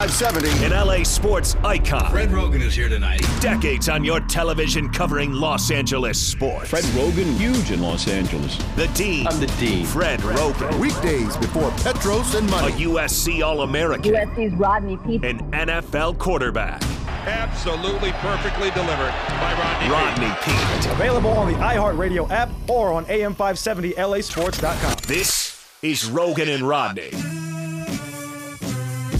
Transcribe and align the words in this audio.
570. 0.00 0.64
An 0.64 0.72
LA 0.72 1.02
sports 1.04 1.56
icon. 1.62 2.10
Fred 2.10 2.30
Roggin 2.30 2.62
is 2.62 2.74
here 2.74 2.88
tonight. 2.88 3.20
Decades 3.40 3.90
on 3.90 4.02
your 4.02 4.18
television 4.20 4.88
covering 4.88 5.30
Los 5.30 5.70
Angeles 5.70 6.18
sports. 6.18 6.70
Fred 6.70 6.84
Roggin, 6.84 7.36
huge 7.36 7.70
in 7.70 7.82
Los 7.82 8.08
Angeles. 8.08 8.56
The 8.76 8.88
Dean. 8.94 9.26
I'm 9.26 9.38
the 9.38 9.46
Dean. 9.58 9.84
Fred 9.84 10.20
Roggin. 10.20 10.80
Weekdays 10.80 11.36
before 11.36 11.70
Petros 11.82 12.34
and 12.34 12.48
A 12.48 12.72
USC 12.80 13.44
All 13.44 13.60
American. 13.60 14.14
USC's 14.14 14.54
Rodney 14.54 14.96
Peete. 14.96 15.22
An 15.22 15.38
NFL 15.50 16.16
quarterback. 16.16 16.82
Absolutely 17.26 18.12
perfectly 18.12 18.70
delivered 18.70 19.12
by 19.38 19.52
Rodney. 19.52 19.90
Rodney 19.90 20.34
Peete. 20.42 20.92
Available 20.92 21.32
on 21.32 21.52
the 21.52 21.58
iHeartRadio 21.58 22.30
app 22.30 22.48
or 22.70 22.90
on 22.94 23.04
AM570LASports.com. 23.04 24.96
This 25.06 25.62
is 25.82 26.08
Roggin 26.08 26.48
and 26.54 26.66
Rodney. 26.66 27.10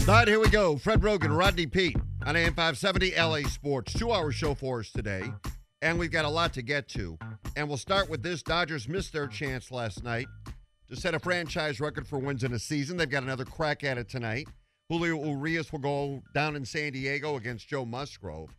All 0.07 0.17
right, 0.17 0.27
here 0.27 0.39
we 0.39 0.49
go. 0.49 0.77
Fred 0.77 1.01
Roggin, 1.01 1.35
Rodney 1.37 1.65
Peete 1.67 1.95
on 2.25 2.35
AM 2.35 2.53
570 2.53 3.15
LA 3.17 3.47
Sports. 3.47 3.93
Two 3.93 4.11
hour 4.11 4.31
show 4.31 4.53
for 4.53 4.79
us 4.81 4.91
today, 4.91 5.23
and 5.81 5.97
we've 5.97 6.11
got 6.11 6.25
a 6.25 6.29
lot 6.29 6.53
to 6.53 6.61
get 6.61 6.87
to. 6.89 7.17
And 7.55 7.67
we'll 7.69 7.77
start 7.77 8.09
with 8.09 8.21
this 8.21 8.43
Dodgers 8.43 8.89
missed 8.89 9.13
their 9.13 9.27
chance 9.27 9.71
last 9.71 10.03
night 10.03 10.27
to 10.89 10.95
set 10.97 11.13
a 11.15 11.19
franchise 11.19 11.79
record 11.79 12.07
for 12.07 12.19
wins 12.19 12.43
in 12.43 12.51
a 12.53 12.59
season. 12.59 12.97
They've 12.97 13.09
got 13.09 13.23
another 13.23 13.45
crack 13.45 13.83
at 13.83 13.97
it 13.97 14.09
tonight. 14.09 14.47
Julio 14.89 15.23
Urias 15.23 15.71
will 15.71 15.79
go 15.79 16.21
down 16.33 16.55
in 16.57 16.65
San 16.65 16.91
Diego 16.91 17.37
against 17.37 17.67
Joe 17.69 17.85
Musgrove. 17.85 18.49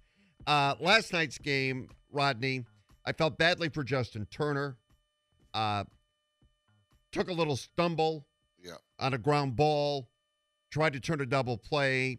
Uh, 0.46 0.74
last 0.80 1.12
night's 1.12 1.36
game, 1.38 1.88
Rodney, 2.10 2.64
I 3.04 3.12
felt 3.12 3.36
badly 3.36 3.68
for 3.68 3.84
Justin 3.84 4.26
Turner. 4.30 4.78
Uh, 5.52 5.84
took 7.10 7.28
a 7.28 7.32
little 7.34 7.56
stumble 7.56 8.26
Yeah. 8.62 8.76
on 8.98 9.12
a 9.12 9.18
ground 9.18 9.54
ball 9.56 10.08
tried 10.72 10.94
to 10.94 11.00
turn 11.00 11.20
a 11.20 11.26
double 11.26 11.56
play, 11.58 12.18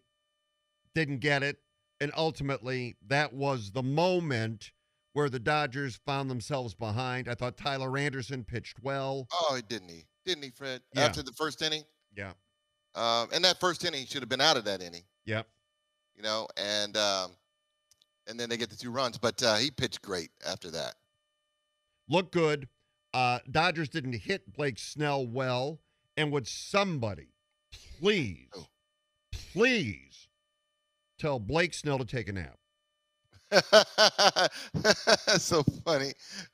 didn't 0.96 1.20
get 1.20 1.44
it. 1.44 1.58
And 2.00 2.12
ultimately, 2.16 2.96
that 3.08 3.34
was 3.34 3.72
the 3.72 3.84
moment 3.84 4.72
where 5.14 5.30
the 5.30 5.40
Dodgers 5.40 6.00
found 6.06 6.30
themselves 6.30 6.74
behind. 6.74 7.28
I 7.28 7.36
thought 7.36 7.58
Tyler 7.58 7.98
Anderson 7.98 8.44
pitched 8.44 8.78
well. 8.82 9.28
Oh, 9.34 9.60
didn't 9.68 9.90
he? 9.90 10.06
Didn't 10.26 10.44
he, 10.44 10.50
Fred? 10.52 10.82
Yeah. 10.96 11.04
After 11.06 11.22
the 11.24 11.32
first 11.34 11.62
inning? 11.62 11.84
Yeah. 12.16 12.34
Um, 12.96 13.30
and 13.34 13.44
that 13.44 13.60
first 13.60 13.84
inning 13.86 14.06
should 14.06 14.22
have 14.22 14.30
been 14.30 14.42
out 14.42 14.56
of 14.58 14.66
that 14.66 14.82
inning, 14.82 15.04
Yep. 15.26 15.48
you 16.16 16.22
know, 16.24 16.48
and 16.58 16.96
um, 16.96 17.32
and 18.28 18.40
then 18.40 18.50
they 18.50 18.58
get 18.58 18.70
the 18.70 18.76
two 18.76 18.92
runs. 18.92 19.18
But 19.18 19.42
uh, 19.42 19.56
he 19.56 19.72
pitched 19.72 20.02
great 20.02 20.30
after 20.48 20.70
that. 20.72 20.96
Looked 22.08 22.34
good. 22.34 22.68
Uh, 23.14 23.40
Dodgers 23.50 23.90
didn't 23.90 24.14
hit 24.14 24.54
Blake 24.54 24.78
Snell 24.80 25.26
well. 25.26 25.80
And 26.18 26.32
would 26.32 26.48
somebody 26.48 27.33
please, 28.00 28.48
Oh. 28.56 28.66
please 29.54 30.28
tell 31.20 31.40
Blake 31.40 31.74
Snell 31.74 31.98
to 32.00 32.06
take 32.06 32.28
a 32.28 32.34
nap? 32.34 32.58
That's 33.52 35.44
so 35.44 35.64
funny 35.86 36.14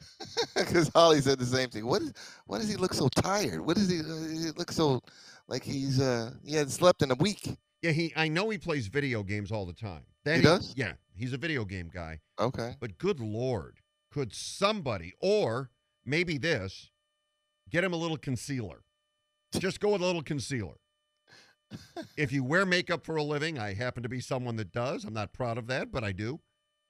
because 0.56 0.90
Holly 0.94 1.22
said 1.22 1.40
the 1.40 1.46
same 1.46 1.70
thing. 1.70 1.86
What 1.86 2.02
is? 2.02 2.14
Why 2.46 2.58
does 2.58 2.70
he 2.70 2.76
look 2.76 2.94
so 2.94 3.08
tired? 3.08 3.62
What 3.66 3.78
does 3.78 3.90
he? 3.90 4.00
Uh, 4.00 4.28
he 4.28 4.52
look 4.58 4.72
so 4.72 5.02
like 5.48 5.64
he's 5.64 6.02
uh 6.02 6.32
he 6.46 6.56
hadn't 6.56 6.72
slept 6.72 7.02
in 7.02 7.12
a 7.12 7.16
week. 7.16 7.56
Yeah, 7.82 7.92
he. 7.92 8.12
I 8.18 8.28
know 8.28 8.50
he 8.50 8.58
plays 8.58 8.88
video 8.88 9.24
games 9.24 9.50
all 9.52 9.66
the 9.66 9.74
time. 9.74 10.04
That 10.26 10.38
He 10.38 10.42
does? 10.42 10.74
Yeah, 10.76 10.94
he's 11.16 11.32
a 11.32 11.38
video 11.38 11.64
game 11.64 11.90
guy. 11.94 12.20
Okay. 12.38 12.76
But 12.82 12.98
good 12.98 13.22
lord, 13.22 13.78
could 14.12 14.36
somebody 14.36 15.14
or 15.22 15.70
maybe 16.06 16.38
this 16.38 16.90
get 17.70 17.86
him 17.86 17.94
a 17.94 17.98
little 17.98 18.18
concealer? 18.18 18.84
Just 19.58 19.80
go 19.80 19.94
with 19.94 20.02
a 20.02 20.06
little 20.06 20.22
concealer. 20.22 20.76
If 22.18 22.32
you 22.32 22.44
wear 22.44 22.66
makeup 22.66 23.06
for 23.06 23.16
a 23.16 23.24
living, 23.24 23.58
I 23.60 23.74
happen 23.74 24.04
to 24.04 24.10
be 24.10 24.20
someone 24.20 24.56
that 24.58 24.72
does. 24.72 25.04
I'm 25.06 25.14
not 25.14 25.34
proud 25.34 25.58
of 25.58 25.68
that, 25.68 25.92
but 25.92 26.04
I 26.04 26.12
do. 26.12 26.40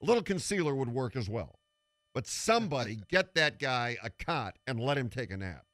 A 0.01 0.05
little 0.05 0.23
concealer 0.23 0.73
would 0.75 0.89
work 0.89 1.15
as 1.15 1.29
well. 1.29 1.59
But 2.13 2.27
somebody 2.27 2.99
get 3.09 3.35
that 3.35 3.59
guy 3.59 3.97
a 4.03 4.09
cot 4.09 4.57
and 4.67 4.79
let 4.79 4.97
him 4.97 5.09
take 5.09 5.31
a 5.31 5.37
nap. 5.37 5.65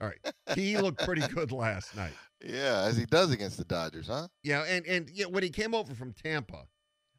All 0.00 0.08
right. 0.08 0.34
He 0.54 0.76
looked 0.76 1.04
pretty 1.04 1.26
good 1.28 1.52
last 1.52 1.96
night. 1.96 2.14
Yeah, 2.44 2.82
as 2.86 2.96
he 2.96 3.06
does 3.06 3.30
against 3.30 3.56
the 3.56 3.64
Dodgers, 3.64 4.08
huh? 4.08 4.28
Yeah, 4.42 4.64
and 4.64 4.84
and 4.86 5.08
yeah, 5.14 5.26
when 5.26 5.42
he 5.42 5.48
came 5.50 5.72
over 5.74 5.94
from 5.94 6.12
Tampa, 6.12 6.66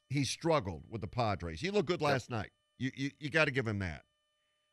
he 0.10 0.24
struggled 0.24 0.84
with 0.90 1.02
the 1.02 1.08
Padres. 1.08 1.62
He 1.62 1.72
looked 1.72 1.88
good 1.88 2.02
Yep. 2.02 2.10
last 2.10 2.30
night. 2.30 2.52
You 2.78 2.92
you, 2.96 3.12
you 3.20 3.30
got 3.30 3.46
to 3.46 3.52
give 3.52 3.66
him 3.66 3.80
that. 3.80 4.04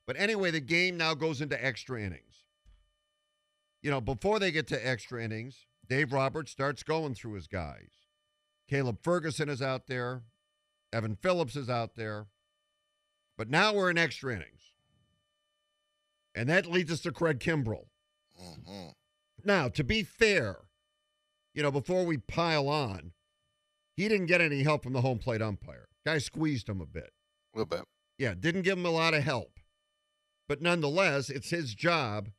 But 0.06 0.16
anyway, 0.18 0.50
the 0.50 0.60
game 0.60 0.96
now 0.98 1.14
goes 1.14 1.40
into 1.40 1.64
extra 1.64 2.02
innings. 2.02 2.44
You 3.82 3.90
know, 3.90 4.00
before 4.00 4.38
they 4.38 4.50
get 4.50 4.66
to 4.68 4.86
extra 4.86 5.22
innings, 5.24 5.64
Dave 5.92 6.14
Roberts 6.14 6.50
starts 6.50 6.82
going 6.82 7.14
through 7.14 7.34
his 7.34 7.46
guys. 7.46 7.90
Caleb 8.66 9.00
Ferguson 9.02 9.50
is 9.50 9.60
out 9.60 9.88
there. 9.88 10.22
Evan 10.90 11.16
Phillips 11.16 11.54
is 11.54 11.68
out 11.68 11.96
there. 11.96 12.28
But 13.36 13.50
now 13.50 13.74
we're 13.74 13.90
in 13.90 13.98
extra 13.98 14.32
innings. 14.32 14.72
And 16.34 16.48
that 16.48 16.64
leads 16.64 16.90
us 16.90 17.00
to 17.00 17.12
Craig 17.12 17.40
Kimbrel. 17.40 17.88
hmm 18.34 18.86
Now, 19.44 19.68
to 19.68 19.84
be 19.84 20.02
fair, 20.02 20.60
you 21.52 21.62
know, 21.62 21.70
before 21.70 22.06
we 22.06 22.16
pile 22.16 22.70
on, 22.70 23.12
he 23.94 24.08
didn't 24.08 24.28
get 24.28 24.40
any 24.40 24.62
help 24.62 24.84
from 24.84 24.94
the 24.94 25.02
home 25.02 25.18
plate 25.18 25.42
umpire. 25.42 25.88
Guy 26.06 26.16
squeezed 26.16 26.70
him 26.70 26.80
a 26.80 26.86
bit. 26.86 27.10
A 27.54 27.58
little 27.58 27.68
bit. 27.68 27.84
Yeah, 28.16 28.32
didn't 28.32 28.62
give 28.62 28.78
him 28.78 28.86
a 28.86 28.90
lot 28.90 29.12
of 29.12 29.24
help. 29.24 29.60
But 30.48 30.62
nonetheless, 30.62 31.28
it's 31.28 31.50
his 31.50 31.74
job 31.74 32.30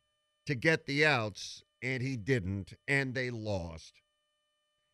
to 0.48 0.56
get 0.56 0.88
the 0.88 1.06
outs, 1.06 1.63
and 1.84 2.02
he 2.02 2.16
didn't, 2.16 2.74
and 2.88 3.14
they 3.14 3.30
lost. 3.30 4.02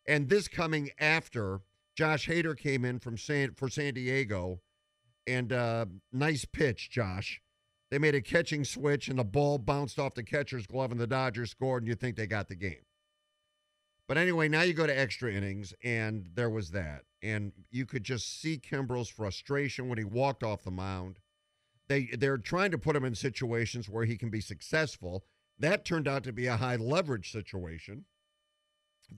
And 0.08 0.28
this 0.28 0.48
coming 0.48 0.90
after 1.00 1.62
Josh 1.96 2.28
Hader 2.28 2.58
came 2.58 2.84
in 2.84 3.00
from 3.00 3.18
San 3.18 3.54
for 3.54 3.70
San 3.70 3.94
Diego, 3.94 4.60
and 5.28 5.54
uh, 5.54 5.86
nice 6.12 6.46
pitch, 6.46 6.90
Josh. 6.90 7.42
They 7.92 8.00
made 8.00 8.16
a 8.16 8.22
catching 8.22 8.64
switch, 8.64 9.08
and 9.08 9.20
the 9.20 9.24
ball 9.24 9.58
bounced 9.58 10.00
off 10.00 10.14
the 10.16 10.24
catcher's 10.24 10.68
glove, 10.68 10.92
and 10.92 11.00
the 11.00 11.08
Dodgers 11.08 11.52
scored, 11.52 11.84
and 11.84 11.88
you 11.88 11.96
think 11.96 12.16
they 12.16 12.28
got 12.28 12.48
the 12.48 12.56
game. 12.56 12.86
But 14.08 14.18
anyway, 14.18 14.48
now 14.48 14.62
you 14.62 14.74
go 14.74 14.88
to 14.88 15.00
extra 15.00 15.32
innings, 15.32 15.74
and 15.84 16.26
there 16.34 16.50
was 16.50 16.72
that. 16.72 17.04
And 17.22 17.52
you 17.70 17.86
could 17.86 18.04
just 18.04 18.42
see 18.42 18.58
Kimbrel's 18.58 19.10
frustration 19.10 19.88
when 19.88 20.00
he 20.00 20.04
walked 20.04 20.42
off 20.42 20.64
the 20.64 20.72
mound. 20.72 21.18
They 21.88 22.06
they're 22.18 22.38
trying 22.38 22.72
to 22.72 22.78
put 22.78 22.96
him 22.96 23.06
in 23.06 23.14
situations 23.14 23.88
where 23.88 24.06
he 24.06 24.18
can 24.18 24.30
be 24.30 24.42
successful. 24.42 25.26
That 25.60 25.84
turned 25.84 26.08
out 26.08 26.24
to 26.24 26.32
be 26.32 26.48
a 26.48 26.58
high 26.58 26.78
leverage 26.78 27.32
situation 27.32 28.06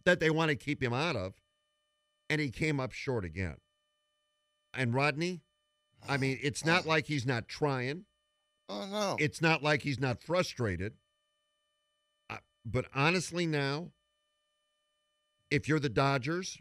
that 0.05 0.19
they 0.19 0.29
want 0.29 0.49
to 0.49 0.55
keep 0.55 0.81
him 0.81 0.93
out 0.93 1.15
of. 1.15 1.33
And 2.29 2.41
he 2.41 2.49
came 2.49 2.79
up 2.79 2.93
short 2.93 3.25
again. 3.25 3.57
And 4.73 4.93
Rodney, 4.93 5.41
I 6.07 6.17
mean, 6.17 6.39
it's 6.41 6.65
not 6.65 6.85
like 6.85 7.07
he's 7.07 7.25
not 7.25 7.47
trying. 7.47 8.05
Oh 8.69 8.87
no. 8.89 9.15
It's 9.19 9.41
not 9.41 9.61
like 9.61 9.83
he's 9.83 9.99
not 9.99 10.21
frustrated. 10.21 10.93
Uh, 12.29 12.37
but 12.65 12.85
honestly, 12.95 13.45
now, 13.45 13.91
if 15.49 15.67
you're 15.67 15.79
the 15.79 15.89
Dodgers, 15.89 16.57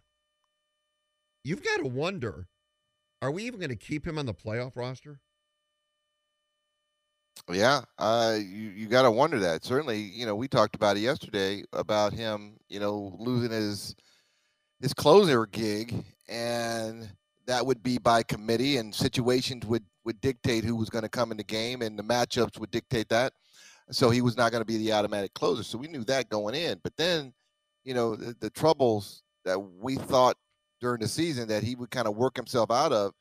you've 1.45 1.63
got 1.63 1.79
to 1.79 1.87
wonder 1.87 2.49
are 3.23 3.31
we 3.31 3.45
even 3.45 3.61
going 3.61 3.71
to 3.71 3.77
keep 3.77 4.07
him 4.07 4.19
on 4.19 4.27
the 4.27 4.35
playoff 4.35 4.77
roster? 4.77 5.21
Yeah, 7.49 7.81
uh, 7.99 8.37
you 8.39 8.71
you 8.71 8.87
got 8.87 9.03
to 9.03 9.11
wonder 9.11 9.39
that. 9.41 9.65
Certainly, 9.65 9.99
you 9.99 10.27
know, 10.27 10.37
we 10.37 10.49
talked 10.49 10.75
about 10.75 10.97
it 10.97 11.01
yesterday 11.01 11.65
about 11.73 12.13
him, 12.13 12.59
you 12.69 12.81
know, 12.81 13.17
losing 13.19 13.51
his 13.51 13.95
his 14.81 14.95
closer 14.95 15.47
gig, 15.47 16.05
and 16.29 17.11
that 17.47 17.65
would 17.67 17.83
be 17.83 17.99
by 17.99 18.23
committee, 18.23 18.77
and 18.77 18.95
situations 18.95 19.67
would 19.67 19.85
would 20.05 20.21
dictate 20.21 20.65
who 20.65 20.77
was 20.77 20.91
going 20.91 21.03
to 21.03 21.09
come 21.09 21.31
in 21.31 21.37
the 21.37 21.45
game, 21.45 21.83
and 21.83 21.99
the 21.99 22.05
matchups 22.05 22.59
would 22.59 22.71
dictate 22.71 23.09
that. 23.09 23.33
So 23.91 24.11
he 24.11 24.23
was 24.23 24.37
not 24.37 24.53
going 24.53 24.61
to 24.61 24.67
be 24.67 24.79
the 24.79 24.93
automatic 24.93 25.35
closer. 25.35 25.63
So 25.63 25.77
we 25.77 25.89
knew 25.89 26.05
that 26.05 26.29
going 26.29 26.55
in. 26.55 26.81
But 26.83 26.97
then, 26.97 27.33
you 27.85 27.93
know, 27.93 28.15
the, 28.15 28.37
the 28.39 28.51
troubles 28.51 29.23
that 29.45 29.59
we 29.59 29.97
thought 29.97 30.37
during 30.81 31.01
the 31.01 31.09
season 31.09 31.49
that 31.49 31.63
he 31.63 31.75
would 31.75 31.91
kind 31.91 32.07
of 32.07 32.17
work 32.17 32.37
himself 32.37 32.71
out 32.71 32.93
of, 32.93 33.13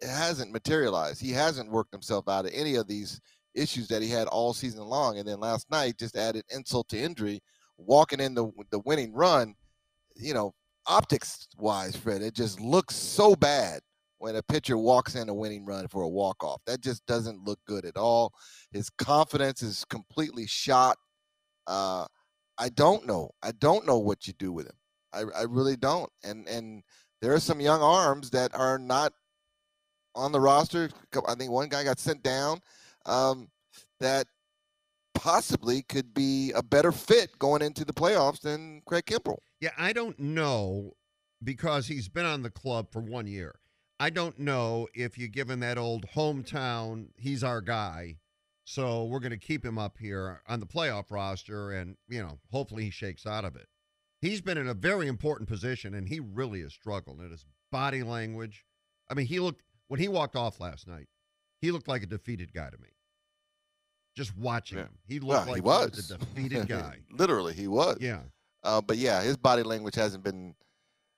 it 0.00 0.08
hasn't 0.08 0.52
materialized. 0.52 1.20
He 1.20 1.30
hasn't 1.30 1.70
worked 1.70 1.92
himself 1.92 2.28
out 2.28 2.46
of 2.46 2.52
any 2.54 2.76
of 2.76 2.88
these 2.88 3.20
issues 3.54 3.88
that 3.88 4.02
he 4.02 4.08
had 4.08 4.28
all 4.28 4.52
season 4.52 4.84
long. 4.84 5.18
And 5.18 5.26
then 5.26 5.40
last 5.40 5.70
night 5.70 5.98
just 5.98 6.16
added 6.16 6.44
insult 6.50 6.88
to 6.88 6.98
injury, 6.98 7.40
walking 7.78 8.20
in 8.20 8.34
the 8.34 8.50
the 8.70 8.80
winning 8.80 9.12
run. 9.12 9.54
You 10.16 10.34
know, 10.34 10.54
optics 10.86 11.48
wise, 11.58 11.96
Fred, 11.96 12.22
it 12.22 12.34
just 12.34 12.60
looks 12.60 12.94
so 12.94 13.34
bad 13.34 13.80
when 14.18 14.36
a 14.36 14.42
pitcher 14.42 14.78
walks 14.78 15.16
in 15.16 15.28
a 15.28 15.34
winning 15.34 15.66
run 15.66 15.88
for 15.88 16.02
a 16.02 16.08
walk 16.08 16.42
off. 16.44 16.60
That 16.66 16.80
just 16.80 17.04
doesn't 17.06 17.44
look 17.44 17.58
good 17.66 17.84
at 17.84 17.96
all. 17.96 18.32
His 18.72 18.88
confidence 18.90 19.62
is 19.62 19.84
completely 19.84 20.46
shot. 20.46 20.96
Uh, 21.66 22.06
I 22.58 22.68
don't 22.70 23.06
know. 23.06 23.30
I 23.42 23.52
don't 23.52 23.86
know 23.86 23.98
what 23.98 24.26
you 24.26 24.32
do 24.38 24.52
with 24.52 24.66
him. 24.66 24.76
I, 25.12 25.24
I 25.36 25.42
really 25.42 25.76
don't. 25.76 26.10
And 26.22 26.48
and 26.48 26.82
there 27.20 27.34
are 27.34 27.40
some 27.40 27.60
young 27.60 27.82
arms 27.82 28.30
that 28.30 28.54
are 28.54 28.78
not 28.78 29.12
on 30.14 30.32
the 30.32 30.40
roster. 30.40 30.90
I 31.26 31.34
think 31.34 31.50
one 31.50 31.68
guy 31.68 31.84
got 31.84 31.98
sent 31.98 32.22
down. 32.22 32.60
Um, 33.06 33.48
that 34.00 34.26
possibly 35.14 35.82
could 35.82 36.12
be 36.12 36.52
a 36.52 36.62
better 36.62 36.92
fit 36.92 37.38
going 37.38 37.62
into 37.62 37.84
the 37.84 37.92
playoffs 37.92 38.40
than 38.40 38.82
Craig 38.86 39.06
Kimbrel. 39.06 39.38
Yeah, 39.60 39.70
I 39.78 39.92
don't 39.92 40.18
know 40.18 40.92
because 41.42 41.86
he's 41.86 42.08
been 42.08 42.26
on 42.26 42.42
the 42.42 42.50
club 42.50 42.90
for 42.90 43.00
one 43.00 43.26
year. 43.26 43.54
I 44.00 44.10
don't 44.10 44.38
know 44.38 44.88
if 44.94 45.16
you 45.16 45.28
give 45.28 45.48
him 45.48 45.60
that 45.60 45.78
old 45.78 46.06
hometown, 46.14 47.08
he's 47.16 47.44
our 47.44 47.60
guy. 47.60 48.16
So 48.64 49.04
we're 49.04 49.20
going 49.20 49.30
to 49.30 49.36
keep 49.36 49.64
him 49.64 49.78
up 49.78 49.98
here 49.98 50.40
on 50.48 50.58
the 50.58 50.66
playoff 50.66 51.10
roster 51.10 51.72
and, 51.72 51.96
you 52.08 52.20
know, 52.22 52.38
hopefully 52.50 52.84
he 52.84 52.90
shakes 52.90 53.26
out 53.26 53.44
of 53.44 53.56
it. 53.56 53.68
He's 54.20 54.40
been 54.40 54.58
in 54.58 54.68
a 54.68 54.74
very 54.74 55.06
important 55.06 55.48
position 55.48 55.94
and 55.94 56.08
he 56.08 56.18
really 56.18 56.62
has 56.62 56.72
struggled 56.72 57.20
in 57.20 57.30
his 57.30 57.44
body 57.70 58.02
language. 58.02 58.64
I 59.10 59.14
mean, 59.14 59.26
he 59.26 59.38
looked, 59.38 59.62
when 59.88 60.00
he 60.00 60.08
walked 60.08 60.34
off 60.34 60.60
last 60.60 60.88
night, 60.88 61.08
he 61.60 61.70
looked 61.70 61.88
like 61.88 62.02
a 62.02 62.06
defeated 62.06 62.52
guy 62.52 62.70
to 62.70 62.78
me. 62.78 62.88
Just 64.14 64.36
watching 64.36 64.78
Yeah. 64.78 64.84
him, 64.84 64.98
he 65.06 65.18
Well, 65.20 65.38
looked 65.38 65.48
like 65.48 65.56
he 65.56 65.60
was 65.62 66.10
a 66.10 66.18
defeated 66.18 66.68
guy. 66.68 66.98
Literally, 67.10 67.54
he 67.54 67.66
was. 67.68 67.98
yeah. 68.00 68.20
Uh, 68.62 68.80
but 68.80 68.96
yeah, 68.96 69.20
his 69.22 69.36
body 69.36 69.62
language 69.62 69.94
hasn't 69.94 70.24
been 70.24 70.54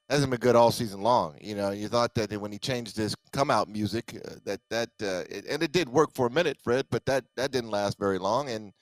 hasn't 0.09 0.31
been 0.31 0.41
good 0.41 0.55
all 0.57 0.71
season 0.71 1.03
long. 1.03 1.37
You 1.41 1.55
know, 1.57 1.71
you 1.71 1.89
thought 1.89 2.15
that 2.15 2.33
when 2.41 2.53
he 2.53 2.59
changed 2.59 2.97
his 2.97 3.15
come 3.33 3.51
out 3.51 3.69
music, 3.69 4.21
uh, 4.25 4.35
that 4.45 4.61
that 4.71 4.89
uh, 5.03 5.25
it, 5.29 5.45
and 5.49 5.63
it 5.63 5.73
did 5.73 5.89
work 5.89 6.11
for 6.15 6.27
a 6.27 6.31
minute, 6.31 6.59
Fred, 6.63 6.87
but 6.91 7.05
that 7.07 7.25
that 7.37 7.51
didn't 7.53 7.71
last 7.71 7.99
very 7.99 8.19
long, 8.19 8.49
and 8.49 8.73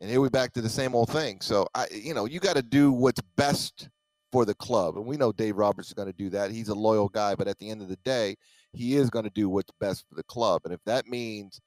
and 0.00 0.10
here 0.10 0.20
we 0.20 0.28
back 0.28 0.52
to 0.54 0.60
the 0.60 0.68
same 0.68 0.94
old 0.94 1.08
thing. 1.10 1.40
So 1.40 1.66
I, 1.74 1.86
you 1.90 2.14
know, 2.14 2.24
you 2.26 2.38
got 2.40 2.56
to 2.56 2.62
do 2.62 2.92
what's 2.92 3.20
best 3.36 3.88
for 4.32 4.44
the 4.44 4.54
club, 4.54 4.96
and 4.96 5.06
we 5.06 5.16
know 5.16 5.32
Dave 5.32 5.56
Roberts 5.56 5.88
is 5.88 5.94
going 5.94 6.08
to 6.10 6.16
do 6.16 6.30
that. 6.30 6.50
He's 6.50 6.68
a 6.68 6.74
loyal 6.74 7.08
guy, 7.08 7.34
but 7.34 7.48
at 7.48 7.58
the 7.58 7.70
end 7.70 7.82
of 7.82 7.88
the 7.88 7.98
day, 8.04 8.36
he 8.72 8.96
is 8.96 9.10
going 9.10 9.24
to 9.24 9.30
do 9.30 9.48
what's 9.48 9.70
best 9.80 10.04
for 10.08 10.14
the 10.14 10.24
club, 10.24 10.62
and 10.64 10.72
if 10.74 10.80
that 10.86 11.06
means 11.06 11.60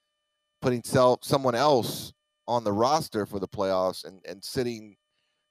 putting 0.65 0.83
self 0.83 1.23
someone 1.23 1.53
else 1.53 2.11
on 2.47 2.63
the 2.63 2.73
roster 2.73 3.27
for 3.27 3.39
the 3.39 3.47
playoffs 3.47 4.03
and 4.03 4.19
and 4.27 4.43
sitting 4.43 4.95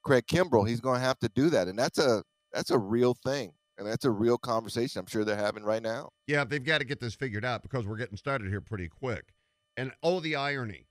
Craig 0.03 0.27
Kimbrel, 0.27 0.69
he's 0.69 0.81
going 0.81 1.01
to 1.01 1.07
have 1.07 1.21
to 1.21 1.29
do 1.29 1.51
that, 1.51 1.69
and 1.69 1.79
that's 1.79 1.99
a 1.99 2.25
that's 2.53 2.73
a 2.73 2.79
real 2.79 3.15
thing, 3.25 3.53
and 3.79 3.87
that's 3.87 4.05
a 4.05 4.11
real 4.11 4.37
conversation. 4.37 4.99
I'm 4.99 5.07
sure 5.07 5.25
they're 5.25 5.37
having 5.37 5.63
right 5.63 5.83
now. 5.83 6.11
Yeah, 6.27 6.43
they've 6.43 6.63
got 6.63 6.79
to 6.79 6.85
get 6.85 6.99
this 6.99 7.15
figured 7.15 7.45
out 7.45 7.63
because 7.63 7.87
we're 7.87 7.97
getting 7.97 8.17
started 8.17 8.49
here 8.49 8.61
pretty 8.61 8.89
quick. 8.89 9.33
And 9.77 9.93
oh, 10.03 10.19
the 10.21 10.37
irony. 10.37 10.89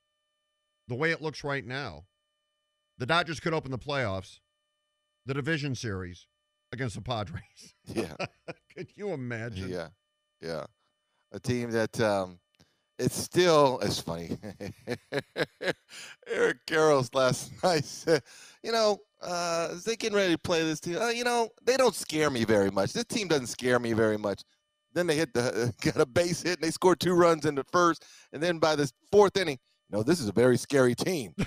The 0.89 0.95
way 0.95 1.11
it 1.11 1.21
looks 1.21 1.45
right 1.45 1.65
now, 1.65 2.03
the 2.97 3.05
Dodgers 3.05 3.39
could 3.39 3.53
open 3.53 3.71
the 3.71 3.77
playoffs, 3.77 4.39
the 5.25 5.33
division 5.33 5.75
series 5.75 6.27
against 6.71 6.95
the 6.95 7.01
Padres. 7.01 7.41
Yeah, 7.85 8.15
could 8.75 8.87
you 8.95 9.11
imagine? 9.11 9.69
yeah, 9.69 9.89
yeah. 10.41 10.65
A 11.33 11.39
team 11.39 11.71
that 11.71 11.99
um, 11.99 12.39
it's 12.99 13.15
still 13.15 13.79
it's 13.81 13.99
funny. 13.99 14.37
Eric 16.27 16.65
Karros 16.67 17.13
last 17.13 17.51
night 17.63 17.85
said, 17.85 18.23
you 18.63 18.71
know, 18.71 18.99
uh, 19.21 19.69
as 19.71 19.83
they 19.83 19.95
getting 19.95 20.15
ready 20.15 20.33
to 20.33 20.39
play 20.39 20.63
this 20.63 20.79
team, 20.79 20.97
uh, 20.97 21.09
you 21.09 21.23
know, 21.23 21.49
they 21.63 21.77
don't 21.77 21.95
scare 21.95 22.29
me 22.29 22.43
very 22.43 22.71
much. 22.71 22.93
This 22.93 23.05
team 23.05 23.27
doesn't 23.27 23.47
scare 23.47 23.79
me 23.79 23.93
very 23.93 24.17
much. 24.17 24.43
Then 24.93 25.07
they 25.07 25.15
hit 25.15 25.33
the 25.33 25.73
got 25.81 25.99
a 25.99 26.05
base 26.05 26.43
hit 26.43 26.55
and 26.55 26.63
they 26.63 26.71
scored 26.71 26.99
two 26.99 27.13
runs 27.13 27.45
in 27.45 27.55
the 27.55 27.63
first, 27.65 28.05
and 28.31 28.41
then 28.41 28.59
by 28.59 28.75
the 28.75 28.91
fourth 29.11 29.37
inning, 29.37 29.59
know, 29.93 30.03
this 30.03 30.19
is 30.19 30.27
a 30.27 30.33
very 30.33 30.57
scary 30.57 30.95
team. 30.95 31.33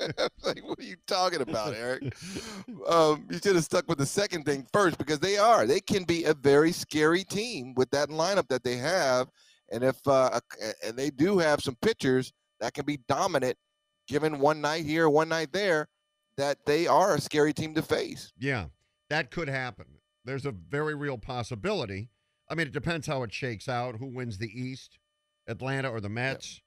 like, 0.42 0.62
what 0.62 0.78
are 0.78 0.82
you 0.82 0.96
talking 1.06 1.40
about, 1.40 1.74
Eric? 1.74 2.14
Um, 2.88 3.26
you 3.30 3.38
should 3.38 3.54
have 3.54 3.64
stuck 3.64 3.88
with 3.88 3.98
the 3.98 4.06
second 4.06 4.44
thing 4.44 4.66
first 4.72 4.98
because 4.98 5.18
they 5.18 5.38
are. 5.38 5.66
They 5.66 5.80
can 5.80 6.04
be 6.04 6.24
a 6.24 6.34
very 6.34 6.72
scary 6.72 7.24
team 7.24 7.74
with 7.74 7.90
that 7.90 8.10
lineup 8.10 8.48
that 8.48 8.62
they 8.62 8.76
have, 8.76 9.28
and 9.70 9.82
if 9.82 9.96
uh, 10.06 10.40
and 10.84 10.96
they 10.96 11.10
do 11.10 11.38
have 11.38 11.60
some 11.60 11.76
pitchers 11.82 12.32
that 12.60 12.74
can 12.74 12.84
be 12.84 12.98
dominant, 13.08 13.56
given 14.06 14.38
one 14.38 14.60
night 14.60 14.84
here, 14.84 15.08
one 15.08 15.28
night 15.28 15.52
there, 15.52 15.88
that 16.36 16.58
they 16.66 16.86
are 16.86 17.14
a 17.14 17.20
scary 17.20 17.52
team 17.52 17.74
to 17.74 17.82
face. 17.82 18.32
Yeah, 18.38 18.66
that 19.08 19.30
could 19.30 19.48
happen. 19.48 19.86
There's 20.24 20.46
a 20.46 20.52
very 20.52 20.94
real 20.94 21.18
possibility. 21.18 22.10
I 22.50 22.54
mean, 22.54 22.66
it 22.66 22.72
depends 22.72 23.06
how 23.06 23.22
it 23.22 23.32
shakes 23.32 23.68
out. 23.68 23.96
Who 23.96 24.06
wins 24.06 24.36
the 24.38 24.50
East, 24.52 24.98
Atlanta 25.46 25.90
or 25.90 26.00
the 26.00 26.08
Mets? 26.08 26.60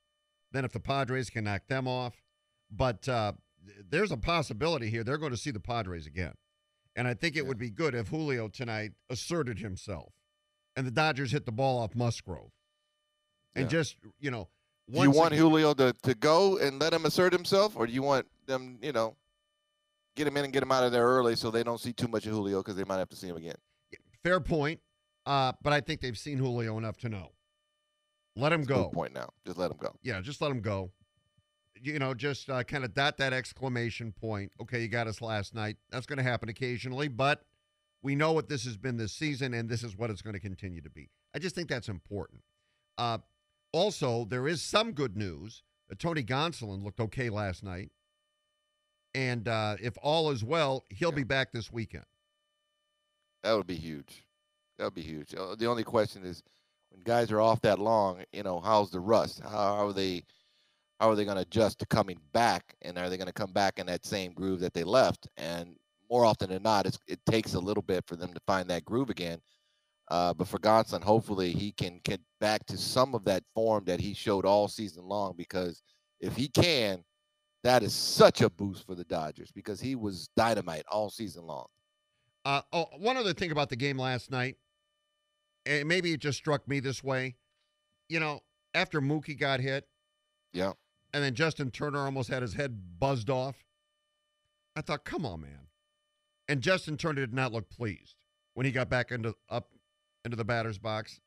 Then 0.51 0.65
if 0.65 0.71
the 0.71 0.79
Padres 0.79 1.29
can 1.29 1.45
knock 1.45 1.67
them 1.67 1.87
off. 1.87 2.13
But 2.71 3.07
uh, 3.09 3.33
there's 3.89 4.11
a 4.11 4.17
possibility 4.17 4.89
here. 4.89 5.03
They're 5.03 5.17
going 5.17 5.31
to 5.31 5.37
see 5.37 5.51
the 5.51 5.59
Padres 5.59 6.05
again. 6.07 6.33
And 6.95 7.07
I 7.07 7.13
think 7.13 7.35
it 7.35 7.39
Yeah. 7.43 7.47
would 7.47 7.57
be 7.57 7.69
good 7.71 7.95
if 7.95 8.09
Julio 8.09 8.47
tonight 8.47 8.91
asserted 9.09 9.59
himself 9.59 10.13
and 10.75 10.85
the 10.85 10.91
Dodgers 10.91 11.31
hit 11.31 11.45
the 11.45 11.51
ball 11.51 11.79
off 11.79 11.95
Musgrove. 11.95 12.51
And 13.55 13.65
Yeah. 13.65 13.69
just, 13.79 13.97
you 14.19 14.31
know, 14.31 14.49
Do 14.91 15.01
you 15.01 15.11
want 15.11 15.33
again- 15.33 15.39
Julio 15.45 15.73
to, 15.75 15.93
to 16.03 16.13
go 16.15 16.57
and 16.57 16.79
let 16.79 16.93
him 16.93 17.05
assert 17.05 17.31
himself, 17.33 17.75
or 17.75 17.87
do 17.87 17.93
you 17.93 18.01
want 18.03 18.27
them, 18.47 18.79
you 18.81 18.91
know, 18.91 19.15
get 20.15 20.27
him 20.27 20.35
in 20.37 20.43
and 20.43 20.53
get 20.53 20.61
him 20.61 20.71
out 20.71 20.83
of 20.83 20.91
there 20.91 21.05
early 21.07 21.35
so 21.35 21.49
they 21.49 21.63
don't 21.63 21.79
see 21.79 21.93
too 21.93 22.07
much 22.07 22.25
of 22.25 22.33
Julio 22.33 22.59
because 22.61 22.75
they 22.75 22.83
might 22.83 22.97
have 22.97 23.09
to 23.09 23.15
see 23.15 23.27
him 23.27 23.37
again? 23.37 23.55
Fair 24.23 24.39
point. 24.39 24.81
Uh, 25.25 25.53
but 25.61 25.71
I 25.73 25.79
think 25.81 26.01
they've 26.01 26.17
seen 26.17 26.37
Julio 26.37 26.77
enough 26.77 26.97
to 26.97 27.09
know. 27.09 27.31
Let 28.35 28.51
him 28.51 28.63
go. 28.63 28.89
point 28.89 29.13
now. 29.13 29.29
Just 29.45 29.57
let 29.57 29.71
him 29.71 29.77
go. 29.77 29.93
Yeah, 30.01 30.19
just 30.21 30.41
let 30.41 30.51
him 30.51 30.61
go. 30.61 30.91
You 31.81 31.99
know, 31.99 32.13
just 32.13 32.49
uh, 32.49 32.63
kind 32.63 32.83
of 32.83 32.93
dot 32.93 33.17
that 33.17 33.33
exclamation 33.33 34.11
point. 34.11 34.51
Okay, 34.61 34.81
you 34.81 34.87
got 34.87 35.07
us 35.07 35.21
last 35.21 35.53
night. 35.53 35.77
That's 35.91 36.05
going 36.05 36.17
to 36.17 36.23
happen 36.23 36.49
occasionally, 36.49 37.07
but 37.09 37.43
we 38.01 38.15
know 38.15 38.31
what 38.31 38.47
this 38.49 38.63
has 38.65 38.77
been 38.77 38.97
this 38.97 39.11
season, 39.13 39.53
and 39.53 39.69
this 39.69 39.83
is 39.83 39.95
what 39.97 40.09
it's 40.09 40.21
going 40.21 40.33
to 40.33 40.39
continue 40.39 40.81
to 40.81 40.89
be. 40.89 41.09
I 41.35 41.39
just 41.39 41.55
think 41.55 41.67
that's 41.69 41.89
important. 41.89 42.41
Uh, 42.97 43.17
also, 43.71 44.25
there 44.25 44.47
is 44.47 44.61
some 44.61 44.93
good 44.93 45.17
news. 45.17 45.63
Uh, 45.91 45.95
Tony 45.97 46.23
Gonsolin 46.23 46.83
looked 46.83 46.99
okay 46.99 47.29
last 47.29 47.63
night, 47.63 47.91
and 49.13 49.47
uh, 49.47 49.75
if 49.81 49.97
all 50.01 50.31
is 50.31 50.43
well, 50.43 50.85
he'll 50.89 51.09
Yeah. 51.09 51.15
be 51.17 51.23
back 51.23 51.51
this 51.51 51.71
weekend. 51.71 52.05
That 53.43 53.53
would 53.53 53.67
be 53.67 53.75
huge. 53.75 54.25
That 54.77 54.85
would 54.85 54.95
be 54.95 55.01
huge. 55.01 55.35
Uh, 55.35 55.55
The 55.55 55.65
only 55.67 55.83
question 55.83 56.23
is, 56.23 56.43
when 56.93 57.03
guys 57.03 57.31
are 57.31 57.41
off 57.41 57.61
that 57.61 57.79
long, 57.79 58.23
you 58.31 58.43
know, 58.43 58.59
how's 58.59 58.91
the 58.91 58.99
rust? 58.99 59.41
How 59.41 59.85
are 59.87 59.93
they? 59.93 60.23
How 60.99 61.09
are 61.09 61.15
they 61.15 61.25
going 61.25 61.35
to 61.35 61.41
adjust 61.41 61.79
to 61.79 61.85
coming 61.87 62.19
back? 62.31 62.75
And 62.83 62.97
are 62.97 63.09
they 63.09 63.17
going 63.17 63.27
to 63.27 63.33
come 63.33 63.51
back 63.51 63.79
in 63.79 63.87
that 63.87 64.05
same 64.05 64.31
groove 64.31 64.61
that 64.61 64.73
they 64.73 64.83
left? 64.83 65.27
And 65.35 65.75
more 66.09 66.23
often 66.23 66.49
than 66.49 66.63
not, 66.63 66.85
it 66.85 67.19
takes 67.25 67.55
a 67.55 67.59
little 67.59 67.83
bit 67.83 68.05
for 68.05 68.15
them 68.15 68.33
to 68.33 68.39
find 68.47 68.69
that 68.69 68.85
groove 68.85 69.09
again. 69.09 69.41
Uh, 70.09 70.33
but 70.33 70.47
for 70.47 70.59
Gonson, 70.59 71.03
hopefully 71.03 71.51
he 71.51 71.71
can 71.73 71.99
get 72.03 72.21
back 72.39 72.65
to 72.67 72.77
some 72.77 73.15
of 73.15 73.25
that 73.25 73.43
form 73.53 73.83
that 73.85 73.99
he 73.99 74.13
showed 74.13 74.45
all 74.45 74.67
season 74.67 75.03
long. 75.03 75.33
Because 75.35 75.81
if 76.21 76.35
he 76.35 76.47
can, 76.47 77.03
that 77.63 77.83
is 77.83 77.93
such 77.93 78.41
a 78.41 78.49
boost 78.49 78.85
for 78.85 78.95
the 78.95 79.05
Dodgers 79.05 79.51
because 79.51 79.81
he 79.81 79.95
was 79.95 80.29
dynamite 80.37 80.85
all 80.89 81.09
season 81.09 81.45
long. 81.47 81.65
Uh, 82.45 82.61
oh, 82.71 82.85
one 82.97 83.17
other 83.17 83.33
thing 83.33 83.51
about 83.51 83.69
the 83.69 83.75
game 83.75 83.97
last 83.97 84.29
night, 84.29 84.57
and 85.65 85.87
maybe 85.87 86.13
it 86.13 86.19
just 86.19 86.37
struck 86.37 86.67
me 86.67 86.79
this 86.79 87.03
way. 87.03 87.35
You 88.09 88.19
know, 88.19 88.41
after 88.73 89.01
Mookie 89.01 89.37
got 89.37 89.59
hit, 89.59 89.87
Yeah. 90.51 90.73
and 91.13 91.23
then 91.23 91.35
Justin 91.35 91.71
Turner 91.71 91.99
almost 91.99 92.29
had 92.29 92.41
his 92.41 92.53
head 92.53 92.99
buzzed 92.99 93.29
off, 93.29 93.55
I 94.75 94.81
thought, 94.81 95.03
come 95.05 95.25
on, 95.25 95.41
man. 95.41 95.67
And 96.47 96.61
Justin 96.61 96.97
Turner 96.97 97.21
did 97.21 97.33
not 97.33 97.51
look 97.53 97.69
pleased 97.69 98.15
when 98.53 98.65
he 98.65 98.71
got 98.71 98.89
back 98.89 99.11
into 99.11 99.35
up 99.49 99.69
into 100.25 100.35
the 100.35 100.43
batter's 100.45 100.77
box. 100.77 101.19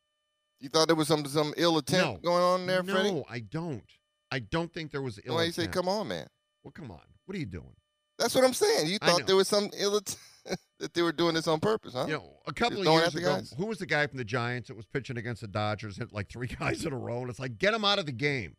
You 0.61 0.69
thought 0.69 0.87
there 0.89 0.97
was 0.97 1.09
some 1.09 1.25
some 1.27 1.55
ill 1.57 1.79
attempt 1.79 2.23
No. 2.25 2.31
going 2.31 2.43
on 2.43 2.67
there, 2.67 2.83
no, 2.83 2.93
Freddie? 2.95 3.25
I 3.29 3.41
don't. 3.41 3.85
I 4.31 4.41
don't 4.41 4.73
think 4.73 4.91
there 4.91 5.03
was 5.03 5.19
ill 5.19 5.23
attempt. 5.25 5.35
Why 5.37 5.45
you 5.45 5.53
say, 5.53 5.67
"Come 5.69 5.89
on, 5.89 6.09
man"? 6.09 6.27
Well, 6.63 6.73
come 6.73 6.91
on. 6.91 7.01
What 7.25 7.37
are 7.37 7.39
you 7.39 7.47
doing? 7.47 7.75
That's 8.19 8.35
what 8.35 8.45
I'm 8.45 8.55
saying. 8.55 8.89
You 8.89 8.99
thought 8.99 9.27
there 9.27 9.37
was 9.37 9.49
some 9.49 9.71
ill 9.77 9.97
intent 9.97 10.19
that 10.81 10.95
they 10.95 11.03
were 11.03 11.13
doing 11.13 11.35
this 11.35 11.47
on 11.49 11.61
purpose, 11.61 11.95
huh? 11.95 12.05
You 12.07 12.15
know, 12.15 12.31
a 12.47 12.53
couple 12.53 12.81
of 12.81 12.87
years 12.87 13.15
ago, 13.15 13.37
guys? 13.37 13.55
who 13.57 13.67
was 13.67 13.79
the 13.79 13.87
guy 13.87 14.07
from 14.07 14.19
the 14.19 14.25
Giants 14.25 14.69
that 14.69 14.77
was 14.77 14.87
pitching 14.87 15.17
against 15.17 15.41
the 15.41 15.49
Dodgers, 15.49 15.97
hit 15.97 16.13
like 16.13 16.29
three 16.29 16.47
guys 16.61 16.85
in 16.85 16.93
a 16.93 16.99
row? 16.99 17.21
And 17.21 17.31
it's 17.31 17.39
like, 17.39 17.59
get 17.59 17.75
him 17.75 17.85
out 17.85 17.99
of 17.99 18.07
the 18.07 18.13
game. 18.13 18.57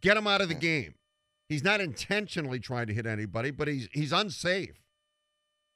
Get 0.00 0.16
him 0.16 0.26
out 0.26 0.40
of 0.40 0.48
the 0.48 0.54
Yeah. 0.54 0.60
game. 0.60 0.94
He's 1.48 1.62
not 1.64 1.80
intentionally 1.80 2.58
trying 2.58 2.86
to 2.86 2.94
hit 2.94 3.06
anybody, 3.06 3.50
but 3.50 3.68
he's 3.68 3.88
he's 3.92 4.12
unsafe. 4.12 4.80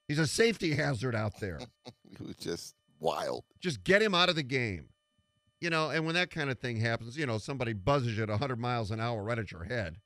He's 0.08 0.18
a 0.18 0.26
safety 0.26 0.74
hazard 0.74 1.14
out 1.14 1.38
there. 1.40 1.58
it 1.86 2.20
was 2.20 2.36
just 2.36 2.74
wild. 2.98 3.44
Just 3.60 3.84
get 3.84 4.00
him 4.02 4.14
out 4.14 4.28
of 4.30 4.34
the 4.36 4.42
game. 4.42 4.88
You 5.60 5.70
know, 5.70 5.90
and 5.90 6.06
when 6.06 6.14
that 6.14 6.30
kind 6.30 6.50
of 6.50 6.58
thing 6.58 6.76
happens, 6.78 7.18
you 7.18 7.26
know, 7.26 7.36
somebody 7.38 7.72
buzzes 7.72 8.16
you 8.16 8.22
at 8.22 8.28
100 8.30 8.58
miles 8.58 8.90
an 8.90 9.00
hour 9.00 9.22
right 9.22 9.38
at 9.38 9.50
your 9.52 9.64
head. 9.64 9.96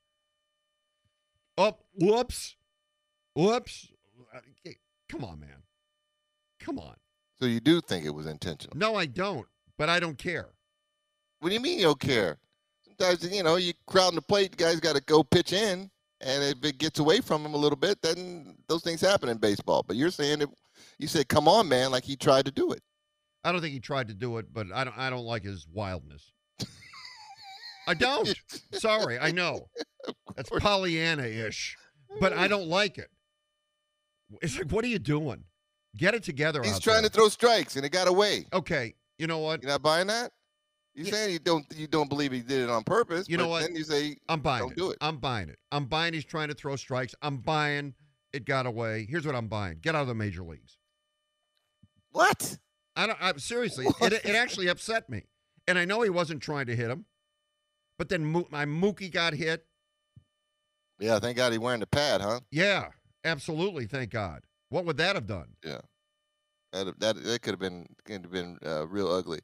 Oh, 1.57 1.77
whoops. 1.93 2.55
Whoops. 3.35 3.89
Come 5.13 5.25
on, 5.25 5.39
man. 5.39 5.61
Come 6.59 6.79
on. 6.79 6.95
So 7.39 7.45
you 7.45 7.59
do 7.59 7.81
think 7.81 8.03
it 8.03 8.09
was 8.09 8.25
intentional? 8.25 8.75
No, 8.75 8.95
I 8.95 9.05
don't. 9.05 9.45
But 9.77 9.87
I 9.87 9.99
don't 9.99 10.17
care. 10.17 10.49
What 11.39 11.49
do 11.49 11.55
you 11.55 11.61
mean 11.61 11.77
you 11.77 11.85
don't 11.85 11.99
care? 11.99 12.39
Sometimes 12.87 13.31
you 13.31 13.43
know 13.43 13.57
you 13.57 13.73
crowding 13.85 14.15
the 14.15 14.23
plate. 14.23 14.51
The 14.51 14.57
guy's 14.57 14.79
got 14.79 14.95
to 14.95 15.03
go 15.03 15.23
pitch 15.23 15.53
in, 15.53 15.91
and 16.19 16.43
if 16.43 16.65
it 16.65 16.79
gets 16.79 16.97
away 16.97 17.21
from 17.21 17.45
him 17.45 17.53
a 17.53 17.57
little 17.57 17.75
bit, 17.75 18.01
then 18.01 18.55
those 18.67 18.81
things 18.81 19.01
happen 19.01 19.29
in 19.29 19.37
baseball. 19.37 19.83
But 19.87 19.97
you're 19.97 20.09
saying 20.09 20.41
it. 20.41 20.49
You 20.97 21.07
said, 21.07 21.29
"Come 21.29 21.47
on, 21.47 21.69
man!" 21.69 21.91
Like 21.91 22.03
he 22.03 22.15
tried 22.15 22.45
to 22.45 22.51
do 22.51 22.71
it. 22.71 22.81
I 23.43 23.51
don't 23.51 23.61
think 23.61 23.73
he 23.73 23.79
tried 23.79 24.07
to 24.07 24.15
do 24.15 24.39
it, 24.39 24.51
but 24.51 24.67
I 24.73 24.83
don't. 24.83 24.97
I 24.97 25.11
don't 25.11 25.25
like 25.25 25.43
his 25.43 25.67
wildness. 25.71 26.31
I 27.87 27.93
don't. 27.93 28.33
Sorry, 28.73 29.19
I 29.19 29.31
know 29.31 29.69
that's 30.35 30.49
Pollyanna-ish, 30.49 31.77
but 32.19 32.33
I 32.33 32.47
don't 32.47 32.67
like 32.67 32.97
it. 32.97 33.09
It's 34.41 34.57
like, 34.57 34.71
what 34.71 34.83
are 34.83 34.89
you 34.89 34.99
doing? 34.99 35.43
Get 35.95 36.13
it 36.15 36.23
together. 36.23 36.61
He's 36.63 36.79
trying 36.79 37.01
there. 37.03 37.09
to 37.09 37.15
throw 37.15 37.29
strikes, 37.29 37.75
and 37.75 37.85
it 37.85 37.89
got 37.91 38.07
away. 38.07 38.45
Okay, 38.51 38.95
you 39.17 39.27
know 39.27 39.39
what? 39.39 39.61
You're 39.61 39.71
not 39.71 39.81
buying 39.83 40.07
that? 40.07 40.31
You're 40.95 41.05
Yeah. 41.07 41.11
saying 41.13 41.33
you 41.33 41.39
don't 41.39 41.65
you 41.75 41.87
don't 41.87 42.09
believe 42.09 42.31
he 42.31 42.41
did 42.41 42.61
it 42.61 42.69
on 42.69 42.83
purpose. 42.83 43.27
You 43.29 43.37
know 43.37 43.47
what? 43.47 43.61
Then 43.61 43.75
you 43.75 43.83
say 43.83 44.17
I'm 44.29 44.41
buying 44.41 44.63
don't 44.63 44.71
it. 44.71 44.77
do 44.77 44.91
it. 44.91 44.97
I'm 45.01 45.17
buying 45.17 45.49
it. 45.49 45.57
I'm 45.71 45.85
buying 45.85 46.13
he's 46.13 46.25
trying 46.25 46.49
to 46.49 46.53
throw 46.53 46.75
strikes. 46.75 47.15
I'm 47.21 47.37
buying 47.37 47.93
it 48.31 48.45
got 48.45 48.65
away. 48.65 49.05
Here's 49.09 49.25
what 49.25 49.35
I'm 49.35 49.47
buying. 49.47 49.77
Get 49.81 49.95
out 49.95 50.01
of 50.03 50.07
the 50.07 50.15
major 50.15 50.43
leagues. 50.43 50.77
what? 52.11 52.57
I 52.95 53.07
don't. 53.07 53.17
I'm 53.19 53.39
seriously, 53.39 53.87
it, 54.01 54.13
it 54.13 54.35
actually 54.35 54.67
upset 54.67 55.09
me, 55.09 55.23
and 55.67 55.79
I 55.79 55.85
know 55.85 56.01
he 56.03 56.11
wasn't 56.11 56.41
trying 56.43 56.67
to 56.67 56.75
hit 56.75 56.89
him, 56.91 57.05
but 57.97 58.09
then 58.09 58.23
Mo- 58.25 58.47
my 58.51 58.65
Mookie 58.65 59.11
got 59.11 59.33
hit. 59.33 59.65
Yeah, 60.99 61.17
thank 61.19 61.37
God 61.37 61.51
he 61.53 61.57
wearing 61.57 61.79
the 61.79 61.87
pad, 61.87 62.21
huh? 62.21 62.41
Yeah, 62.51 62.89
absolutely. 63.25 63.85
Thank 63.85 64.11
God. 64.11 64.41
What 64.69 64.85
would 64.85 64.97
that 64.97 65.15
have 65.15 65.27
done? 65.27 65.47
That 66.71 66.99
that, 66.99 67.23
that 67.23 67.41
could 67.41 67.51
have 67.51 67.59
been 67.59 67.87
could 68.05 68.23
have 68.23 68.31
been 68.31 68.57
uh, 68.65 68.87
real 68.87 69.07
ugly. 69.07 69.39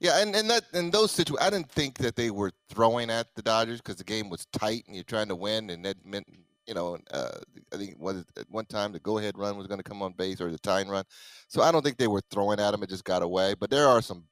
Yeah, 0.00 0.20
and 0.20 0.34
and 0.34 0.50
that 0.50 0.64
in 0.74 0.90
those 0.90 1.12
situations, 1.12 1.46
I 1.46 1.50
didn't 1.50 1.70
think 1.70 1.98
that 1.98 2.16
they 2.16 2.30
were 2.30 2.50
throwing 2.68 3.10
at 3.10 3.28
the 3.34 3.42
Dodgers 3.42 3.80
because 3.80 3.96
the 3.96 4.04
game 4.04 4.28
was 4.28 4.46
tight 4.52 4.84
and 4.86 4.94
you're 4.94 5.04
trying 5.04 5.28
to 5.28 5.36
win, 5.36 5.70
and 5.70 5.84
that 5.84 6.04
meant 6.04 6.26
you 6.66 6.74
know, 6.74 6.98
uh, 7.10 7.38
I 7.72 7.76
think 7.76 7.96
was 7.98 8.24
at 8.38 8.50
one 8.50 8.64
time 8.66 8.92
the 8.92 9.00
go 9.00 9.18
ahead 9.18 9.36
run 9.36 9.56
was 9.56 9.66
going 9.66 9.78
to 9.78 9.88
come 9.88 10.02
on 10.02 10.12
base 10.12 10.40
or 10.40 10.50
the 10.50 10.58
tying 10.58 10.88
run, 10.88 11.04
so 11.48 11.62
I 11.62 11.70
don't 11.72 11.82
think 11.82 11.98
they 11.98 12.08
were 12.08 12.22
throwing 12.30 12.60
at 12.60 12.74
him. 12.74 12.82
It 12.82 12.88
just 12.88 13.04
got 13.04 13.22
away. 13.22 13.54
But 13.58 13.70
there 13.70 13.86
are 13.86 14.02
some, 14.02 14.24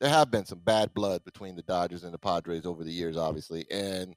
there 0.00 0.10
have 0.10 0.30
been 0.30 0.44
some 0.44 0.60
bad 0.60 0.94
blood 0.94 1.24
between 1.24 1.56
the 1.56 1.62
Dodgers 1.62 2.04
and 2.04 2.14
the 2.14 2.18
Padres 2.18 2.66
over 2.66 2.84
the 2.84 2.92
years, 2.92 3.16
obviously, 3.16 3.66
and 3.70 4.14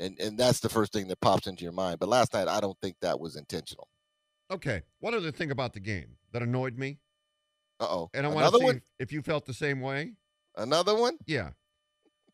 and 0.00 0.18
and 0.20 0.38
that's 0.38 0.60
the 0.60 0.68
first 0.68 0.92
thing 0.92 1.08
that 1.08 1.20
pops 1.20 1.46
into 1.46 1.62
your 1.62 1.72
mind. 1.72 1.98
But 1.98 2.08
last 2.08 2.32
night, 2.34 2.48
I 2.48 2.60
don't 2.60 2.78
think 2.80 2.96
that 3.00 3.18
was 3.18 3.36
intentional. 3.36 3.88
Okay. 4.50 4.82
One 5.00 5.14
other 5.14 5.32
thing 5.32 5.50
about 5.50 5.72
the 5.72 5.80
game 5.80 6.16
that 6.32 6.42
annoyed 6.42 6.76
me, 6.78 6.98
Uh 7.80 7.86
oh, 7.88 8.10
and 8.14 8.26
I 8.26 8.28
want 8.28 8.40
another 8.40 8.58
to 8.58 8.60
see 8.60 8.64
one, 8.66 8.82
if, 8.98 9.12
you 9.12 9.22
felt 9.22 9.46
the 9.46 9.54
same 9.54 9.80
way. 9.80 10.12
another 10.56 10.94
one. 10.96 11.16
Yeah. 11.26 11.50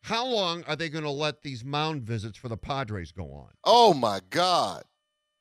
How 0.02 0.26
long 0.26 0.64
are 0.64 0.76
they 0.76 0.88
going 0.88 1.04
to 1.04 1.10
let 1.10 1.42
these 1.42 1.62
mound 1.64 2.02
visits 2.02 2.38
for 2.38 2.48
the 2.48 2.56
Padres 2.56 3.12
go 3.12 3.30
on? 3.32 3.50
Oh 3.64 3.92
my 3.92 4.20
God! 4.30 4.82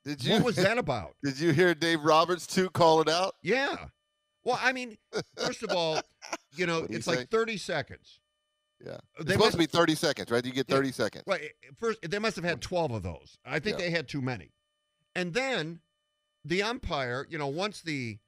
Did 0.03 0.23
you 0.23 0.33
What 0.33 0.43
was 0.43 0.55
that 0.57 0.77
about? 0.85 1.15
did 1.23 1.39
you 1.39 1.51
hear 1.53 1.73
Dave 1.73 2.01
Roberts 2.03 2.45
too 2.45 2.69
call 2.69 3.01
it 3.01 3.07
out? 3.09 3.35
Yeah. 3.41 3.75
Well, 4.43 4.59
I 4.61 4.71
mean, 4.73 4.97
first 5.37 5.63
of 5.63 5.71
all, 5.71 6.01
you 6.55 6.65
know, 6.67 6.85
it's 6.89 7.07
like 7.07 7.29
30 7.29 7.57
seconds. 7.57 8.19
Yeah. 8.85 8.97
It's 9.17 9.25
They 9.25 9.33
supposed 9.33 9.39
must, 9.39 9.51
to 9.53 9.57
be 9.57 9.65
30 9.65 9.95
seconds, 9.95 10.31
right? 10.31 10.43
You 10.45 10.51
get 10.53 10.69
Yeah. 10.69 10.75
30 10.75 10.91
seconds. 10.91 11.23
right, 11.27 11.41
eh, 11.41 11.67
first 11.77 11.99
they 12.01 12.19
must 12.19 12.35
have 12.37 12.45
had 12.45 12.61
12 12.61 12.91
of 12.91 13.03
those. 13.03 13.37
I 13.45 13.59
think 13.59 13.77
Yeah. 13.77 13.85
they 13.85 13.91
had 13.91 14.07
too 14.07 14.21
many. 14.21 14.53
And 15.15 15.33
then 15.33 15.81
the 16.45 16.61
umpire, 16.63 17.25
you 17.29 17.37
know, 17.37 17.47
once 17.47 17.81
the 17.81 18.19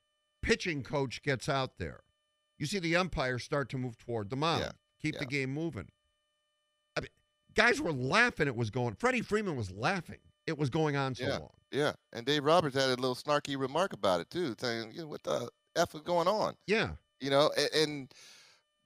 pitching 0.42 0.84
coach 0.84 1.22
gets 1.22 1.48
out 1.48 1.78
there, 1.78 2.02
you 2.58 2.66
see 2.66 2.80
the 2.80 2.96
umpire 2.96 3.40
start 3.40 3.70
to 3.70 3.78
move 3.78 3.98
toward 3.98 4.30
the 4.30 4.36
mound. 4.36 4.62
Yeah. 4.64 4.72
Keep 5.02 5.20
the 5.20 5.26
game 5.26 5.52
moving. 5.54 5.90
I 6.96 7.02
mean, 7.02 7.10
guys 7.56 7.80
were 7.82 7.94
laughing 7.94 8.48
it 8.48 8.56
was 8.56 8.70
going. 8.70 8.96
Freddie 8.96 9.22
Freeman 9.22 9.56
was 9.56 9.72
laughing. 9.72 10.20
It 10.46 10.58
was 10.58 10.70
going 10.70 10.96
on 10.96 11.16
so 11.16 11.24
Yeah. 11.24 11.38
long. 11.38 11.54
Yeah. 11.72 11.94
And 12.12 12.26
Dave 12.26 12.44
Roberts 12.44 12.76
had 12.76 12.90
a 12.90 12.96
little 12.96 13.16
snarky 13.16 13.58
remark 13.58 13.94
about 13.94 14.20
it 14.20 14.30
too, 14.30 14.56
saying, 14.60 14.92
you 14.92 15.02
know, 15.02 15.08
what 15.08 15.24
the 15.24 15.50
F 15.76 15.96
is 15.96 16.02
going 16.02 16.28
on? 16.28 16.58
Yeah. 16.68 16.96
You 17.22 17.30
know, 17.30 17.52
and, 17.58 17.70
and 17.74 18.14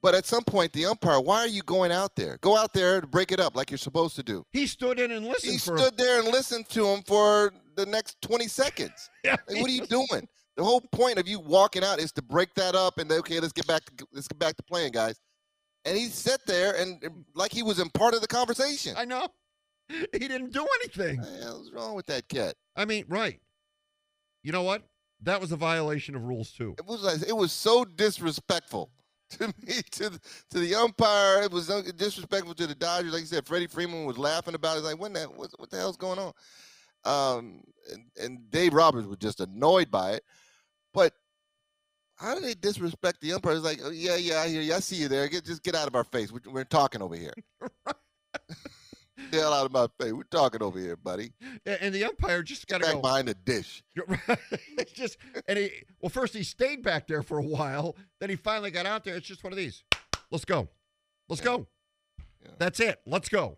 but 0.06 0.14
at 0.14 0.28
some 0.28 0.44
point 0.44 0.72
the 0.72 0.86
umpire, 0.86 1.20
why 1.20 1.40
are 1.40 1.48
you 1.48 1.64
going 1.64 1.92
out 1.92 2.16
there? 2.16 2.38
Go 2.42 2.56
out 2.56 2.74
there 2.74 3.02
to 3.02 3.08
break 3.08 3.32
it 3.32 3.40
up 3.40 3.56
like 3.56 3.72
you're 3.72 3.80
supposed 3.80 4.16
to 4.18 4.22
do. 4.22 4.46
He 4.52 4.68
stood 4.68 5.00
in 5.00 5.10
and 5.10 5.26
listened 5.26 5.54
He 5.54 5.58
stood 5.58 5.98
there 5.98 6.20
and 6.20 6.28
listened 6.28 6.70
to 6.70 6.86
him 6.86 7.02
for 7.08 7.52
the 7.76 7.88
next 7.88 8.22
20 8.22 8.48
seconds. 8.48 9.10
Yeah, 9.24 9.38
Like, 9.48 9.60
what 9.62 9.72
are 9.72 9.74
you 9.74 9.88
doing? 9.88 10.28
The 10.58 10.64
whole 10.64 10.82
point 10.92 11.18
of 11.18 11.28
you 11.28 11.40
walking 11.40 11.84
out 11.84 12.00
is 12.00 12.12
to 12.12 12.22
break 12.22 12.54
that 12.54 12.76
up 12.76 13.00
and 13.00 13.12
okay, 13.12 13.40
let's 13.40 13.52
get 13.52 13.66
back 13.66 13.84
to 13.86 14.06
let's 14.14 14.28
get 14.28 14.38
back 14.38 14.56
to 14.58 14.64
playing, 14.64 14.92
guys. 14.92 15.20
And 15.86 15.98
he 15.98 16.06
sat 16.06 16.46
there 16.46 16.76
and 16.76 17.04
like 17.34 17.52
he 17.52 17.64
was 17.64 17.80
in 17.80 17.90
part 17.90 18.14
of 18.14 18.22
the 18.22 18.28
conversation. 18.28 18.94
I 18.96 19.06
know. 19.06 19.28
He 20.14 20.20
didn't 20.20 20.54
do 20.54 20.68
anything. 20.82 21.18
What 21.18 21.32
the 21.32 21.44
hell's 21.44 21.72
wrong 21.72 21.96
with 21.96 22.06
that 22.06 22.30
cat? 22.30 22.54
I 22.76 22.86
mean, 22.86 23.06
right. 23.08 23.40
You 24.44 24.52
know 24.52 24.62
what? 24.62 24.84
That 25.24 25.42
was 25.42 25.52
a 25.52 25.58
violation 25.58 26.16
of 26.16 26.22
rules 26.22 26.52
too. 26.52 26.76
It 26.78 26.86
was 26.86 27.24
it 27.24 27.36
was 27.36 27.52
so 27.52 27.86
disrespectful 27.86 28.92
to 29.32 29.48
me 29.48 29.82
to 29.92 30.10
the, 30.10 30.20
to 30.52 30.60
the 30.60 30.76
umpire. 30.76 31.44
It 31.44 31.52
was 31.52 31.68
disrespectful 31.94 32.54
to 32.56 32.68
the 32.68 32.76
Dodgers. 32.76 33.12
Like 33.12 33.22
you 33.22 33.28
said, 33.28 33.46
Freddie 33.46 33.68
Freeman 33.68 34.06
was 34.06 34.18
laughing 34.18 34.56
about 34.56 34.78
it. 34.78 34.84
Like, 34.84 35.00
what 35.00 35.14
the 35.14 35.24
what, 35.26 35.52
what 35.58 35.70
the 35.70 35.78
hell's 35.78 35.98
going 35.98 36.20
on? 36.20 36.34
Um, 37.06 37.62
and, 37.92 38.04
and 38.22 38.52
Dave 38.52 38.74
Roberts 38.74 39.08
was 39.08 39.18
just 39.18 39.40
annoyed 39.40 39.92
by 39.92 40.14
it. 40.14 40.24
But 40.94 41.14
how 42.16 42.36
do 42.36 42.42
they 42.42 42.54
disrespect 42.54 43.22
the 43.22 43.34
umpire? 43.34 43.54
It's 43.54 43.64
like, 43.64 43.80
oh, 43.84 43.92
yeah, 43.92 44.16
yeah, 44.16 44.40
I 44.40 44.48
hear 44.48 44.62
you. 44.62 44.74
I 44.74 44.80
see 44.80 44.96
you 44.96 45.08
there. 45.08 45.28
Get 45.28 45.46
just 45.46 45.64
get 45.64 45.76
out 45.76 45.88
of 45.88 45.96
our 45.96 46.04
face. 46.04 46.32
We're, 46.32 46.52
we're 46.52 46.64
talking 46.64 47.02
over 47.02 47.16
here. 47.16 47.34
the 49.32 49.38
hell 49.40 49.54
out 49.54 49.66
of 49.66 49.72
my 49.72 49.88
face. 50.00 50.14
We're 50.14 50.24
talking 50.24 50.62
over 50.62 50.80
here, 50.80 50.96
buddy. 50.96 51.32
And 51.66 51.94
the 51.94 52.04
umpire 52.06 52.44
just 52.44 52.68
got 52.68 52.80
to 52.82 52.86
back 52.86 52.96
go. 52.96 53.02
behind 53.02 53.28
the 53.28 53.34
dish. 53.34 53.84
it's 54.78 54.92
just 54.94 55.18
and 55.48 55.58
he 55.58 55.72
well 56.02 56.10
first 56.10 56.34
he 56.34 56.44
stayed 56.44 56.84
back 56.84 57.08
there 57.08 57.24
for 57.24 57.38
a 57.40 57.44
while. 57.44 57.96
Then 58.20 58.30
he 58.30 58.36
finally 58.36 58.72
got 58.72 58.86
out 58.86 59.04
there. 59.04 59.16
It's 59.16 59.28
just 59.28 59.44
one 59.44 59.54
of 59.54 59.58
these. 59.58 59.84
Let's 60.32 60.46
go. 60.46 60.68
Let's 61.30 61.42
Yeah. 61.42 61.46
go. 61.46 61.68
Yeah. 62.44 62.52
That's 62.60 62.80
it. 62.80 63.02
Let's 63.06 63.30
go. 63.30 63.58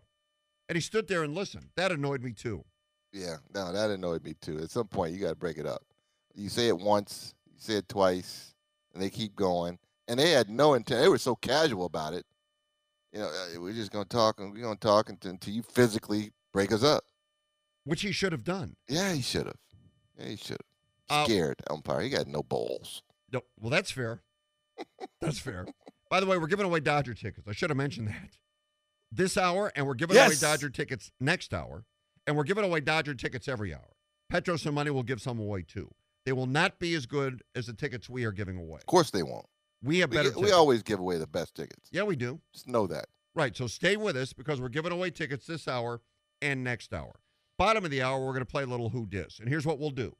And 0.68 0.76
he 0.76 0.80
stood 0.80 1.08
there 1.08 1.22
and 1.22 1.34
listened. 1.34 1.66
That 1.76 1.92
annoyed 1.92 2.22
me 2.22 2.32
too. 2.32 2.64
Yeah, 3.12 3.36
no, 3.54 3.72
that 3.72 3.90
annoyed 3.90 4.22
me 4.22 4.34
too. 4.34 4.58
At 4.58 4.70
some 4.70 4.86
point, 4.86 5.14
you 5.14 5.20
got 5.20 5.30
to 5.30 5.34
break 5.34 5.56
it 5.56 5.64
up. 5.66 5.82
You 6.34 6.50
say 6.50 6.68
it 6.68 6.78
once, 6.78 7.34
you 7.46 7.54
say 7.58 7.74
it 7.74 7.88
twice, 7.88 8.54
and 8.92 9.02
they 9.02 9.08
keep 9.08 9.34
going. 9.34 9.78
And 10.08 10.20
they 10.20 10.30
had 10.30 10.50
no 10.50 10.74
intent. 10.74 11.00
They 11.00 11.08
were 11.08 11.16
so 11.18 11.34
casual 11.34 11.86
about 11.86 12.12
it. 12.12 12.26
You 13.18 13.24
know, 13.24 13.30
"Uh, 13.30 13.60
we're 13.60 13.72
just 13.72 13.90
gonna 13.90 14.04
talk 14.04 14.38
and 14.38 14.52
we're 14.52 14.62
gonna 14.62 14.76
talk 14.76 15.08
until, 15.08 15.32
until 15.32 15.52
you 15.52 15.62
physically 15.64 16.30
break 16.52 16.70
us 16.70 16.84
up. 16.84 17.04
Which 17.82 18.02
he 18.02 18.12
should 18.12 18.30
have 18.30 18.44
done. 18.44 18.76
Yeah, 18.88 19.12
he 19.12 19.22
should 19.22 19.46
have. 19.46 19.56
Yeah, 20.16 20.26
he 20.28 20.36
should 20.36 20.58
Uh, 21.08 21.14
have. 21.20 21.26
Scared 21.26 21.60
umpire. 21.68 22.00
He 22.02 22.10
got 22.10 22.28
no 22.28 22.44
balls. 22.44 23.02
No, 23.32 23.42
well, 23.58 23.70
that's 23.70 23.90
fair. 23.90 24.22
That's 25.20 25.40
fair. 25.40 25.66
By 26.08 26.20
the 26.20 26.26
way, 26.26 26.38
we're 26.38 26.46
giving 26.46 26.64
away 26.64 26.78
Dodger 26.78 27.12
tickets. 27.12 27.48
I 27.48 27.52
should 27.52 27.70
have 27.70 27.76
mentioned 27.76 28.06
that. 28.06 28.36
This 29.10 29.36
hour, 29.36 29.72
and 29.74 29.84
we're 29.84 29.94
giving 29.94 30.16
away 30.16 30.36
Dodger 30.36 30.70
tickets 30.70 31.10
next 31.18 31.52
hour, 31.52 31.86
and 32.24 32.36
we're 32.36 32.44
giving 32.44 32.62
away 32.62 32.78
Dodger 32.78 33.14
tickets 33.16 33.48
every 33.48 33.74
hour. 33.74 33.96
Petros 34.30 34.64
and 34.64 34.76
Money 34.76 34.90
will 34.90 35.02
give 35.02 35.20
some 35.20 35.40
away 35.40 35.62
too. 35.62 35.90
They 36.24 36.32
will 36.32 36.46
not 36.46 36.78
be 36.78 36.94
as 36.94 37.06
good 37.06 37.42
as 37.56 37.66
the 37.66 37.72
tickets 37.72 38.08
we 38.08 38.24
are 38.26 38.32
giving 38.32 38.58
away. 38.58 38.78
Of 38.78 38.86
course 38.86 39.10
they 39.10 39.24
won't. 39.24 39.46
We 39.82 39.98
have 40.00 40.10
better 40.10 40.30
get- 40.30 40.38
we 40.40 40.50
always 40.52 40.82
give 40.82 40.98
away 40.98 41.18
the 41.18 41.26
best 41.26 41.54
tickets. 41.54 41.88
yeah, 41.92 42.02
we 42.02 42.16
do. 42.16 42.40
Just 42.52 42.66
know 42.66 42.86
that. 42.88 43.06
Right. 43.34 43.56
So 43.56 43.66
stay 43.66 43.96
with 43.96 44.16
us 44.16 44.32
because 44.32 44.60
we're 44.60 44.68
giving 44.68 44.90
away 44.92 45.10
tickets 45.10 45.46
this 45.46 45.68
hour 45.68 46.00
and 46.42 46.64
next 46.64 46.92
hour. 46.92 47.20
Bottom 47.58 47.84
of 47.84 47.90
the 47.90 48.02
hour, 48.02 48.18
we're 48.20 48.32
going 48.32 48.40
to 48.44 48.50
play 48.50 48.62
a 48.64 48.66
little 48.66 48.88
Who 48.90 49.06
Dis. 49.06 49.38
And 49.38 49.48
here's 49.48 49.66
what 49.66 49.78
we'll 49.78 49.90
do. 49.90 50.16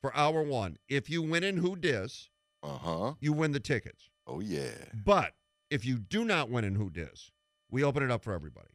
For 0.00 0.14
hour 0.16 0.42
one, 0.42 0.76
if 0.88 1.08
you 1.10 1.22
win 1.22 1.42
in 1.44 1.56
Who 1.56 1.74
Dis, 1.76 2.28
Uh 2.62 2.78
huh. 2.78 3.14
you 3.20 3.32
win 3.32 3.52
the 3.52 3.60
tickets. 3.60 4.10
Oh 4.26 4.40
yeah. 4.40 4.70
But 5.04 5.34
if 5.70 5.84
you 5.84 5.98
do 5.98 6.24
not 6.24 6.50
win 6.50 6.64
in 6.64 6.74
Who 6.76 6.90
Dis, 6.90 7.30
we 7.70 7.82
open 7.82 8.02
it 8.02 8.10
up 8.10 8.22
for 8.22 8.32
everybody. 8.32 8.68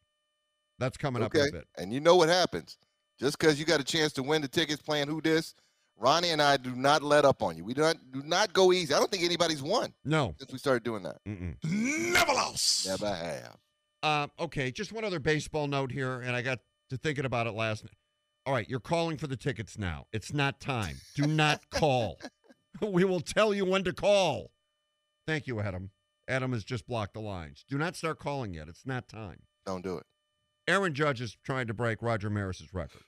That's 0.79 0.97
coming 0.97 1.21
up 1.23 1.33
in 1.35 1.41
Okay. 1.41 1.49
a 1.49 1.51
bit. 1.51 1.67
And 1.77 1.93
you 1.93 1.99
know 1.99 2.15
what 2.15 2.29
happens? 2.29 2.77
Just 3.19 3.37
because 3.37 3.59
you 3.59 3.65
got 3.65 3.79
a 3.79 3.83
chance 3.83 4.13
to 4.13 4.23
win 4.23 4.41
the 4.41 4.47
tickets 4.47 4.81
playing 4.81 5.07
who 5.07 5.21
this, 5.21 5.53
Ronnie 5.99 6.29
and 6.29 6.41
I 6.41 6.57
do 6.57 6.75
not 6.75 7.03
let 7.03 7.25
up 7.25 7.43
on 7.43 7.57
you. 7.57 7.63
We 7.65 7.73
do 7.73 7.81
not 7.81 7.97
do 8.11 8.21
not 8.23 8.53
go 8.53 8.71
easy. 8.71 8.93
I 8.93 8.99
don't 8.99 9.11
think 9.11 9.23
anybody's 9.23 9.61
won 9.61 9.93
No. 10.05 10.33
since 10.39 10.51
we 10.51 10.57
started 10.57 10.83
doing 10.83 11.03
that. 11.03 11.17
Mm-mm. 11.27 11.55
Never 11.63 12.33
lost. 12.33 12.87
Never 12.87 13.07
have. 13.13 13.57
Uh, 14.01 14.27
okay, 14.39 14.71
just 14.71 14.91
one 14.93 15.03
other 15.03 15.19
baseball 15.19 15.67
note 15.67 15.91
here, 15.91 16.21
and 16.21 16.35
I 16.35 16.41
got 16.41 16.59
to 16.89 16.97
thinking 16.97 17.25
about 17.25 17.47
it 17.47 17.51
last 17.53 17.83
night. 17.83 17.93
All 18.45 18.53
right, 18.53 18.67
you're 18.69 18.79
calling 18.79 19.17
for 19.17 19.27
the 19.27 19.35
tickets 19.35 19.77
now. 19.77 20.05
It's 20.13 20.33
not 20.33 20.61
time. 20.61 20.97
Do 21.15 21.27
not 21.27 21.61
call. 21.71 22.17
we 22.81 23.03
will 23.03 23.19
tell 23.19 23.53
you 23.53 23.65
when 23.65 23.83
to 23.83 23.91
call. 23.93 24.51
Thank 25.27 25.47
you, 25.47 25.59
Adam. 25.59 25.91
Adam 26.29 26.53
has 26.53 26.63
just 26.63 26.87
blocked 26.87 27.13
the 27.15 27.19
lines. 27.19 27.65
Do 27.67 27.77
not 27.77 27.95
start 27.95 28.19
calling 28.19 28.53
yet. 28.53 28.67
It's 28.69 28.85
not 28.85 29.07
time. 29.09 29.41
Don't 29.65 29.83
do 29.83 29.97
it. 29.97 30.05
Aaron 30.67 30.93
Judge 30.93 31.19
is 31.19 31.35
trying 31.43 31.67
to 31.67 31.73
break 31.73 32.01
Roger 32.01 32.29
Maris's 32.29 32.73
record. 32.73 33.01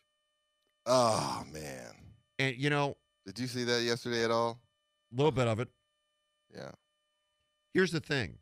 Oh 0.86 1.44
man. 1.54 1.94
And, 2.42 2.58
you 2.58 2.70
know, 2.70 2.98
Did 3.26 3.38
you 3.38 3.48
see 3.48 3.64
that 3.66 3.84
yesterday 3.84 4.24
at 4.24 4.32
all? 4.32 4.60
A 5.12 5.16
little 5.16 5.32
bit 5.32 5.48
of 5.48 5.60
it. 5.60 5.68
Yeah. 6.54 6.72
Here's 7.74 7.92
the 7.92 8.00
thing. 8.00 8.40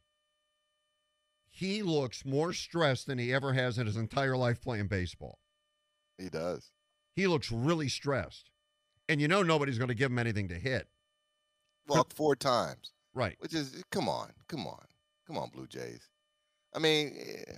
He 1.49 1.81
looks 1.83 2.23
more 2.25 2.53
stressed 2.53 3.07
than 3.07 3.17
he 3.17 3.33
ever 3.33 3.51
has 3.53 3.77
in 3.77 3.85
his 3.85 3.97
entire 3.97 4.37
life 4.37 4.61
playing 4.61 4.87
baseball. 4.87 5.39
He 6.17 6.29
does. 6.29 6.71
He 7.15 7.27
looks 7.27 7.51
really 7.51 7.89
stressed. 7.89 8.49
And 9.09 9.19
you 9.19 9.27
know 9.27 9.43
nobody's 9.43 9.77
going 9.77 9.89
to 9.89 9.95
give 9.95 10.11
him 10.11 10.19
anything 10.19 10.47
to 10.49 10.55
hit. 10.55 10.87
Walked 11.87 12.13
four 12.13 12.35
times, 12.35 12.93
Right. 13.13 13.35
which 13.39 13.53
is 13.53 13.83
come 13.91 14.07
on, 14.07 14.31
come 14.47 14.65
on, 14.67 14.85
come 15.27 15.37
on, 15.37 15.49
Blue 15.49 15.65
Jays. 15.67 16.07
I 16.73 16.79
mean, 16.79 17.17
eh, 17.19 17.53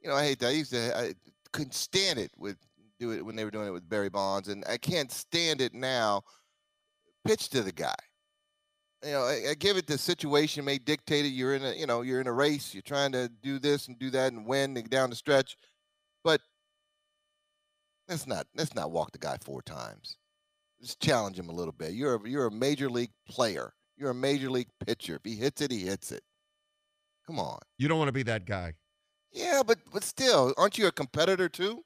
you 0.00 0.08
know, 0.08 0.14
I 0.14 0.24
hate 0.24 0.38
that. 0.38 0.48
I 0.48 0.52
used 0.52 0.70
to, 0.70 0.96
I 0.96 1.14
couldn't 1.52 1.74
stand 1.74 2.18
it 2.20 2.30
with 2.38 2.56
do 3.00 3.12
it 3.12 3.24
when 3.24 3.34
they 3.34 3.44
were 3.44 3.50
doing 3.50 3.66
it 3.66 3.72
with 3.72 3.88
Barry 3.88 4.10
Bonds, 4.10 4.48
and 4.48 4.62
I 4.68 4.76
can't 4.76 5.10
stand 5.10 5.60
it 5.60 5.74
now. 5.74 6.22
Pitch 7.26 7.48
to 7.50 7.62
the 7.62 7.72
guy. 7.72 7.94
You 9.04 9.12
know, 9.12 9.22
I, 9.22 9.50
I 9.50 9.54
give 9.54 9.76
it 9.78 9.86
the 9.86 9.98
situation 9.98 10.64
may 10.64 10.78
dictate 10.78 11.24
it. 11.24 11.30
You're 11.30 11.54
in 11.54 11.64
a, 11.64 11.72
you 11.72 11.86
know, 11.86 12.02
you're 12.02 12.20
in 12.20 12.26
a 12.26 12.32
race. 12.32 12.74
You're 12.74 12.82
trying 12.82 13.12
to 13.12 13.30
do 13.42 13.58
this 13.58 13.88
and 13.88 13.98
do 13.98 14.10
that 14.10 14.32
and 14.32 14.46
win 14.46 14.76
and 14.76 14.88
down 14.88 15.10
the 15.10 15.16
stretch, 15.16 15.56
but 16.22 16.40
let's 18.08 18.26
not 18.26 18.46
let's 18.54 18.74
not 18.74 18.90
walk 18.90 19.12
the 19.12 19.18
guy 19.18 19.36
four 19.42 19.62
times. 19.62 20.18
Just 20.80 21.00
challenge 21.00 21.38
him 21.38 21.48
a 21.48 21.54
little 21.54 21.72
bit. 21.72 21.92
You're 21.92 22.16
a, 22.16 22.28
you're 22.28 22.46
a 22.46 22.52
major 22.52 22.88
league 22.88 23.12
player. 23.28 23.72
You're 23.96 24.10
a 24.10 24.14
major 24.14 24.50
league 24.50 24.70
pitcher. 24.84 25.16
If 25.16 25.22
he 25.24 25.36
hits 25.36 25.60
it, 25.60 25.70
he 25.70 25.80
hits 25.80 26.10
it. 26.10 26.22
Come 27.26 27.38
on. 27.38 27.58
You 27.78 27.86
don't 27.88 27.98
want 27.98 28.08
to 28.08 28.12
be 28.12 28.22
that 28.24 28.46
guy. 28.46 28.74
Yeah, 29.32 29.62
but 29.66 29.78
but 29.92 30.04
still, 30.04 30.52
aren't 30.56 30.78
you 30.78 30.86
a 30.86 30.92
competitor 30.92 31.48
too? 31.48 31.84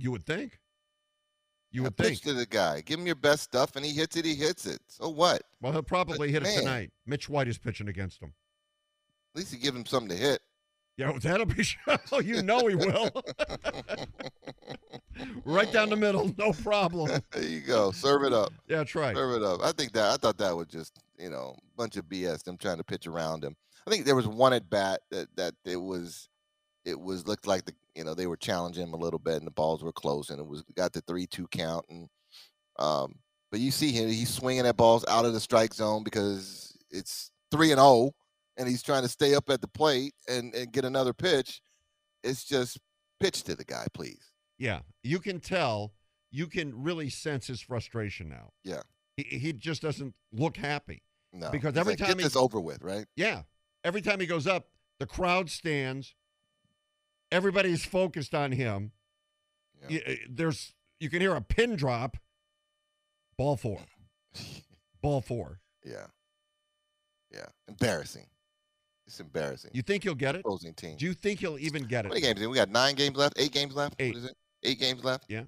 You 0.00 0.10
would 0.12 0.24
think. 0.24 0.58
You 1.72 1.84
would 1.84 1.96
pitch 1.96 2.06
think. 2.06 2.22
to 2.22 2.32
the 2.34 2.46
guy. 2.46 2.80
Give 2.80 2.98
him 2.98 3.06
your 3.06 3.14
best 3.14 3.42
stuff, 3.42 3.76
and 3.76 3.84
he 3.84 3.92
hits 3.92 4.16
it. 4.16 4.24
He 4.24 4.34
hits 4.34 4.66
it. 4.66 4.80
So 4.88 5.08
what? 5.08 5.42
Well, 5.60 5.72
he'll 5.72 5.82
probably 5.82 6.32
hit 6.32 6.42
it 6.42 6.58
tonight. 6.58 6.90
Mitch 7.06 7.28
White 7.28 7.48
is 7.48 7.58
pitching 7.58 7.88
against 7.88 8.20
him. 8.20 8.32
At 9.34 9.38
least 9.38 9.52
you 9.52 9.58
give 9.58 9.76
him 9.76 9.86
something 9.86 10.16
to 10.16 10.16
hit. 10.16 10.40
Yeah, 10.96 11.12
that'll 11.20 11.46
be. 11.46 11.64
Oh, 12.12 12.20
you 12.20 12.42
know 12.42 12.66
he 12.66 12.74
will. 12.74 13.10
right 15.44 15.72
down 15.72 15.90
the 15.90 15.96
middle, 15.96 16.34
no 16.36 16.52
problem. 16.52 17.22
there 17.32 17.42
you 17.42 17.60
go. 17.60 17.92
Serve 17.92 18.24
it 18.24 18.32
up. 18.32 18.52
Yeah, 18.68 18.78
that's 18.78 18.94
right. 18.94 19.14
Serve 19.14 19.40
it 19.40 19.42
up. 19.42 19.60
I 19.62 19.72
think 19.72 19.92
that 19.92 20.10
I 20.10 20.16
thought 20.16 20.38
that 20.38 20.56
was 20.56 20.66
just 20.66 20.98
you 21.18 21.30
know 21.30 21.56
a 21.56 21.76
bunch 21.76 21.96
of 21.96 22.06
BS. 22.06 22.42
Them 22.42 22.56
trying 22.56 22.78
to 22.78 22.84
pitch 22.84 23.06
around 23.06 23.44
him. 23.44 23.56
I 23.86 23.90
think 23.90 24.04
there 24.04 24.16
was 24.16 24.26
one 24.26 24.52
at 24.52 24.68
bat 24.68 25.00
that 25.10 25.28
that 25.36 25.54
it 25.64 25.80
was 25.80 26.28
it 26.84 26.98
was 27.00 27.26
looked 27.26 27.46
like 27.46 27.64
the 27.64 27.74
you 28.00 28.04
know 28.06 28.14
they 28.14 28.26
were 28.26 28.36
challenging 28.38 28.82
him 28.88 28.94
a 28.94 28.96
little 28.96 29.18
bit 29.18 29.34
and 29.36 29.46
the 29.46 29.50
balls 29.50 29.84
were 29.84 29.92
close 29.92 30.30
and 30.30 30.40
it 30.40 30.46
was 30.46 30.62
got 30.74 30.90
the 30.94 31.02
three 31.02 31.26
two 31.26 31.46
count 31.48 31.84
and 31.90 32.08
um 32.78 33.14
but 33.50 33.60
you 33.60 33.70
see 33.70 33.92
him 33.92 34.08
he's 34.08 34.32
swinging 34.32 34.66
at 34.66 34.74
balls 34.78 35.04
out 35.06 35.26
of 35.26 35.34
the 35.34 35.40
strike 35.40 35.74
zone 35.74 36.02
because 36.02 36.78
it's 36.90 37.30
three 37.50 37.72
and 37.72 37.78
zero 37.78 38.10
and 38.56 38.66
he's 38.66 38.82
trying 38.82 39.02
to 39.02 39.08
stay 39.08 39.34
up 39.34 39.50
at 39.50 39.60
the 39.60 39.68
plate 39.68 40.14
and 40.28 40.54
and 40.54 40.72
get 40.72 40.86
another 40.86 41.12
pitch. 41.12 41.60
It's 42.24 42.42
just 42.44 42.78
pitch 43.20 43.42
to 43.44 43.54
the 43.54 43.64
guy, 43.64 43.86
please. 43.92 44.32
Yeah, 44.58 44.80
you 45.02 45.18
can 45.18 45.38
tell. 45.40 45.92
You 46.30 46.46
can 46.46 46.82
really 46.82 47.10
sense 47.10 47.48
his 47.48 47.60
frustration 47.60 48.28
now. 48.30 48.52
Yeah. 48.64 48.82
He, 49.16 49.24
he 49.24 49.52
just 49.52 49.82
doesn't 49.82 50.14
look 50.32 50.56
happy. 50.56 51.02
No, 51.32 51.50
Because 51.50 51.72
He's 51.74 51.80
every 51.80 51.92
like, 51.92 51.98
time 51.98 52.08
get 52.08 52.18
he- 52.18 52.22
this 52.24 52.36
over 52.36 52.60
with, 52.60 52.82
right? 52.82 53.06
Yeah. 53.16 53.42
Every 53.84 54.00
time 54.00 54.20
he 54.20 54.26
goes 54.26 54.46
up, 54.46 54.68
the 55.00 55.06
crowd 55.06 55.50
stands. 55.50 56.14
Everybody's 57.32 57.84
focused 57.84 58.34
on 58.34 58.52
him. 58.52 58.92
Yeah. 59.88 60.00
Uh, 60.06 60.12
There's 60.28 60.74
you 60.98 61.08
can 61.08 61.20
hear 61.20 61.34
a 61.34 61.40
pin 61.40 61.76
drop. 61.76 62.16
Ball 63.36 63.56
four. 63.56 63.80
Ball 65.02 65.20
four. 65.20 65.60
Yeah. 65.84 66.06
Yeah. 67.32 67.46
Embarrassing. 67.68 68.26
It's 69.06 69.18
embarrassing. 69.18 69.70
You 69.74 69.82
think 69.82 70.04
he'll 70.04 70.14
get 70.14 70.36
it? 70.36 70.40
opposing 70.40 70.74
team. 70.74 70.96
Do 70.96 71.04
you 71.06 71.14
think 71.14 71.40
he'll 71.40 71.58
even 71.58 71.84
get 71.84 72.04
How 72.04 72.10
many 72.10 72.20
it? 72.20 72.36
games? 72.36 72.46
We 72.46 72.54
got 72.54 72.70
nine 72.70 72.94
games 72.94 73.16
left. 73.16 73.38
Eight 73.38 73.52
games 73.52 73.74
left. 73.74 73.94
Eight. 73.98 74.14
What 74.14 74.18
is 74.18 74.30
it? 74.30 74.36
Eight 74.62 74.78
games 74.78 75.02
left. 75.02 75.24
Yeah. 75.28 75.44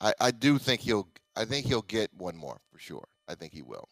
I 0.00 0.14
I 0.20 0.30
do 0.30 0.58
think 0.58 0.80
he'll. 0.80 1.08
I 1.36 1.44
think 1.44 1.66
he'll 1.66 1.82
get 1.82 2.10
one 2.14 2.36
more 2.36 2.60
for 2.72 2.78
sure. 2.78 3.06
I 3.28 3.34
think 3.34 3.52
he 3.52 3.62
will. 3.62 3.88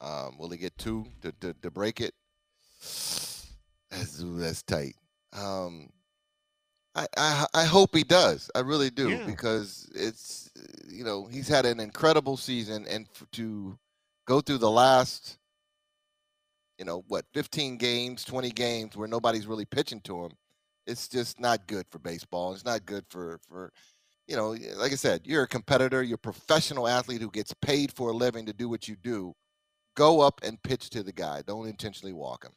Um, 0.00 0.36
will 0.38 0.50
he 0.50 0.58
get 0.58 0.76
two 0.76 1.06
to 1.22 1.32
to, 1.40 1.54
to 1.62 1.70
break 1.70 2.00
it? 2.00 2.14
That's 3.90 4.22
that's 4.22 4.62
tight. 4.64 4.96
Um, 5.36 5.90
I, 6.94 7.06
I 7.16 7.46
I 7.54 7.64
hope 7.64 7.94
he 7.94 8.04
does. 8.04 8.50
I 8.54 8.60
really 8.60 8.90
do 8.90 9.10
Yeah. 9.10 9.26
because 9.26 9.88
it's 9.94 10.50
you 10.88 11.04
know 11.04 11.26
he's 11.26 11.48
had 11.48 11.66
an 11.66 11.78
incredible 11.80 12.36
season 12.36 12.86
and 12.88 13.06
f- 13.14 13.26
to 13.32 13.78
go 14.26 14.40
through 14.40 14.58
the 14.58 14.70
last 14.70 15.38
you 16.78 16.84
know 16.84 17.04
what 17.08 17.24
15 17.32 17.76
games 17.76 18.24
20 18.24 18.50
games 18.50 18.96
where 18.96 19.08
nobody's 19.08 19.46
really 19.46 19.64
pitching 19.64 20.00
to 20.02 20.24
him 20.24 20.32
it's 20.86 21.08
just 21.08 21.40
not 21.40 21.66
good 21.66 21.86
for 21.90 21.98
baseball 21.98 22.52
it's 22.52 22.64
not 22.64 22.84
good 22.86 23.04
for 23.08 23.38
for 23.48 23.72
you 24.26 24.36
know 24.36 24.50
like 24.76 24.92
i 24.92 24.96
said 24.96 25.22
you're 25.24 25.44
a 25.44 25.48
competitor 25.48 26.02
you're 26.02 26.16
a 26.16 26.18
professional 26.18 26.86
athlete 26.86 27.22
who 27.22 27.30
gets 27.30 27.54
paid 27.62 27.92
for 27.92 28.10
a 28.10 28.14
living 28.16 28.44
to 28.46 28.52
do 28.52 28.68
what 28.68 28.88
you 28.88 28.96
do 28.96 29.32
go 29.96 30.20
up 30.20 30.40
and 30.42 30.62
pitch 30.62 30.90
to 30.90 31.02
the 31.02 31.12
guy 31.12 31.42
don't 31.46 31.66
intentionally 31.66 32.12
walk 32.12 32.44
him 32.44 32.52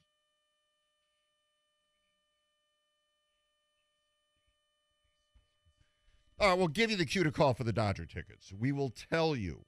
All 6.39 6.47
right, 6.49 6.57
we'll 6.57 6.67
give 6.69 6.89
you 6.89 6.97
the 6.97 7.05
cue 7.05 7.23
to 7.23 7.31
call 7.31 7.53
for 7.53 7.63
the 7.65 7.73
Dodger 7.73 8.05
tickets. 8.05 8.53
We 8.57 8.71
will 8.71 8.91
tell 9.11 9.35
you. 9.35 9.65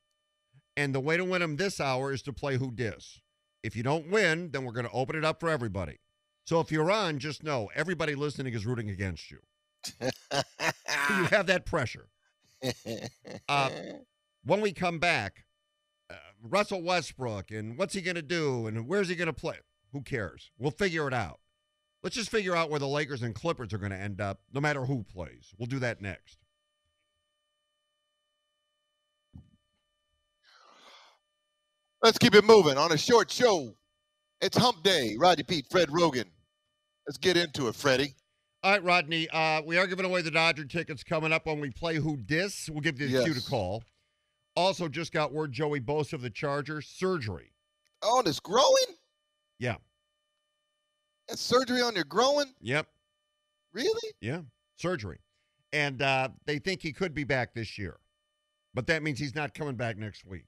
And 0.77 0.95
the 0.95 1.01
way 1.01 1.17
to 1.17 1.25
win 1.25 1.41
them 1.41 1.57
this 1.57 1.81
hour 1.81 2.13
is 2.13 2.21
to 2.23 2.33
play 2.33 2.57
Who 2.57 2.71
Dis. 2.71 3.19
If 3.61 3.75
you 3.75 3.83
don't 3.83 4.09
win, 4.09 4.51
then 4.51 4.63
we're 4.63 4.71
going 4.71 4.85
to 4.85 4.91
open 4.91 5.15
it 5.17 5.25
up 5.25 5.39
for 5.41 5.49
everybody. 5.49 5.97
So 6.45 6.59
if 6.61 6.71
you're 6.71 6.89
on, 6.89 7.19
just 7.19 7.43
know 7.43 7.69
everybody 7.75 8.15
listening 8.15 8.53
is 8.53 8.65
rooting 8.65 8.89
against 8.89 9.29
you. 9.31 9.39
You 10.01 11.23
have 11.25 11.47
that 11.47 11.65
pressure. 11.65 12.07
Uh, 13.49 13.69
When 14.43 14.61
we 14.61 14.71
come 14.71 14.99
back, 14.99 15.45
uh, 16.09 16.15
Russell 16.43 16.83
Westbrook 16.83 17.49
and 17.51 17.77
what's 17.77 17.93
he 17.95 18.01
going 18.01 18.15
to 18.15 18.21
do 18.21 18.67
and 18.67 18.87
where's 18.87 19.09
he 19.09 19.15
going 19.15 19.27
to 19.27 19.33
play? 19.33 19.57
Who 19.93 20.01
cares? 20.01 20.51
We'll 20.57 20.71
figure 20.71 21.07
it 21.07 21.13
out. 21.13 21.39
Let's 22.03 22.15
just 22.15 22.29
figure 22.31 22.55
out 22.55 22.69
where 22.69 22.79
the 22.79 22.87
Lakers 22.87 23.21
and 23.23 23.35
Clippers 23.35 23.73
are 23.73 23.77
going 23.79 23.91
to 23.91 23.97
end 23.99 24.21
up, 24.21 24.41
no 24.53 24.61
matter 24.61 24.85
who 24.85 25.03
plays. 25.03 25.53
We'll 25.57 25.67
do 25.67 25.79
that 25.79 26.01
next. 26.01 26.37
Let's 32.01 32.17
keep 32.17 32.33
it 32.33 32.43
moving 32.43 32.79
on 32.79 32.91
a 32.91 32.97
short 32.97 33.29
show. 33.29 33.75
It's 34.41 34.57
Hump 34.57 34.81
Day. 34.81 35.15
Rodney 35.19 35.43
Peete, 35.43 35.67
Fred 35.69 35.89
Roggin. 35.89 36.25
Let's 37.05 37.17
get 37.19 37.37
into 37.37 37.67
it, 37.67 37.75
Freddie. 37.75 38.15
All 38.63 38.71
right, 38.71 38.83
Rodney. 38.83 39.29
Uh, 39.29 39.61
we 39.61 39.77
are 39.77 39.85
giving 39.85 40.05
away 40.05 40.23
the 40.23 40.31
Dodger 40.31 40.65
tickets 40.65 41.03
coming 41.03 41.31
up 41.31 41.45
when 41.45 41.59
we 41.59 41.69
play 41.69 41.97
Who 41.97 42.17
Dis. 42.17 42.69
We'll 42.71 42.81
give 42.81 42.99
you 42.99 43.07
the 43.07 43.23
cue 43.23 43.35
to 43.35 43.41
call. 43.41 43.83
Also, 44.55 44.87
just 44.87 45.13
got 45.13 45.31
word 45.31 45.51
Joey 45.51 45.79
Bosa 45.79 46.13
of 46.13 46.21
the 46.23 46.31
Chargers 46.31 46.87
surgery. 46.87 47.53
Oh, 48.01 48.17
and 48.19 48.27
it's 48.27 48.39
groin? 48.39 48.65
Yeah. 49.59 49.75
It's 51.29 51.41
surgery 51.41 51.81
on 51.81 51.93
your 51.93 52.03
groin? 52.03 52.45
Yep. 52.61 52.87
Really? 53.73 54.11
Yeah. 54.21 54.41
Surgery. 54.75 55.19
And 55.71 56.01
uh, 56.01 56.29
they 56.47 56.57
think 56.57 56.81
he 56.81 56.93
could 56.93 57.13
be 57.13 57.23
back 57.23 57.53
this 57.53 57.77
year, 57.77 57.97
but 58.73 58.87
that 58.87 59.03
means 59.03 59.19
he's 59.19 59.35
not 59.35 59.53
coming 59.53 59.75
back 59.75 59.97
next 59.97 60.25
week, 60.25 60.45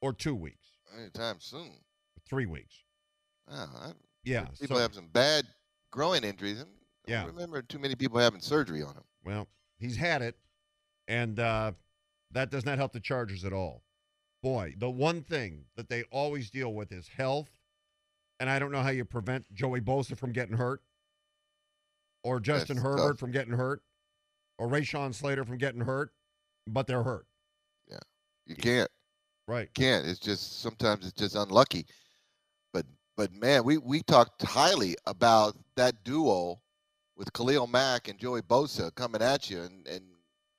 or 0.00 0.12
two 0.12 0.34
weeks, 0.34 0.66
Anytime 0.96 1.40
soon. 1.40 1.72
three 2.28 2.46
weeks. 2.46 2.82
I, 3.48 3.92
Yeah. 4.24 4.44
people 4.60 4.76
so- 4.76 4.82
have 4.82 4.94
some 4.94 5.08
bad 5.08 5.46
groin 5.90 6.24
injuries. 6.24 6.64
Yeah. 7.06 7.24
remember 7.26 7.62
too 7.62 7.78
many 7.78 7.94
people 7.94 8.18
having 8.18 8.40
surgery 8.40 8.82
on 8.82 8.94
him. 8.96 9.04
Well, 9.24 9.46
he's 9.78 9.96
had 9.96 10.22
it, 10.22 10.36
and 11.06 11.38
uh, 11.38 11.72
that 12.32 12.50
does 12.50 12.64
not 12.64 12.78
help 12.78 12.92
the 12.92 12.98
Chargers 13.00 13.44
at 13.44 13.52
all. 13.52 13.84
Boy, 14.42 14.74
the 14.78 14.90
one 14.90 15.22
thing 15.22 15.66
that 15.76 15.88
they 15.88 16.02
always 16.10 16.50
deal 16.50 16.74
with 16.74 16.90
is 16.90 17.06
health, 17.08 17.48
and 18.40 18.50
I 18.50 18.58
don't 18.58 18.72
know 18.72 18.82
how 18.82 18.90
you 18.90 19.04
prevent 19.04 19.52
Joey 19.54 19.80
Bosa 19.80 20.16
from 20.16 20.32
getting 20.32 20.56
hurt, 20.56 20.82
or 22.24 22.40
Justin 22.40 22.76
That's 22.76 22.84
Herbert 22.86 23.12
tough. 23.12 23.18
from 23.20 23.30
getting 23.30 23.54
hurt, 23.54 23.82
or 24.58 24.66
Rashawn 24.68 25.14
Slater 25.14 25.44
from 25.44 25.58
getting 25.58 25.82
hurt, 25.82 26.12
but 26.66 26.88
they're 26.88 27.04
hurt. 27.04 27.26
Yeah, 27.88 27.98
you 28.46 28.56
can't. 28.56 28.90
Right. 29.48 29.72
can't. 29.74 30.06
It's 30.06 30.18
just 30.18 30.60
sometimes 30.60 31.06
it's 31.06 31.18
just 31.18 31.36
unlucky. 31.36 31.86
But 32.72 32.86
but 33.16 33.32
man, 33.32 33.64
we 33.64 33.78
we 33.78 34.02
talked 34.02 34.42
highly 34.42 34.96
about 35.06 35.56
that 35.76 36.02
duo 36.04 36.60
with 37.16 37.32
Khalil 37.32 37.66
Mack 37.66 38.08
and 38.08 38.18
Joey 38.18 38.42
Bosa 38.42 38.94
coming 38.94 39.22
at 39.22 39.48
you, 39.50 39.62
and 39.62 39.86
and 39.86 40.02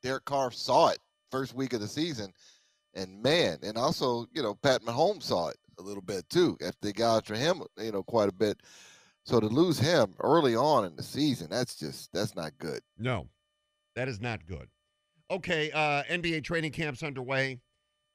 Derek 0.03 0.25
Carr 0.25 0.51
saw 0.51 0.89
it 0.89 0.99
first 1.31 1.53
week 1.53 1.73
of 1.73 1.81
the 1.81 1.87
season, 1.87 2.31
and 2.93 3.21
man, 3.21 3.57
and 3.63 3.77
also 3.77 4.25
you 4.33 4.41
know 4.41 4.55
Pat 4.55 4.81
Mahomes 4.83 5.23
saw 5.23 5.49
it 5.49 5.57
a 5.79 5.81
little 5.81 6.01
bit 6.01 6.29
too 6.29 6.57
after 6.61 6.77
they 6.81 6.93
got 6.93 7.17
after 7.17 7.35
him, 7.35 7.61
you 7.77 7.91
know, 7.91 8.03
quite 8.03 8.29
a 8.29 8.33
bit. 8.33 8.61
So 9.25 9.39
to 9.39 9.47
lose 9.47 9.77
him 9.77 10.13
early 10.21 10.55
on 10.55 10.85
in 10.85 10.95
the 10.95 11.03
season, 11.03 11.49
that's 11.49 11.75
just 11.75 12.11
that's 12.13 12.35
not 12.35 12.57
good. 12.57 12.79
No, 12.97 13.27
that 13.95 14.07
is 14.07 14.21
not 14.21 14.45
good. 14.45 14.69
Okay, 15.29 15.69
uh, 15.71 16.03
NBA 16.03 16.45
training 16.45 16.71
camps 16.71 17.03
underway. 17.03 17.59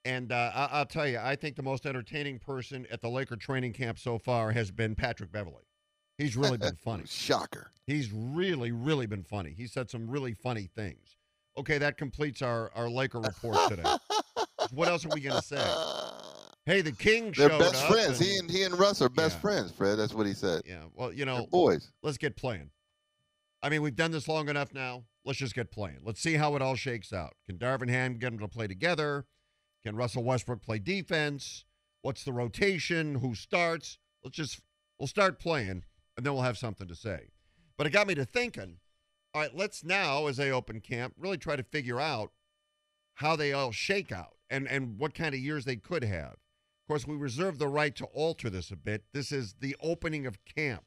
And 0.04 0.32
uh, 0.32 0.50
I- 0.54 0.68
I'll 0.78 0.86
tell 0.86 1.06
you, 1.06 1.18
I 1.18 1.36
think 1.36 1.56
the 1.56 1.62
most 1.62 1.86
entertaining 1.86 2.38
person 2.38 2.86
at 2.90 3.00
the 3.00 3.08
Laker 3.08 3.36
training 3.36 3.72
camp 3.72 3.98
so 3.98 4.18
far 4.18 4.50
has 4.52 4.70
been 4.70 4.94
Patrick 4.94 5.30
Beverley. 5.30 5.64
He's 6.18 6.36
really 6.36 6.58
been 6.58 6.76
funny. 6.84 7.04
Shocker. 7.06 7.70
He's 7.86 8.10
really, 8.12 8.72
really 8.72 9.06
been 9.06 9.22
funny. 9.24 9.54
He 9.56 9.66
said 9.66 9.90
some 9.90 10.08
really 10.10 10.34
funny 10.34 10.68
things. 10.74 11.16
Okay, 11.56 11.78
that 11.78 11.96
completes 11.98 12.42
our, 12.42 12.70
our 12.74 12.88
Laker 12.88 13.20
report 13.20 13.56
today. 13.68 13.82
what 14.72 14.88
else 14.88 15.04
are 15.04 15.10
we 15.14 15.20
going 15.20 15.36
to 15.36 15.42
say? 15.46 15.62
Hey, 16.64 16.80
the 16.80 16.92
King 16.92 17.32
They're 17.36 17.50
showed 17.50 17.58
best 17.58 17.74
up 17.74 17.90
friends. 17.90 18.20
He 18.20 18.36
and 18.38 18.48
he 18.48 18.62
and 18.62 18.78
Russ 18.78 19.02
are 19.02 19.08
best 19.08 19.34
Yeah. 19.34 19.40
friends, 19.40 19.72
Fred. 19.72 19.98
That's 19.98 20.14
what 20.14 20.28
he 20.28 20.32
said. 20.32 20.62
Yeah, 20.64 20.84
well, 20.94 21.10
you 21.10 21.24
They're 21.24 21.34
know, 21.34 21.48
boys. 21.50 21.90
let's 22.04 22.18
get 22.18 22.36
playing. 22.36 22.70
I 23.64 23.68
mean, 23.68 23.82
we've 23.82 23.96
done 23.96 24.12
this 24.12 24.28
long 24.28 24.48
enough 24.48 24.72
now. 24.72 25.02
Let's 25.24 25.40
just 25.40 25.56
get 25.56 25.72
playing. 25.72 25.98
Let's 26.04 26.20
see 26.20 26.34
how 26.34 26.54
it 26.54 26.62
all 26.62 26.76
shakes 26.76 27.12
out. 27.12 27.32
Can 27.46 27.58
Darvin 27.58 27.88
Ham 27.88 28.16
get 28.16 28.30
them 28.30 28.38
to 28.38 28.46
play 28.46 28.68
together? 28.68 29.24
Can 29.84 29.96
Russell 29.96 30.24
Westbrook 30.24 30.62
play 30.62 30.78
defense? 30.78 31.64
What's 32.02 32.24
the 32.24 32.32
rotation? 32.32 33.16
Who 33.16 33.34
starts? 33.34 33.98
Let's 34.22 34.36
just 34.36 34.60
we'll 34.98 35.06
start 35.08 35.38
playing, 35.38 35.84
and 36.16 36.24
then 36.24 36.32
we'll 36.34 36.42
have 36.42 36.58
something 36.58 36.88
to 36.88 36.94
say. 36.94 37.30
But 37.76 37.86
it 37.86 37.90
got 37.90 38.06
me 38.06 38.14
to 38.14 38.24
thinking. 38.24 38.78
All 39.34 39.40
right, 39.40 39.56
let's 39.56 39.82
now, 39.82 40.26
as 40.26 40.36
they 40.36 40.50
open 40.50 40.80
camp, 40.80 41.14
really 41.18 41.38
try 41.38 41.56
to 41.56 41.62
figure 41.62 42.00
out 42.00 42.32
how 43.14 43.34
they 43.34 43.52
all 43.52 43.72
shake 43.72 44.12
out 44.12 44.36
and 44.50 44.68
and 44.68 44.98
what 44.98 45.14
kind 45.14 45.34
of 45.34 45.40
years 45.40 45.64
they 45.64 45.76
could 45.76 46.04
have. 46.04 46.32
Of 46.32 46.88
course, 46.88 47.06
we 47.06 47.16
reserve 47.16 47.58
the 47.58 47.68
right 47.68 47.94
to 47.96 48.04
alter 48.06 48.50
this 48.50 48.70
a 48.70 48.76
bit. 48.76 49.04
This 49.12 49.32
is 49.32 49.54
the 49.60 49.76
opening 49.80 50.26
of 50.26 50.44
camp. 50.44 50.84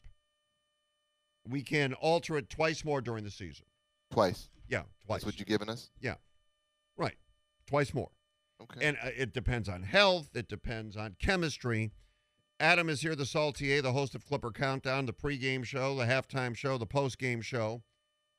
We 1.48 1.62
can 1.62 1.94
alter 1.94 2.38
it 2.38 2.50
twice 2.50 2.84
more 2.84 3.02
during 3.02 3.24
the 3.24 3.32
season. 3.32 3.66
Twice. 4.12 4.50
Yeah, 4.68 4.84
twice. 5.06 5.22
That's 5.22 5.26
what 5.26 5.40
you're 5.40 5.46
giving 5.46 5.70
us? 5.70 5.90
Yeah, 6.00 6.16
right, 6.98 7.16
twice 7.68 7.94
more. 7.94 8.10
Okay. 8.62 8.88
And 8.88 8.98
uh, 9.04 9.10
it 9.16 9.34
depends 9.34 9.68
on 9.68 9.84
health. 9.84 10.30
It 10.34 10.48
depends 10.48 10.96
on 10.96 11.16
chemistry. 11.20 11.92
Adam 12.60 12.88
is 12.88 13.02
here, 13.02 13.16
the 13.16 13.26
Saltier, 13.26 13.82
the 13.82 13.92
host 13.92 14.16
of 14.16 14.26
Clipper 14.26 14.52
Countdown, 14.52 15.06
the 15.06 15.14
pregame 15.14 15.66
show, 15.66 15.96
the 15.96 16.06
halftime 16.06 16.56
show, 16.56 16.78
the 16.78 16.88
postgame 16.88 17.44
show, 17.44 17.84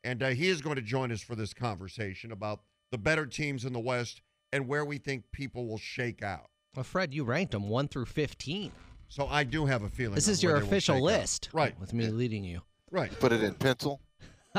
and 0.02 0.22
uh, 0.22 0.29
he 0.29 0.48
is 0.48 0.62
going 0.62 0.76
to 0.76 0.83
join 0.83 1.12
us 1.12 1.20
for 1.20 1.35
this 1.35 1.52
conversation 1.52 2.33
about 2.33 2.61
the 2.90 2.98
better 2.98 3.26
teams 3.26 3.64
in 3.64 3.74
the 3.74 3.81
West 3.81 4.22
and 4.52 4.66
where 4.66 4.85
we 4.85 4.96
think 4.96 5.24
people 5.33 5.66
will 5.66 5.79
shake 5.79 6.22
out. 6.22 6.48
Well, 6.74 6.85
Fred, 6.85 7.12
you 7.12 7.24
ranked 7.24 7.52
them 7.52 7.68
1 7.68 7.88
through 7.88 8.07
15. 8.07 8.72
So 9.09 9.26
I 9.26 9.44
do 9.44 9.66
have 9.66 9.83
a 9.83 9.88
feeling. 9.88 10.14
This 10.14 10.29
is 10.29 10.42
your 10.42 10.57
official 10.57 10.96
shake 10.96 11.02
out. 11.02 11.20
list. 11.20 11.48
Right. 11.52 11.79
With 11.79 11.92
me 11.92 12.07
leading 12.09 12.44
you. 12.44 12.62
Right. 12.90 13.11
Put 13.20 13.33
it 13.33 13.42
in 13.42 13.55
pencil. 13.55 14.00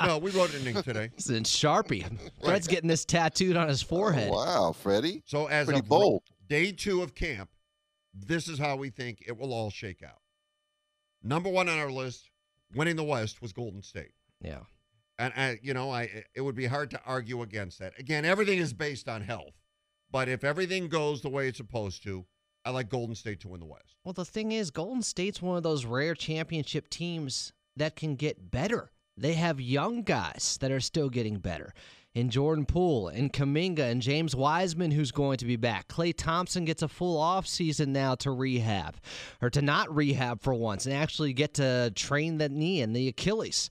No, 0.06 0.18
we 0.18 0.32
wrote 0.32 0.54
it 0.54 0.62
in 0.62 0.76
ink 0.76 0.84
today. 0.86 1.10
This 1.16 1.30
is 1.30 1.36
in 1.38 1.44
Sharpie. 1.44 2.06
Fred's 2.44 2.68
getting 2.68 2.88
this 2.88 3.06
tattooed 3.06 3.56
on 3.58 3.68
his 3.68 3.82
forehead. 3.82 4.30
Oh, 4.32 4.36
wow, 4.36 4.72
Freddie. 4.72 5.24
So 5.26 5.48
as 5.48 5.66
Pretty 5.66 5.80
of 5.80 5.88
bold. 5.88 6.24
day 6.48 6.72
two 6.72 7.02
of 7.02 7.16
camp, 7.16 7.50
this 8.14 8.48
is 8.48 8.60
how 8.60 8.76
we 8.76 8.90
think 8.90 9.24
it 9.28 9.38
will 9.38 9.54
all 9.54 9.70
shake 9.70 10.04
out. 10.04 10.22
Number 11.24 11.50
one 11.50 11.68
on 11.70 11.78
our 11.78 11.92
list, 11.92 12.30
winning 12.76 12.96
the 12.96 13.04
West, 13.04 13.42
was 13.42 13.54
Golden 13.54 13.82
State. 13.82 14.12
Yeah. 14.42 14.60
And 15.20 15.34
I, 15.36 15.60
you 15.62 15.74
know, 15.74 15.92
I 15.92 16.24
it 16.36 16.42
would 16.42 16.56
be 16.56 16.68
hard 16.68 16.92
to 16.92 17.02
argue 17.06 17.42
against 17.42 17.80
that. 17.80 18.00
Again, 18.00 18.24
everything 18.24 18.60
is 18.60 18.74
based 18.74 19.10
on 19.10 19.22
health. 19.22 19.54
But 20.12 20.30
if 20.30 20.44
everything 20.44 20.88
goes 20.88 21.22
the 21.22 21.30
way 21.30 21.48
it's 21.48 21.58
supposed 21.58 22.04
to, 22.04 22.26
I 22.64 22.70
like 22.70 22.90
Golden 22.90 23.16
State 23.16 23.40
to 23.42 23.48
win 23.48 23.60
the 23.60 23.66
West. 23.66 23.96
Well, 24.04 24.14
the 24.14 24.26
thing 24.26 24.52
is, 24.52 24.72
Golden 24.72 25.02
State's 25.02 25.42
one 25.42 25.58
of 25.58 25.64
those 25.64 25.86
rare 25.86 26.16
championship 26.16 26.90
teams 26.90 27.52
that 27.76 27.96
can 27.96 28.16
get 28.16 28.52
better. 28.52 28.92
They 29.18 29.34
have 29.34 29.60
young 29.60 30.04
guys 30.04 30.58
that 30.62 30.72
are 30.72 30.80
still 30.80 31.10
getting 31.10 31.40
better. 31.40 31.74
In 32.14 32.30
Jordan 32.32 32.66
Poole, 32.66 33.10
and 33.10 33.32
Kuminga, 33.32 33.92
and 33.92 34.02
James 34.02 34.36
Wiseman, 34.36 34.90
who's 34.90 35.12
going 35.12 35.38
to 35.38 35.46
be 35.46 35.56
back. 35.56 35.88
Klay 35.88 36.16
Thompson 36.18 36.66
gets 36.66 36.82
a 36.82 36.88
full 36.88 37.22
offseason 37.22 37.90
now 37.90 38.16
to 38.16 38.32
rehab, 38.32 38.96
or 39.40 39.52
to 39.52 39.62
not 39.62 39.94
rehab 39.96 40.42
for 40.42 40.54
once, 40.56 40.88
and 40.88 40.96
actually 40.96 41.34
get 41.34 41.54
to 41.56 41.92
train 41.96 42.40
the 42.40 42.50
knee 42.50 42.82
and 42.82 42.96
the 42.96 43.08
Achilles. 43.08 43.70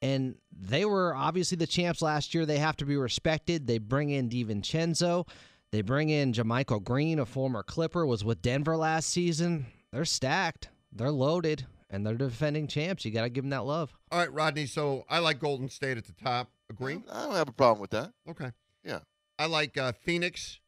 And 0.00 0.36
they 0.50 0.86
were 0.86 1.14
obviously 1.14 1.56
the 1.56 1.66
champs 1.66 2.00
last 2.00 2.34
year. 2.34 2.46
They 2.46 2.58
have 2.58 2.76
to 2.76 2.86
be 2.86 2.96
respected. 2.96 3.66
They 3.66 3.78
bring 3.78 4.08
in 4.10 4.30
DiVincenzo. 4.30 5.28
They 5.70 5.82
bring 5.82 6.08
in 6.08 6.32
JaMychal 6.32 6.84
Green, 6.84 7.18
a 7.18 7.26
former 7.26 7.62
Clipper, 7.62 8.06
was 8.06 8.24
with 8.24 8.40
Denver 8.40 8.76
last 8.78 9.10
season. 9.10 9.66
They're 9.92 10.04
stacked. 10.06 10.68
They're 10.92 11.10
loaded, 11.10 11.66
and 11.94 12.04
they're 12.06 12.14
defending 12.14 12.66
champs. 12.66 13.04
You 13.04 13.10
got 13.12 13.22
to 13.22 13.28
give 13.28 13.44
them 13.44 13.50
that 13.50 13.64
love. 13.64 13.92
All 14.10 14.18
right, 14.18 14.32
Rodney. 14.32 14.66
So 14.66 15.04
I 15.08 15.20
like 15.20 15.38
Golden 15.38 15.68
State 15.68 15.96
at 15.96 16.06
the 16.06 16.12
top. 16.12 16.50
Agree? 16.70 17.00
I 17.12 17.22
don't 17.26 17.34
have 17.34 17.48
a 17.48 17.52
problem 17.52 17.80
with 17.80 17.90
that. 17.90 18.12
Okay. 18.28 18.50
Yeah. 18.84 19.00
I 19.38 19.46
like 19.46 19.76
uh, 19.78 19.92
Phoenix 19.92 20.60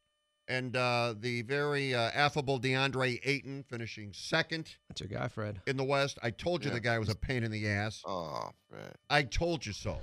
and 0.48 0.76
uh, 0.76 1.14
the 1.18 1.42
very 1.42 1.94
uh, 1.94 2.10
affable 2.14 2.60
DeAndre 2.60 3.18
Ayton 3.24 3.64
finishing 3.68 4.12
second 4.12 4.76
That's 4.88 5.00
your 5.00 5.08
guy, 5.08 5.26
Fred. 5.28 5.60
in 5.66 5.76
the 5.76 5.84
West. 5.84 6.18
I 6.22 6.30
told 6.30 6.64
you 6.64 6.70
Yeah. 6.70 6.74
the 6.74 6.80
guy 6.80 6.98
was 6.98 7.08
a 7.08 7.16
pain 7.16 7.42
in 7.42 7.50
the 7.50 7.66
ass. 7.68 8.02
Oh, 8.06 8.50
Fred. 8.70 8.94
I 9.10 9.22
told 9.24 9.66
you 9.66 9.72
so. 9.72 9.98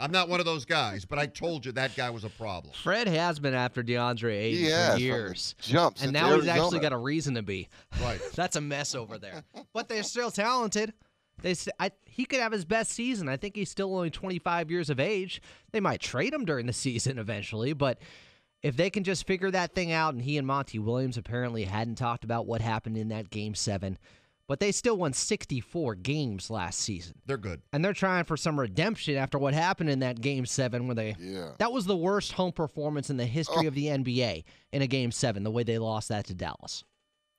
I'm 0.00 0.10
not 0.10 0.28
one 0.28 0.40
of 0.40 0.46
those 0.46 0.64
guys, 0.64 1.04
but 1.04 1.18
I 1.18 1.26
told 1.26 1.64
you 1.64 1.72
that 1.72 1.94
guy 1.94 2.10
was 2.10 2.24
a 2.24 2.28
problem. 2.28 2.74
Fred 2.82 3.06
has 3.06 3.38
been 3.38 3.54
after 3.54 3.82
DeAndre 3.82 4.32
Ayton 4.34 4.58
He 4.58 4.64
has 4.66 4.84
for 4.86 4.90
from 4.92 4.98
the 4.98 5.04
years. 5.04 5.54
Jump. 5.60 5.94
And 5.96 6.00
since 6.00 6.12
now 6.12 6.34
he's 6.34 6.48
actually 6.48 6.80
got 6.80 6.92
a 6.92 6.96
reason 6.98 7.34
to 7.34 7.42
be. 7.42 7.68
Right. 8.02 8.20
That's 8.34 8.56
a 8.56 8.60
mess 8.60 8.94
over 8.94 9.18
there. 9.18 9.44
but 9.72 9.88
they're 9.88 10.02
still 10.02 10.30
talented. 10.32 10.92
They, 11.42 11.52
s- 11.52 11.68
I, 11.78 11.90
he 12.06 12.24
could 12.24 12.40
have 12.40 12.52
his 12.52 12.64
best 12.64 12.90
season. 12.92 13.28
I 13.28 13.36
think 13.36 13.54
he's 13.56 13.70
still 13.70 13.94
only 13.94 14.10
25 14.10 14.70
years 14.70 14.90
of 14.90 14.98
age. 14.98 15.40
They 15.72 15.80
might 15.80 16.00
trade 16.00 16.34
him 16.34 16.44
during 16.44 16.66
the 16.66 16.72
season 16.72 17.18
eventually, 17.18 17.72
but 17.72 17.98
if 18.62 18.76
they 18.76 18.90
can 18.90 19.04
just 19.04 19.26
figure 19.26 19.50
that 19.50 19.74
thing 19.74 19.92
out, 19.92 20.14
and 20.14 20.22
he 20.22 20.38
and 20.38 20.46
Monty 20.46 20.78
Williams 20.78 21.18
apparently 21.18 21.64
hadn't 21.64 21.96
talked 21.96 22.24
about 22.24 22.46
what 22.46 22.60
happened 22.62 22.96
in 22.96 23.08
that 23.08 23.30
game 23.30 23.54
seven, 23.54 23.98
but 24.46 24.60
they 24.60 24.70
still 24.72 24.96
won 24.96 25.12
64 25.12 25.94
games 25.96 26.50
last 26.50 26.80
season. 26.80 27.14
They're 27.26 27.36
good. 27.38 27.62
And 27.72 27.84
they're 27.84 27.92
trying 27.94 28.24
for 28.24 28.36
some 28.36 28.58
redemption 28.60 29.16
after 29.16 29.38
what 29.38 29.54
happened 29.54 29.90
in 29.90 30.00
that 30.00 30.20
game 30.20 30.44
seven 30.46 30.86
where 30.86 30.94
they 30.94 31.16
Yeah. 31.18 31.52
that 31.58 31.72
was 31.72 31.86
the 31.86 31.96
worst 31.96 32.32
home 32.32 32.52
performance 32.52 33.08
in 33.10 33.16
the 33.16 33.26
history 33.26 33.64
Oh. 33.64 33.68
of 33.68 33.74
the 33.74 33.88
NBA 33.88 34.44
in 34.72 34.82
a 34.82 34.86
game 34.86 35.10
seven, 35.12 35.42
the 35.44 35.50
way 35.50 35.62
they 35.62 35.78
lost 35.78 36.08
that 36.10 36.26
to 36.26 36.34
Dallas. 36.34 36.84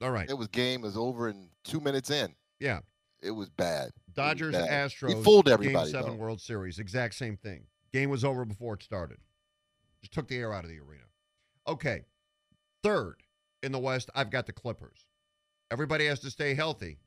All 0.02 0.12
right. 0.12 0.30
It 0.30 0.38
was 0.38 0.48
game 0.48 0.82
was 0.82 0.98
over 0.98 1.30
in 1.30 1.50
two 1.63 1.80
minutes 1.80 2.10
in. 2.10 2.36
Yeah. 2.60 2.80
It 3.22 3.32
was 3.32 3.50
bad. 3.50 3.88
It 3.88 3.94
was 4.08 4.15
Dodgers 4.15 4.54
bad. 4.54 4.70
Astros. 4.70 5.15
He 5.15 5.24
fooled 5.24 5.46
Game 5.46 5.86
seven 5.88 6.12
though. 6.12 6.13
World 6.15 6.41
Series. 6.41 6.80
Exact 6.80 7.15
same 7.15 7.38
thing. 7.38 7.65
Game 7.94 8.10
was 8.10 8.24
over 8.26 8.46
before 8.46 8.74
it 8.76 8.84
started. 8.84 9.18
Just 10.02 10.13
took 10.13 10.28
the 10.28 10.38
air 10.38 10.54
out 10.54 10.63
of 10.63 10.70
the 10.70 10.80
arena. 10.80 11.04
Okay. 11.68 12.06
Third 12.84 13.24
in 13.63 13.72
the 13.72 13.80
West, 13.80 14.10
I've 14.13 14.30
got 14.30 14.46
the 14.46 14.54
Clippers. 14.54 15.06
Everybody 15.71 16.06
has 16.06 16.19
to 16.21 16.30
stay 16.32 16.54
healthy, 16.54 16.97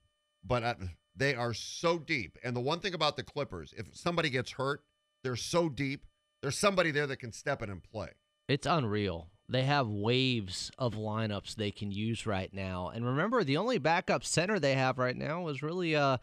but 0.45 0.63
uh, 0.63 0.75
they 1.17 1.35
are 1.35 1.55
so 1.55 1.99
deep. 1.99 2.39
And 2.43 2.55
the 2.57 2.61
one 2.61 2.81
thing 2.81 2.95
about 2.95 3.17
the 3.17 3.23
Clippers, 3.23 3.73
if 3.77 3.87
somebody 3.97 4.31
gets 4.31 4.53
hurt, 4.53 4.83
they're 5.23 5.37
so 5.37 5.69
deep. 5.69 6.05
There's 6.43 6.59
somebody 6.59 6.91
there 6.91 7.07
that 7.07 7.19
can 7.19 7.33
step 7.33 7.63
in 7.63 7.71
and 7.71 7.83
play. 7.83 8.11
It's 8.49 8.67
unreal. 8.67 9.29
They 9.49 9.63
have 9.63 9.89
waves 9.89 10.71
of 10.79 10.95
lineups 10.95 11.55
they 11.55 11.71
can 11.71 11.91
use 11.91 12.27
right 12.27 12.53
now. 12.53 12.91
And 12.95 13.05
remember, 13.05 13.43
the 13.45 13.57
only 13.57 13.79
backup 13.79 14.25
center 14.25 14.59
they 14.59 14.75
have 14.75 14.99
right 14.99 15.17
now 15.17 15.49
is 15.49 15.63
really 15.63 15.97
uh, 15.97 16.19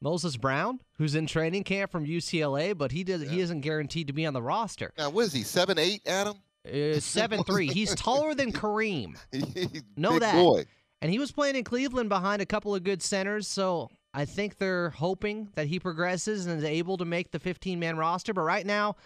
Moses 0.00 0.36
Brown, 0.36 0.80
who's 0.98 1.14
in 1.14 1.26
training 1.26 1.64
camp 1.64 1.92
from 1.92 2.04
UCLA, 2.04 2.76
but 2.76 2.92
he 2.92 3.04
does 3.04 3.22
he 3.22 3.40
isn't 3.40 3.60
guaranteed 3.60 4.08
to 4.08 4.12
be 4.12 4.26
on 4.26 4.34
the 4.34 4.42
roster. 4.42 4.92
Now, 4.98 5.10
what 5.10 5.26
is 5.26 5.32
he? 5.32 5.42
Seven 5.42 5.78
eight, 5.78 6.02
Adam? 6.06 6.36
Uh, 6.66 6.98
Seven 6.98 7.44
three. 7.44 7.68
He's 7.68 7.94
taller 7.94 8.34
than 8.34 8.52
Kareem. 8.52 9.16
He's 9.32 9.82
Know 9.96 10.12
big 10.12 10.20
that. 10.20 10.34
boy. 10.34 10.64
And 11.04 11.12
he 11.12 11.18
was 11.18 11.32
playing 11.32 11.54
in 11.54 11.64
Cleveland 11.64 12.08
behind 12.08 12.40
a 12.40 12.46
couple 12.46 12.74
of 12.74 12.82
good 12.82 13.02
centers, 13.02 13.46
so 13.46 13.90
I 14.14 14.24
think 14.24 14.56
they're 14.56 14.88
hoping 14.88 15.50
that 15.54 15.66
he 15.66 15.78
progresses 15.78 16.46
and 16.46 16.56
is 16.58 16.64
able 16.64 16.96
to 16.96 17.04
make 17.04 17.30
the 17.30 17.38
15 17.38 17.78
man 17.78 17.98
roster. 17.98 18.32
But 18.32 18.40
right 18.40 18.64
now, 18.64 18.96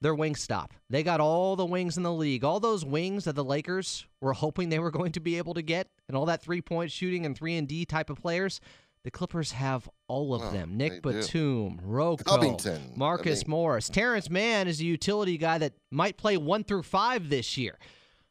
they're 0.00 0.14
wing 0.14 0.34
stop. 0.34 0.72
They 0.88 1.02
got 1.02 1.20
all 1.20 1.54
the 1.54 1.66
wings 1.66 1.98
in 1.98 2.04
the 2.04 2.12
league. 2.12 2.42
All 2.42 2.58
those 2.58 2.86
wings 2.86 3.24
that 3.24 3.34
the 3.34 3.44
Lakers 3.44 4.06
were 4.22 4.32
hoping 4.32 4.70
they 4.70 4.78
were 4.78 4.90
going 4.98 5.12
to 5.12 5.20
be 5.20 5.36
able 5.36 5.52
to 5.52 5.60
get, 5.60 5.88
and 6.08 6.16
all 6.16 6.24
that 6.24 6.42
three 6.42 6.62
point 6.62 6.90
shooting 6.90 7.26
and 7.26 7.36
3 7.36 7.56
and 7.58 7.68
D 7.68 7.84
type 7.84 8.08
of 8.08 8.16
players. 8.18 8.58
The 9.04 9.10
Clippers 9.10 9.52
have 9.52 9.90
all 10.08 10.34
of 10.34 10.40
Oh, 10.42 10.50
them. 10.52 10.78
Nick 10.78 11.02
do. 11.02 11.10
Batum, 11.12 11.80
Rocco, 11.82 12.24
Covington, 12.24 12.92
I 12.94 12.98
Marcus 12.98 13.44
mean- 13.44 13.50
Morris. 13.50 13.90
Terance 13.90 14.30
Mann 14.30 14.68
is 14.68 14.80
a 14.80 14.84
utility 14.84 15.36
guy 15.36 15.58
that 15.58 15.74
might 15.90 16.16
play 16.16 16.38
1 16.38 16.64
through 16.64 16.84
5 16.84 17.28
this 17.28 17.58
year. 17.58 17.78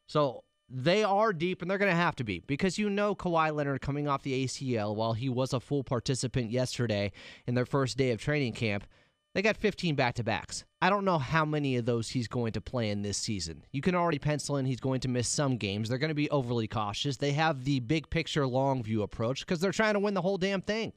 So 0.07 0.43
they 0.73 1.03
are 1.03 1.33
deep, 1.33 1.61
and 1.61 1.69
they're 1.69 1.77
going 1.77 1.91
to 1.91 1.95
have 1.95 2.15
to 2.17 2.23
be 2.23 2.43
because 2.47 2.77
you 2.77 2.89
know 2.89 3.13
Kawhi 3.13 3.53
Leonard 3.53 3.81
coming 3.81 4.07
off 4.07 4.23
the 4.23 4.45
ACL 4.45 4.95
while 4.95 5.13
he 5.13 5.29
was 5.29 5.53
a 5.53 5.59
full 5.59 5.83
participant 5.83 6.51
yesterday 6.51 7.11
in 7.45 7.55
their 7.55 7.65
first 7.65 7.97
day 7.97 8.11
of 8.11 8.21
training 8.21 8.53
camp. 8.53 8.85
They 9.33 9.41
got 9.41 9.55
15 9.55 9.95
back 9.95 10.15
to 10.15 10.23
backs. 10.23 10.65
I 10.81 10.89
don't 10.89 11.05
know 11.05 11.17
how 11.17 11.45
many 11.45 11.77
of 11.77 11.85
those 11.85 12.09
he's 12.09 12.27
going 12.27 12.51
to 12.53 12.61
play 12.61 12.89
in 12.89 13.01
this 13.01 13.17
season. 13.17 13.63
You 13.71 13.81
can 13.81 13.95
already 13.95 14.19
pencil 14.19 14.57
in 14.57 14.65
he's 14.65 14.81
going 14.81 14.99
to 15.01 15.07
miss 15.07 15.27
some 15.27 15.55
games. 15.55 15.87
They're 15.87 15.97
going 15.97 16.09
to 16.09 16.15
be 16.15 16.29
overly 16.31 16.67
cautious. 16.67 17.15
They 17.15 17.31
have 17.31 17.63
the 17.63 17.79
big 17.79 18.09
picture, 18.09 18.45
long 18.45 18.83
view 18.83 19.03
approach 19.03 19.45
because 19.45 19.61
they're 19.61 19.71
trying 19.71 19.93
to 19.93 19.99
win 19.99 20.15
the 20.15 20.21
whole 20.21 20.37
damn 20.37 20.61
thing. 20.61 20.91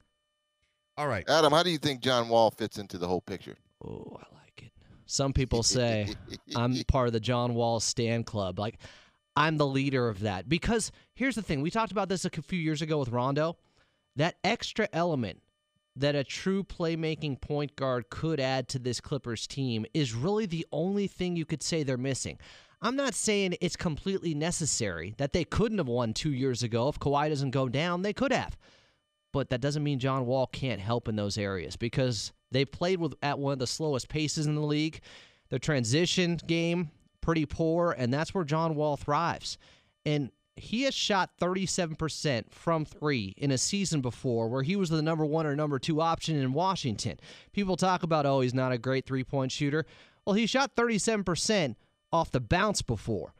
All 0.96 1.06
right. 1.06 1.28
Adam, 1.28 1.52
how 1.52 1.62
do 1.62 1.70
you 1.70 1.78
think 1.78 2.00
John 2.00 2.28
Wall 2.28 2.50
fits 2.50 2.78
into 2.78 2.98
the 2.98 3.06
whole 3.06 3.20
picture? 3.20 3.56
Oh, 3.84 4.16
I 4.16 4.34
like 4.34 4.62
it. 4.64 4.72
Some 5.06 5.32
people 5.32 5.62
say 5.62 6.08
I'm 6.56 6.76
part 6.88 7.06
of 7.06 7.12
the 7.12 7.20
John 7.20 7.54
Wall 7.54 7.78
stand 7.78 8.26
Club. 8.26 8.58
Like, 8.58 8.78
I'm 9.36 9.56
the 9.56 9.66
leader 9.66 10.08
of 10.08 10.20
that. 10.20 10.48
Because 10.48 10.92
here's 11.14 11.34
the 11.34 11.42
thing 11.42 11.60
we 11.60 11.70
talked 11.70 11.92
about 11.92 12.08
this 12.08 12.24
a 12.24 12.30
few 12.30 12.58
years 12.58 12.82
ago 12.82 12.98
with 12.98 13.08
Rondo. 13.08 13.56
That 14.16 14.36
extra 14.44 14.88
element 14.92 15.40
that 15.96 16.14
a 16.14 16.24
true 16.24 16.64
playmaking 16.64 17.40
point 17.40 17.76
guard 17.76 18.10
could 18.10 18.40
add 18.40 18.68
to 18.68 18.78
this 18.78 19.00
Clippers 19.00 19.46
team 19.46 19.86
is 19.94 20.14
really 20.14 20.46
the 20.46 20.66
only 20.72 21.06
thing 21.06 21.36
you 21.36 21.44
could 21.44 21.62
say 21.62 21.82
they're 21.82 21.96
missing. 21.96 22.38
I'm 22.82 22.96
not 22.96 23.14
saying 23.14 23.56
it's 23.60 23.76
completely 23.76 24.34
necessary 24.34 25.14
that 25.18 25.32
they 25.32 25.44
couldn't 25.44 25.78
have 25.78 25.88
won 25.88 26.12
two 26.12 26.32
years 26.32 26.62
ago. 26.62 26.88
If 26.88 26.98
Kawhi 26.98 27.28
doesn't 27.28 27.52
go 27.52 27.68
down, 27.68 28.02
they 28.02 28.12
could 28.12 28.32
have. 28.32 28.56
But 29.32 29.50
that 29.50 29.60
doesn't 29.60 29.82
mean 29.82 29.98
John 29.98 30.26
Wall 30.26 30.46
can't 30.46 30.80
help 30.80 31.08
in 31.08 31.16
those 31.16 31.38
areas 31.38 31.76
because 31.76 32.32
they 32.50 32.64
played 32.64 33.00
with 33.00 33.14
at 33.22 33.38
one 33.38 33.54
of 33.54 33.58
the 33.58 33.66
slowest 33.66 34.08
paces 34.08 34.46
in 34.46 34.54
the 34.54 34.60
league. 34.60 35.00
The 35.48 35.58
transition 35.58 36.38
game 36.46 36.90
pretty 37.24 37.46
poor, 37.46 37.94
and 37.96 38.12
that's 38.12 38.34
where 38.34 38.44
John 38.44 38.74
Wall 38.74 38.98
thrives. 38.98 39.56
And 40.04 40.30
he 40.56 40.82
has 40.82 40.94
shot 40.94 41.30
37% 41.40 42.52
from 42.52 42.84
three 42.84 43.34
in 43.38 43.50
a 43.50 43.58
season 43.58 44.02
before 44.02 44.48
where 44.48 44.62
he 44.62 44.76
was 44.76 44.90
the 44.90 45.02
number 45.02 45.24
one 45.24 45.46
or 45.46 45.56
number 45.56 45.78
two 45.78 46.00
option 46.00 46.36
in 46.36 46.52
Washington. 46.52 47.18
People 47.52 47.76
talk 47.76 48.02
about, 48.02 48.26
oh, 48.26 48.40
he's 48.42 48.54
not 48.54 48.72
a 48.72 48.78
great 48.78 49.06
three 49.06 49.24
point 49.24 49.50
shooter. 49.50 49.86
Well, 50.26 50.34
he 50.34 50.46
shot 50.46 50.76
37% 50.76 51.76
off 52.12 52.30
the 52.30 52.40
bounce 52.40 52.82
before. 52.82 53.32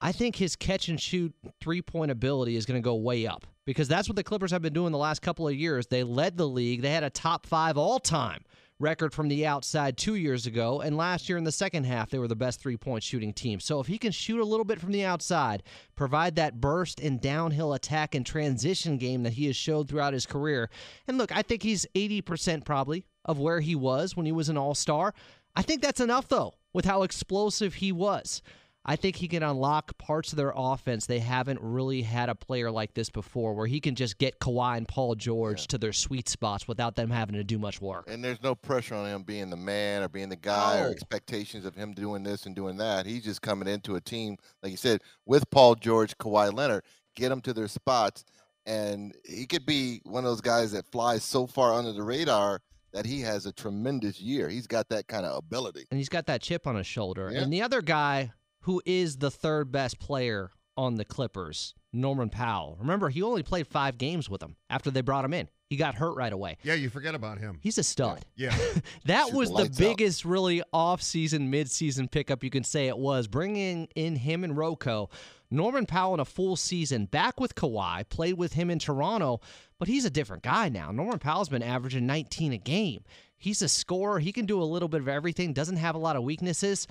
I 0.00 0.12
think 0.12 0.36
his 0.36 0.56
catch 0.56 0.88
and 0.88 1.00
shoot 1.00 1.34
three 1.60 1.82
point 1.82 2.10
ability 2.10 2.56
is 2.56 2.64
going 2.64 2.80
to 2.80 2.84
go 2.84 2.94
way 2.94 3.26
up 3.26 3.44
because 3.66 3.88
that's 3.88 4.08
what 4.08 4.16
the 4.16 4.24
Clippers 4.24 4.52
have 4.52 4.62
been 4.62 4.72
doing 4.72 4.92
the 4.92 4.98
last 4.98 5.20
couple 5.20 5.46
of 5.46 5.54
years. 5.54 5.88
They 5.88 6.04
led 6.04 6.36
the 6.36 6.48
league, 6.48 6.80
they 6.82 6.90
had 6.90 7.04
a 7.04 7.10
top 7.10 7.46
five 7.46 7.76
all 7.76 7.98
time 7.98 8.44
record 8.82 9.14
from 9.14 9.28
the 9.28 9.46
outside 9.46 9.96
two 9.96 10.16
years 10.16 10.46
ago. 10.46 10.80
And 10.80 10.96
last 10.96 11.28
year 11.28 11.38
in 11.38 11.44
the 11.44 11.52
second 11.52 11.84
half, 11.84 12.10
they 12.10 12.18
were 12.18 12.28
the 12.28 12.36
best 12.36 12.60
three 12.60 12.76
point 12.76 13.02
shooting 13.02 13.32
team. 13.32 13.60
So 13.60 13.80
if 13.80 13.86
he 13.86 13.96
can 13.96 14.12
shoot 14.12 14.40
a 14.40 14.44
little 14.44 14.64
bit 14.64 14.80
from 14.80 14.92
the 14.92 15.04
outside, 15.04 15.62
provide 15.94 16.36
that 16.36 16.60
burst 16.60 17.00
and 17.00 17.20
downhill 17.20 17.72
attack 17.72 18.14
and 18.14 18.26
transition 18.26 18.98
game 18.98 19.22
that 19.22 19.34
he 19.34 19.46
has 19.46 19.56
showed 19.56 19.88
throughout 19.88 20.12
his 20.12 20.26
career. 20.26 20.68
And 21.06 21.16
look, 21.16 21.34
I 21.34 21.42
think 21.42 21.62
he's 21.62 21.86
80% 21.94 22.64
probably 22.64 23.06
of 23.24 23.38
where 23.38 23.60
he 23.60 23.74
was 23.74 24.16
when 24.16 24.26
he 24.26 24.32
was 24.32 24.48
an 24.48 24.58
all 24.58 24.74
star. 24.74 25.14
I 25.54 25.62
think 25.62 25.82
that's 25.82 26.00
enough, 26.00 26.28
though, 26.28 26.54
with 26.72 26.84
how 26.84 27.02
explosive 27.02 27.74
he 27.74 27.92
was. 27.92 28.42
I 28.84 28.96
think 28.96 29.14
he 29.14 29.28
can 29.28 29.44
unlock 29.44 29.96
parts 29.98 30.32
of 30.32 30.36
their 30.36 30.52
offense. 30.56 31.06
They 31.06 31.20
haven't 31.20 31.60
really 31.62 32.02
had 32.02 32.28
a 32.28 32.34
player 32.34 32.68
like 32.70 32.94
this 32.94 33.10
before 33.10 33.54
where 33.54 33.68
he 33.68 33.80
can 33.80 33.94
just 33.94 34.18
get 34.18 34.40
Kawhi 34.40 34.76
and 34.76 34.88
Paul 34.88 35.14
George 35.14 35.60
yeah. 35.62 35.66
to 35.68 35.78
their 35.78 35.92
sweet 35.92 36.28
spots 36.28 36.66
without 36.66 36.96
them 36.96 37.08
having 37.10 37.36
to 37.36 37.44
do 37.44 37.60
much 37.60 37.80
work. 37.80 38.06
And 38.08 38.24
there's 38.24 38.42
no 38.42 38.56
pressure 38.56 38.96
on 38.96 39.06
him 39.06 39.22
being 39.22 39.50
the 39.50 39.56
man 39.56 40.02
or 40.02 40.08
being 40.08 40.28
the 40.28 40.36
guy 40.36 40.80
Oh. 40.80 40.86
or 40.86 40.90
expectations 40.90 41.64
of 41.64 41.76
him 41.76 41.92
doing 41.92 42.24
this 42.24 42.46
and 42.46 42.56
doing 42.56 42.76
that. 42.78 43.06
He's 43.06 43.22
just 43.22 43.40
coming 43.40 43.68
into 43.68 43.94
a 43.94 44.00
team, 44.00 44.36
like 44.62 44.72
you 44.72 44.76
said, 44.76 45.00
with 45.26 45.48
Paul 45.50 45.76
George, 45.76 46.18
Kawhi 46.18 46.52
Leonard, 46.52 46.82
get 47.14 47.28
them 47.28 47.40
to 47.42 47.52
their 47.52 47.68
spots. 47.68 48.24
And 48.66 49.14
he 49.24 49.46
could 49.46 49.64
be 49.64 50.00
one 50.04 50.24
of 50.24 50.30
those 50.30 50.40
guys 50.40 50.72
that 50.72 50.90
flies 50.90 51.22
so 51.22 51.46
far 51.46 51.72
under 51.72 51.92
the 51.92 52.02
radar 52.02 52.60
that 52.92 53.06
he 53.06 53.20
has 53.20 53.46
a 53.46 53.52
tremendous 53.52 54.20
year. 54.20 54.48
He's 54.48 54.66
got 54.66 54.88
that 54.88 55.06
kind 55.06 55.24
of 55.24 55.36
ability. 55.38 55.86
And 55.90 55.98
he's 55.98 56.08
got 56.08 56.26
that 56.26 56.42
chip 56.42 56.66
on 56.66 56.76
his 56.76 56.86
shoulder. 56.86 57.30
Yeah. 57.32 57.40
And 57.40 57.52
the 57.52 57.62
other 57.62 57.80
guy 57.80 58.32
who 58.62 58.82
is 58.84 59.18
the 59.18 59.30
third 59.30 59.70
best 59.72 59.98
player 59.98 60.50
on 60.76 60.94
the 60.96 61.04
Clippers, 61.04 61.74
Norman 61.92 62.30
Powell. 62.30 62.76
Remember, 62.80 63.08
he 63.10 63.22
only 63.22 63.42
played 63.42 63.66
five 63.66 63.98
games 63.98 64.28
with 64.30 64.40
them 64.40 64.56
after 64.70 64.90
they 64.90 65.02
brought 65.02 65.24
him 65.24 65.34
in. 65.34 65.48
He 65.68 65.76
got 65.76 65.94
hurt 65.94 66.16
right 66.16 66.32
away. 66.32 66.58
Yeah, 66.62 66.74
you 66.74 66.90
forget 66.90 67.14
about 67.14 67.38
him. 67.38 67.58
He's 67.62 67.78
a 67.78 67.82
stud. 67.82 68.24
Yeah. 68.36 68.54
that 69.06 69.26
Shoot 69.28 69.34
was 69.34 69.48
the 69.48 69.54
the 69.54 69.62
lights 69.62 69.80
out. 69.80 69.80
biggest, 69.80 70.24
really 70.24 70.62
off-season, 70.72 71.50
mid-season 71.50 72.08
pickup 72.08 72.44
you 72.44 72.50
can 72.50 72.64
say 72.64 72.88
it 72.88 72.98
was. 72.98 73.26
Bringing 73.26 73.88
in 73.94 74.16
him 74.16 74.44
and 74.44 74.56
Rocco, 74.56 75.08
Norman 75.50 75.86
Powell 75.86 76.14
in 76.14 76.20
a 76.20 76.24
full 76.26 76.56
season, 76.56 77.06
back 77.06 77.40
with 77.40 77.54
Kawhi, 77.54 78.06
played 78.08 78.34
with 78.34 78.52
him 78.52 78.70
in 78.70 78.78
Toronto, 78.78 79.40
but 79.78 79.88
he's 79.88 80.04
a 80.04 80.10
different 80.10 80.42
guy 80.42 80.68
now. 80.68 80.90
Norman 80.92 81.18
Powell's 81.18 81.48
been 81.48 81.62
averaging 81.62 82.06
19 82.06 82.52
a 82.52 82.58
game. 82.58 83.04
He's 83.38 83.62
a 83.62 83.68
scorer. 83.68 84.18
He 84.18 84.32
can 84.32 84.46
do 84.46 84.62
a 84.62 84.64
little 84.64 84.88
bit 84.88 85.00
of 85.00 85.08
everything. 85.08 85.52
Doesn't 85.52 85.76
have 85.76 85.94
a 85.94 85.98
lot 85.98 86.16
of 86.16 86.22
weaknesses. 86.22 86.86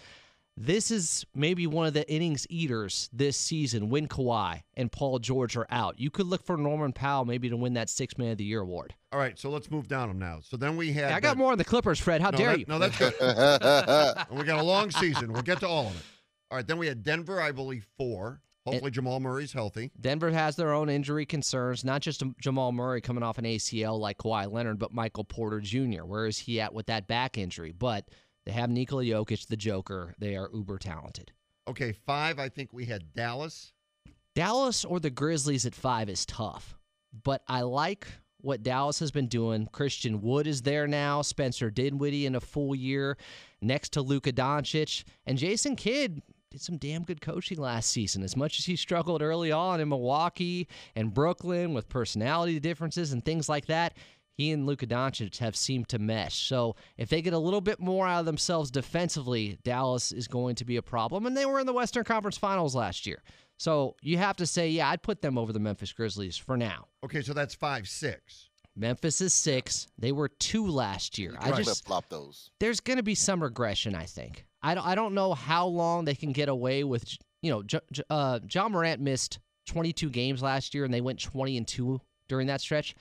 This 0.58 0.92
is 0.92 1.26
maybe 1.34 1.66
one 1.66 1.88
of 1.88 1.94
the 1.94 2.10
innings 2.12 2.46
eaters 2.50 3.10
this 3.14 3.38
season 3.38 3.90
when 3.90 4.08
Kawhi 4.08 4.64
and 4.76 4.92
Paul 4.92 5.20
George 5.20 5.56
are 5.56 5.66
out. 5.70 6.00
You 6.00 6.10
could 6.12 6.28
look 6.28 6.46
for 6.46 6.58
Norman 6.58 6.92
Powell 6.94 7.26
maybe 7.26 7.50
to 7.50 7.56
win 7.58 7.74
that 7.76 7.90
Six 7.90 8.18
Man 8.18 8.32
of 8.32 8.38
the 8.38 8.44
Year 8.44 8.62
award. 8.62 8.94
All 9.12 9.20
right, 9.20 9.40
so 9.40 9.50
let's 9.50 9.72
move 9.72 9.88
down 9.88 10.10
them 10.10 10.20
now. 10.20 10.40
So 10.42 10.58
then 10.58 10.78
we 10.78 10.92
had. 10.92 11.12
I 11.12 11.20
got 11.20 11.32
the- 11.32 11.40
more 11.40 11.52
on 11.54 11.58
the 11.58 11.64
Clippers, 11.64 12.00
Fred. 12.00 12.22
How 12.22 12.30
no, 12.30 12.38
dare 12.38 12.50
that- 12.52 12.60
you? 12.60 12.66
No, 12.68 12.80
that's 12.80 12.98
good. 12.98 13.14
we 14.32 14.44
got 14.44 14.60
a 14.60 14.64
long 14.64 14.92
season. 14.92 15.32
We'll 15.34 15.42
get 15.42 15.62
to 15.62 15.68
all 15.68 15.88
of 15.88 15.96
it. 15.96 16.04
All 16.52 16.58
right, 16.58 16.68
then 16.68 16.78
we 16.78 16.88
had 16.88 17.02
Denver, 17.02 17.42
I 17.42 17.52
believe, 17.52 17.88
four. 17.98 18.42
Hopefully 18.66 18.92
Jamal 18.92 19.20
Murray's 19.20 19.54
healthy. 19.54 19.90
Denver 20.00 20.30
has 20.30 20.56
their 20.56 20.72
own 20.72 20.88
injury 20.88 21.26
concerns, 21.26 21.84
not 21.84 22.02
just 22.02 22.22
Jamal 22.40 22.72
Murray 22.72 23.02
coming 23.02 23.24
off 23.24 23.40
an 23.40 23.46
ACL 23.46 23.98
like 24.00 24.20
Kawhi 24.20 24.52
Leonard, 24.52 24.78
but 24.78 24.94
Michael 24.94 25.24
Porter 25.24 25.60
Jr. 25.60 26.04
Where 26.04 26.28
is 26.28 26.38
he 26.38 26.62
at 26.62 26.72
with 26.72 26.86
that 26.86 27.08
back 27.08 27.40
injury? 27.40 27.72
But 27.72 28.06
they 28.46 28.52
have 28.52 28.70
Nikola 28.70 29.04
Jokic, 29.04 29.48
the 29.48 29.58
Joker. 29.58 30.16
They 30.20 30.36
are 30.36 30.50
uber 30.54 30.78
talented. 30.78 31.32
Okay, 31.68 31.92
five, 31.92 32.40
I 32.40 32.50
think 32.50 32.74
we 32.74 32.86
had 32.86 33.14
Dallas. 33.14 33.74
Dallas 34.36 34.86
or 34.86 35.00
the 35.00 35.10
Grizzlies 35.10 35.66
at 35.66 35.76
five 35.76 36.10
is 36.10 36.26
tough, 36.26 36.78
but 37.24 37.44
I 37.48 37.62
like 37.62 38.08
what 38.42 38.64
Dallas 38.64 39.00
has 39.00 39.12
been 39.12 39.28
doing. 39.28 39.68
Christian 39.72 40.22
Wood 40.22 40.48
is 40.48 40.62
there 40.64 40.88
now. 40.88 41.22
Spencer 41.22 41.70
Dinwiddie 41.70 42.26
in 42.26 42.36
a 42.36 42.40
full 42.40 42.74
year 42.74 43.18
next 43.62 43.94
to 43.94 44.02
Luka 44.02 44.32
Doncic. 44.32 45.04
And 45.26 45.38
Jason 45.38 45.76
Kidd 45.76 46.22
did 46.50 46.62
some 46.62 46.78
damn 46.78 47.04
good 47.04 47.22
coaching 47.22 47.60
last 47.60 47.90
season. 47.90 48.24
As 48.24 48.36
much 48.36 48.60
as 48.60 48.66
he 48.66 48.76
struggled 48.76 49.22
early 49.22 49.52
on 49.52 49.80
in 49.80 49.90
Milwaukee 49.90 50.68
and 50.96 51.14
Brooklyn 51.14 51.74
with 51.74 51.88
personality 51.88 52.60
differences 52.60 53.14
and 53.14 53.24
things 53.24 53.48
like 53.48 53.68
that, 53.68 53.96
he 54.38 54.52
and 54.52 54.66
Luka 54.66 54.88
Doncic 54.88 55.38
have 55.40 55.56
seemed 55.56 55.90
to 55.90 56.00
mesh. 56.00 56.48
So 56.48 56.76
if 56.98 57.10
they 57.10 57.22
get 57.22 57.34
a 57.34 57.38
little 57.40 57.62
bit 57.62 57.80
more 57.80 58.08
out 58.08 58.22
of 58.22 58.26
themselves 58.26 58.72
defensively, 58.72 59.58
Dallas 59.64 60.12
is 60.12 60.28
going 60.28 60.56
to 60.56 60.66
be 60.66 60.78
a 60.78 60.82
problem. 60.82 61.26
And 61.26 61.36
they 61.36 61.46
were 61.46 61.60
in 61.60 61.66
the 61.68 61.74
Western 61.74 62.04
Conference 62.04 62.38
Finals 62.38 62.76
last 62.76 63.06
year. 63.06 63.22
So 63.58 63.96
you 64.02 64.18
have 64.18 64.38
to 64.38 64.46
say, 64.48 64.70
yeah, 64.70 64.90
I'd 64.90 65.04
put 65.04 65.22
them 65.22 65.38
over 65.38 65.54
the 65.54 65.60
Memphis 65.60 65.94
Grizzlies 65.94 66.38
for 66.38 66.58
now. 66.58 66.88
Okay, 67.06 67.22
so 67.22 67.34
that's 67.34 67.54
five, 67.54 67.88
six. 67.88 68.50
Memphis 68.76 69.22
is 69.22 69.34
six. 69.34 69.88
They 70.00 70.12
were 70.12 70.30
two 70.30 70.66
last 70.66 71.18
year. 71.20 71.36
I 71.40 71.52
just 71.62 71.86
flop 71.86 72.08
those. 72.10 72.50
there's 72.60 72.80
going 72.80 72.98
to 72.98 73.04
be 73.04 73.16
some 73.16 73.44
regression. 73.44 73.94
I 73.96 74.06
think. 74.06 74.46
I 74.64 74.74
don't. 74.76 74.88
I 74.88 74.96
don't 74.96 75.14
know 75.14 75.34
how 75.34 75.68
long 75.68 76.06
they 76.06 76.16
can 76.16 76.32
get 76.32 76.48
away 76.50 76.84
with. 76.84 77.04
You 77.42 77.52
know, 77.52 77.64
J- 77.64 77.80
J- 77.92 78.04
uh, 78.10 78.40
John 78.46 78.72
Morant 78.72 79.02
missed 79.02 79.40
22 79.68 80.10
games 80.10 80.42
last 80.42 80.74
year, 80.74 80.86
and 80.86 80.94
they 80.94 81.02
went 81.02 81.20
20 81.20 81.58
and 81.58 81.68
two 81.68 82.00
during 82.30 82.48
that 82.48 82.62
stretch. 82.62 82.96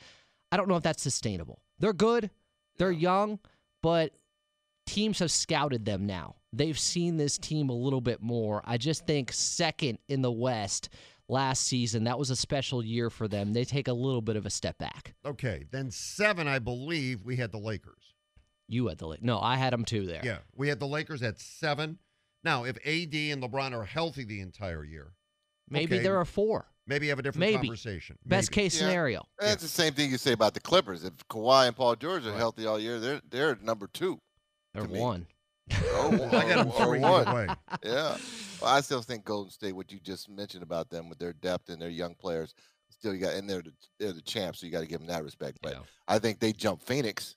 I 0.53 0.57
don't 0.57 0.69
know 0.69 0.77
if 0.77 0.83
that's 0.83 1.03
sustainable. 1.03 1.61
They're 1.79 1.93
good. 1.93 2.31
They're 2.79 2.91
young, 2.93 3.39
but 3.83 4.13
teams 4.87 5.19
have 5.21 5.31
scouted 5.31 5.85
them 5.85 6.07
now. 6.07 6.37
They've 6.53 6.79
seen 6.79 7.17
this 7.17 7.39
team 7.39 7.69
a 7.69 7.75
little 7.75 8.01
bit 8.01 8.21
more. 8.21 8.63
I 8.65 8.77
just 8.77 9.07
think 9.07 9.33
second 9.33 9.99
in 10.09 10.23
the 10.23 10.33
West 10.33 10.89
last 11.29 11.63
season, 11.65 12.05
that 12.05 12.19
was 12.19 12.31
a 12.31 12.37
special 12.37 12.85
year 12.85 13.09
for 13.11 13.29
them. 13.29 13.53
They 13.53 13.65
take 13.65 13.87
a 13.87 13.93
little 13.93 14.21
bit 14.23 14.37
of 14.37 14.47
a 14.47 14.51
step 14.51 14.79
back. 14.79 15.15
Okay, 15.25 15.67
then 15.71 15.91
seven, 15.91 16.49
I 16.49 16.59
believe 16.59 17.25
we 17.25 17.37
had 17.37 17.53
the 17.53 17.59
Lakers. 17.59 18.15
You 18.67 18.89
had 18.89 18.99
the 18.99 19.07
La- 19.07 19.17
no, 19.21 19.39
I 19.41 19.57
had 19.57 19.73
them 19.73 19.85
too 19.85 20.07
there. 20.07 20.23
Yeah, 20.25 20.39
we 20.57 20.69
had 20.69 20.81
the 20.81 20.87
Lakers 20.87 21.23
at 21.23 21.39
seven. 21.41 21.99
Now, 22.43 22.65
if 22.65 22.77
AD 22.79 23.15
and 23.15 23.43
LeBron 23.43 23.73
are 23.73 23.85
healthy 23.85 24.25
the 24.25 24.41
entire 24.41 24.85
year, 24.85 25.13
Maybe 25.73 25.97
Okay. 25.97 26.03
there 26.03 26.19
are 26.19 26.25
four. 26.25 26.67
Maybe 26.91 27.09
have 27.09 27.19
a 27.19 27.23
different 27.23 27.41
Maybe. 27.41 27.69
conversation. 27.69 28.19
Best 28.27 28.51
Maybe. 28.51 28.63
case 28.65 28.75
Yeah. 28.75 28.89
scenario. 28.89 29.27
That's 29.39 29.63
the 29.63 29.69
same 29.69 29.95
thing 29.95 30.11
you 30.11 30.19
say 30.19 30.33
about 30.33 30.53
the 30.53 30.61
Clippers. 30.61 31.05
If 31.05 31.17
Kawhi 31.29 31.69
and 31.69 31.75
Paul 31.77 31.97
George 31.97 32.27
are 32.27 32.31
Right. 32.31 32.37
healthy 32.39 32.67
all 32.67 32.79
year, 32.79 33.01
they're 33.01 33.23
they're 33.31 33.57
number 33.57 33.87
two. 33.87 34.21
Or 34.75 34.83
to 34.83 34.89
me. 34.89 35.01
one. 35.01 35.27
Oh, 35.73 36.13
I 36.33 36.49
got 36.49 36.49
them 36.49 36.69
or 36.69 36.85
three 36.87 37.03
oh, 37.03 37.23
one. 37.23 37.35
way. 37.35 37.47
Yeah. 37.85 38.19
Well, 38.61 38.71
I 38.75 38.81
still 38.83 39.01
think 39.03 39.25
Golden 39.25 39.51
State, 39.51 39.73
what 39.73 39.91
you 39.91 40.01
just 40.01 40.29
mentioned 40.29 40.63
about 40.65 40.91
them 40.91 41.09
with 41.09 41.19
their 41.19 41.33
depth 41.33 41.71
and 41.71 41.81
their 41.81 41.89
young 41.89 42.15
players, 42.17 42.55
still 42.91 43.15
you 43.15 43.21
got, 43.21 43.35
and 43.35 43.49
they're 43.49 43.63
the, 43.63 43.73
they're 43.99 44.13
the 44.13 44.21
champs, 44.21 44.61
so 44.61 44.67
you 44.67 44.73
got 44.73 44.81
to 44.81 44.87
give 44.87 44.99
them 44.99 45.07
that 45.09 45.25
respect. 45.25 45.59
But 45.63 45.75
Yeah. 45.75 45.83
I 46.09 46.19
think 46.19 46.41
they 46.41 46.53
jump 46.53 46.83
Phoenix. 46.83 47.37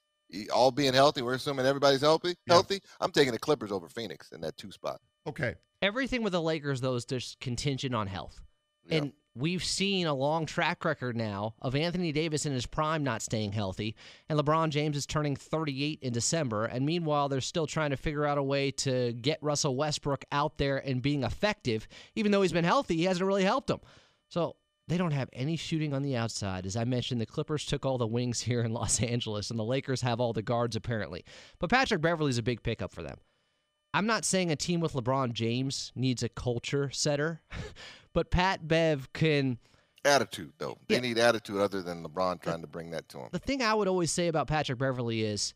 All 0.51 0.71
being 0.71 0.93
healthy, 0.95 1.21
we're 1.21 1.35
assuming 1.35 1.65
everybody's 1.67 2.01
healthy. 2.01 2.29
Yeah. 2.47 2.55
Healthy. 2.55 2.81
I'm 2.99 3.11
taking 3.11 3.33
the 3.33 3.39
Clippers 3.39 3.71
over 3.71 3.87
Phoenix 3.87 4.31
in 4.31 4.41
that 4.41 4.57
two 4.57 4.71
spot. 4.71 4.99
Okay, 5.27 5.55
Everything 5.83 6.23
with 6.23 6.31
the 6.33 6.41
Lakers, 6.41 6.79
though, 6.81 6.95
is 6.95 7.03
just 7.05 7.39
contingent 7.41 7.93
on 7.93 8.07
health. 8.07 8.41
Yeah. 8.85 8.97
And 8.99 9.13
we've 9.35 9.63
seen 9.63 10.07
a 10.07 10.13
long 10.13 10.45
track 10.45 10.85
record 10.85 11.15
now 11.15 11.55
of 11.61 11.75
Anthony 11.75 12.11
Davis 12.11 12.45
in 12.45 12.53
his 12.53 12.65
prime 12.65 13.03
not 13.03 13.21
staying 13.21 13.51
healthy, 13.51 13.95
and 14.29 14.39
LeBron 14.39 14.69
James 14.69 14.97
is 14.97 15.05
turning 15.05 15.35
38 15.35 15.99
in 16.01 16.13
December. 16.13 16.65
And 16.65 16.85
meanwhile, 16.85 17.29
they're 17.29 17.41
still 17.41 17.67
trying 17.67 17.91
to 17.91 17.97
figure 17.97 18.25
out 18.25 18.37
a 18.37 18.43
way 18.43 18.71
to 18.71 19.13
get 19.13 19.41
Russell 19.41 19.75
Westbrook 19.75 20.25
out 20.31 20.57
there 20.57 20.77
and 20.77 21.01
being 21.01 21.23
effective. 21.23 21.87
Even 22.15 22.31
though 22.31 22.41
he's 22.41 22.53
been 22.53 22.63
healthy, 22.63 22.97
he 22.97 23.03
hasn't 23.05 23.25
really 23.25 23.43
helped 23.43 23.67
them. 23.67 23.81
So 24.29 24.55
they 24.87 24.97
don't 24.97 25.11
have 25.11 25.29
any 25.33 25.55
shooting 25.55 25.93
on 25.93 26.03
the 26.03 26.15
outside. 26.15 26.65
As 26.65 26.75
I 26.75 26.83
mentioned, 26.83 27.21
the 27.21 27.25
Clippers 27.25 27.65
took 27.65 27.85
all 27.85 27.97
the 27.97 28.07
wings 28.07 28.41
here 28.41 28.61
in 28.61 28.73
Los 28.73 29.01
Angeles, 29.01 29.49
and 29.49 29.59
the 29.59 29.63
Lakers 29.63 30.01
have 30.01 30.19
all 30.19 30.33
the 30.33 30.41
guards 30.41 30.75
apparently. 30.75 31.23
But 31.59 31.69
Patrick 31.69 32.01
Beverley's 32.01 32.37
a 32.37 32.43
big 32.43 32.63
pickup 32.63 32.93
for 32.93 33.03
them. 33.03 33.17
I'm 33.95 34.07
not 34.07 34.25
saying 34.25 34.51
a 34.51 34.55
team 34.55 34.79
with 34.79 34.93
LeBron 34.93 35.33
James 35.33 35.91
needs 35.95 36.23
a 36.23 36.29
culture 36.29 36.89
setter, 36.89 37.41
but 38.13 38.31
Pat 38.31 38.67
Bev 38.67 39.11
can. 39.13 39.57
Attitude, 40.05 40.53
though. 40.57 40.77
They 40.87 40.95
Yeah. 40.95 41.01
need 41.01 41.17
attitude 41.17 41.57
other 41.59 41.81
than 41.81 42.03
LeBron 42.03 42.41
trying 42.41 42.61
to 42.61 42.67
bring 42.67 42.91
that 42.91 43.07
to 43.09 43.19
him. 43.19 43.29
The 43.31 43.39
thing 43.39 43.61
I 43.61 43.73
would 43.73 43.87
always 43.87 44.11
say 44.11 44.27
about 44.27 44.47
Patrick 44.47 44.77
Beverley 44.79 45.21
is 45.23 45.53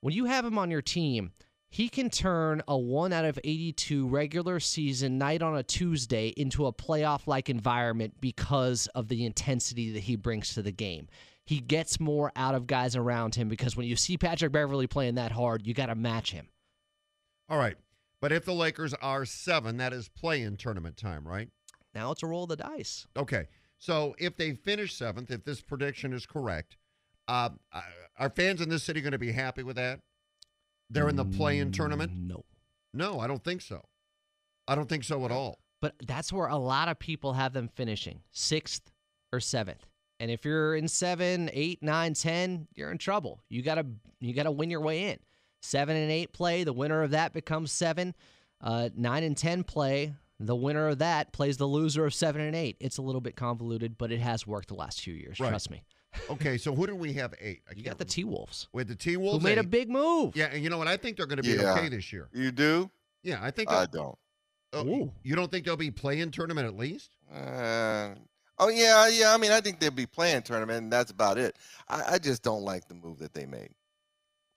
when 0.00 0.14
you 0.14 0.24
have 0.24 0.44
him 0.44 0.56
on 0.58 0.70
your 0.70 0.80
team, 0.80 1.32
he 1.68 1.88
can 1.90 2.08
turn 2.08 2.62
a 2.66 2.76
1 2.78 3.12
out 3.12 3.26
of 3.26 3.38
82 3.44 4.08
regular 4.08 4.58
season 4.58 5.18
night 5.18 5.42
on 5.42 5.54
a 5.54 5.62
Tuesday 5.62 6.28
into 6.28 6.66
a 6.66 6.72
playoff 6.72 7.26
like 7.26 7.50
environment 7.50 8.14
because 8.20 8.86
of 8.94 9.08
the 9.08 9.24
intensity 9.26 9.92
that 9.92 10.00
he 10.04 10.16
brings 10.16 10.54
to 10.54 10.62
the 10.62 10.72
game. 10.72 11.06
He 11.44 11.60
gets 11.60 12.00
more 12.00 12.32
out 12.34 12.54
of 12.54 12.66
guys 12.66 12.96
around 12.96 13.34
him 13.34 13.48
because 13.48 13.76
when 13.76 13.86
you 13.86 13.96
see 13.96 14.16
Patrick 14.16 14.52
Beverley 14.52 14.86
playing 14.86 15.16
that 15.16 15.32
hard, 15.32 15.66
you 15.66 15.74
got 15.74 15.86
to 15.86 15.94
match 15.94 16.32
him. 16.32 16.48
All 17.50 17.58
right. 17.58 17.76
But 18.20 18.32
if 18.32 18.44
the 18.44 18.54
Lakers 18.54 18.94
are 18.94 19.24
seven, 19.24 19.76
that 19.78 19.92
is 19.92 20.08
play 20.08 20.42
in 20.42 20.56
tournament 20.56 20.96
time, 20.96 21.26
right? 21.26 21.48
Now 21.94 22.12
it's 22.12 22.22
a 22.22 22.26
roll 22.26 22.44
of 22.44 22.48
the 22.50 22.56
dice. 22.56 23.06
Okay. 23.16 23.46
So 23.78 24.14
if 24.18 24.36
they 24.36 24.52
finish 24.52 24.94
seventh, 24.94 25.30
if 25.30 25.44
this 25.44 25.60
prediction 25.60 26.12
is 26.12 26.26
correct, 26.26 26.76
uh, 27.28 27.50
uh, 27.72 27.80
are 28.18 28.30
fans 28.30 28.60
in 28.60 28.68
this 28.68 28.82
city 28.82 29.00
going 29.00 29.12
to 29.12 29.18
be 29.18 29.32
happy 29.32 29.62
with 29.62 29.76
that? 29.76 30.00
They're 30.90 31.08
in 31.08 31.16
the 31.16 31.24
play 31.24 31.58
in 31.58 31.72
tournament? 31.72 32.12
No. 32.14 32.44
No, 32.92 33.20
I 33.20 33.26
don't 33.26 33.42
think 33.42 33.62
so. 33.62 33.84
I 34.66 34.74
don't 34.74 34.88
think 34.88 35.04
so 35.04 35.24
at 35.24 35.30
all. 35.30 35.58
But 35.80 35.94
that's 36.06 36.32
where 36.32 36.48
a 36.48 36.56
lot 36.56 36.88
of 36.88 36.98
people 36.98 37.32
have 37.32 37.52
them 37.52 37.68
finishing 37.68 38.20
sixth 38.32 38.90
or 39.32 39.40
seventh. 39.40 39.86
And 40.18 40.30
if 40.30 40.44
you're 40.44 40.74
in 40.74 40.88
seven, 40.88 41.48
eight, 41.52 41.82
nine, 41.82 42.12
ten, 42.14 42.68
you're 42.74 42.90
in 42.90 42.98
trouble. 42.98 43.40
You 43.48 43.62
gotta 43.62 43.86
you 44.20 44.34
gotta 44.34 44.50
win 44.50 44.68
your 44.68 44.82
way 44.82 45.10
in. 45.10 45.18
Seven 45.62 45.96
and 45.96 46.10
eight 46.10 46.32
play, 46.32 46.64
the 46.64 46.72
winner 46.72 47.02
of 47.02 47.12
that 47.12 47.32
becomes 47.32 47.72
seven. 47.72 48.14
Uh, 48.60 48.90
nine 48.94 49.24
and 49.24 49.36
ten 49.36 49.64
play, 49.64 50.14
the 50.40 50.56
winner 50.56 50.88
of 50.88 50.98
that 50.98 51.32
plays 51.32 51.58
the 51.58 51.66
loser 51.66 52.04
of 52.06 52.14
seven 52.14 52.40
and 52.40 52.56
eight. 52.56 52.76
It's 52.80 52.98
a 52.98 53.02
little 53.02 53.20
bit 53.20 53.36
convoluted, 53.36 53.96
but 53.98 54.10
it 54.10 54.20
has 54.20 54.46
worked 54.46 54.68
the 54.68 54.74
last 54.74 55.00
few 55.00 55.14
years. 55.14 55.38
Right. 55.38 55.50
Trust 55.50 55.70
me. 55.70 55.82
Okay, 56.28 56.58
so 56.58 56.74
who 56.74 56.86
do 56.88 56.96
we 56.96 57.12
have 57.12 57.34
eight? 57.40 57.60
I 57.70 57.74
You 57.76 57.84
got 57.84 57.98
the. 57.98 58.04
T 58.04 58.24
Wolves, 58.24 58.66
with 58.72 58.88
the 58.88 58.96
T 58.96 59.12
who 59.12 59.20
Wolves. 59.20 59.44
made 59.44 59.58
a 59.58 59.62
big 59.62 59.88
move. 59.88 60.34
Yeah, 60.34 60.46
and 60.46 60.60
you 60.64 60.68
know 60.70 60.78
what? 60.78 60.88
I 60.88 60.96
think 60.96 61.16
they're 61.16 61.26
going 61.26 61.36
to 61.36 61.42
be 61.42 61.50
Yeah. 61.50 61.74
okay 61.74 61.88
this 61.88 62.12
year. 62.12 62.28
You 62.32 62.50
do? 62.50 62.90
Yeah, 63.22 63.38
I 63.40 63.50
think. 63.52 63.70
I 63.70 63.86
don't. 63.86 64.18
oh, 64.72 64.86
Ooh. 64.86 65.12
you 65.22 65.36
don't 65.36 65.50
think 65.50 65.64
they'll 65.66 65.76
be 65.76 65.90
playing 65.92 66.30
tournament 66.32 66.66
at 66.66 66.76
least? 66.76 67.10
Uh, 67.32 68.14
oh 68.58 68.68
yeah, 68.68 69.06
yeah. 69.08 69.32
I 69.32 69.36
mean, 69.36 69.52
I 69.52 69.60
think 69.60 69.78
they'll 69.78 69.90
be 69.92 70.06
playing 70.06 70.42
tournament, 70.42 70.82
and 70.82 70.92
that's 70.92 71.10
about 71.12 71.38
it. 71.38 71.54
I, 71.88 72.14
I 72.14 72.18
just 72.18 72.42
don't 72.42 72.62
like 72.62 72.88
the 72.88 72.94
move 72.94 73.18
that 73.18 73.32
they 73.34 73.46
made. 73.46 73.70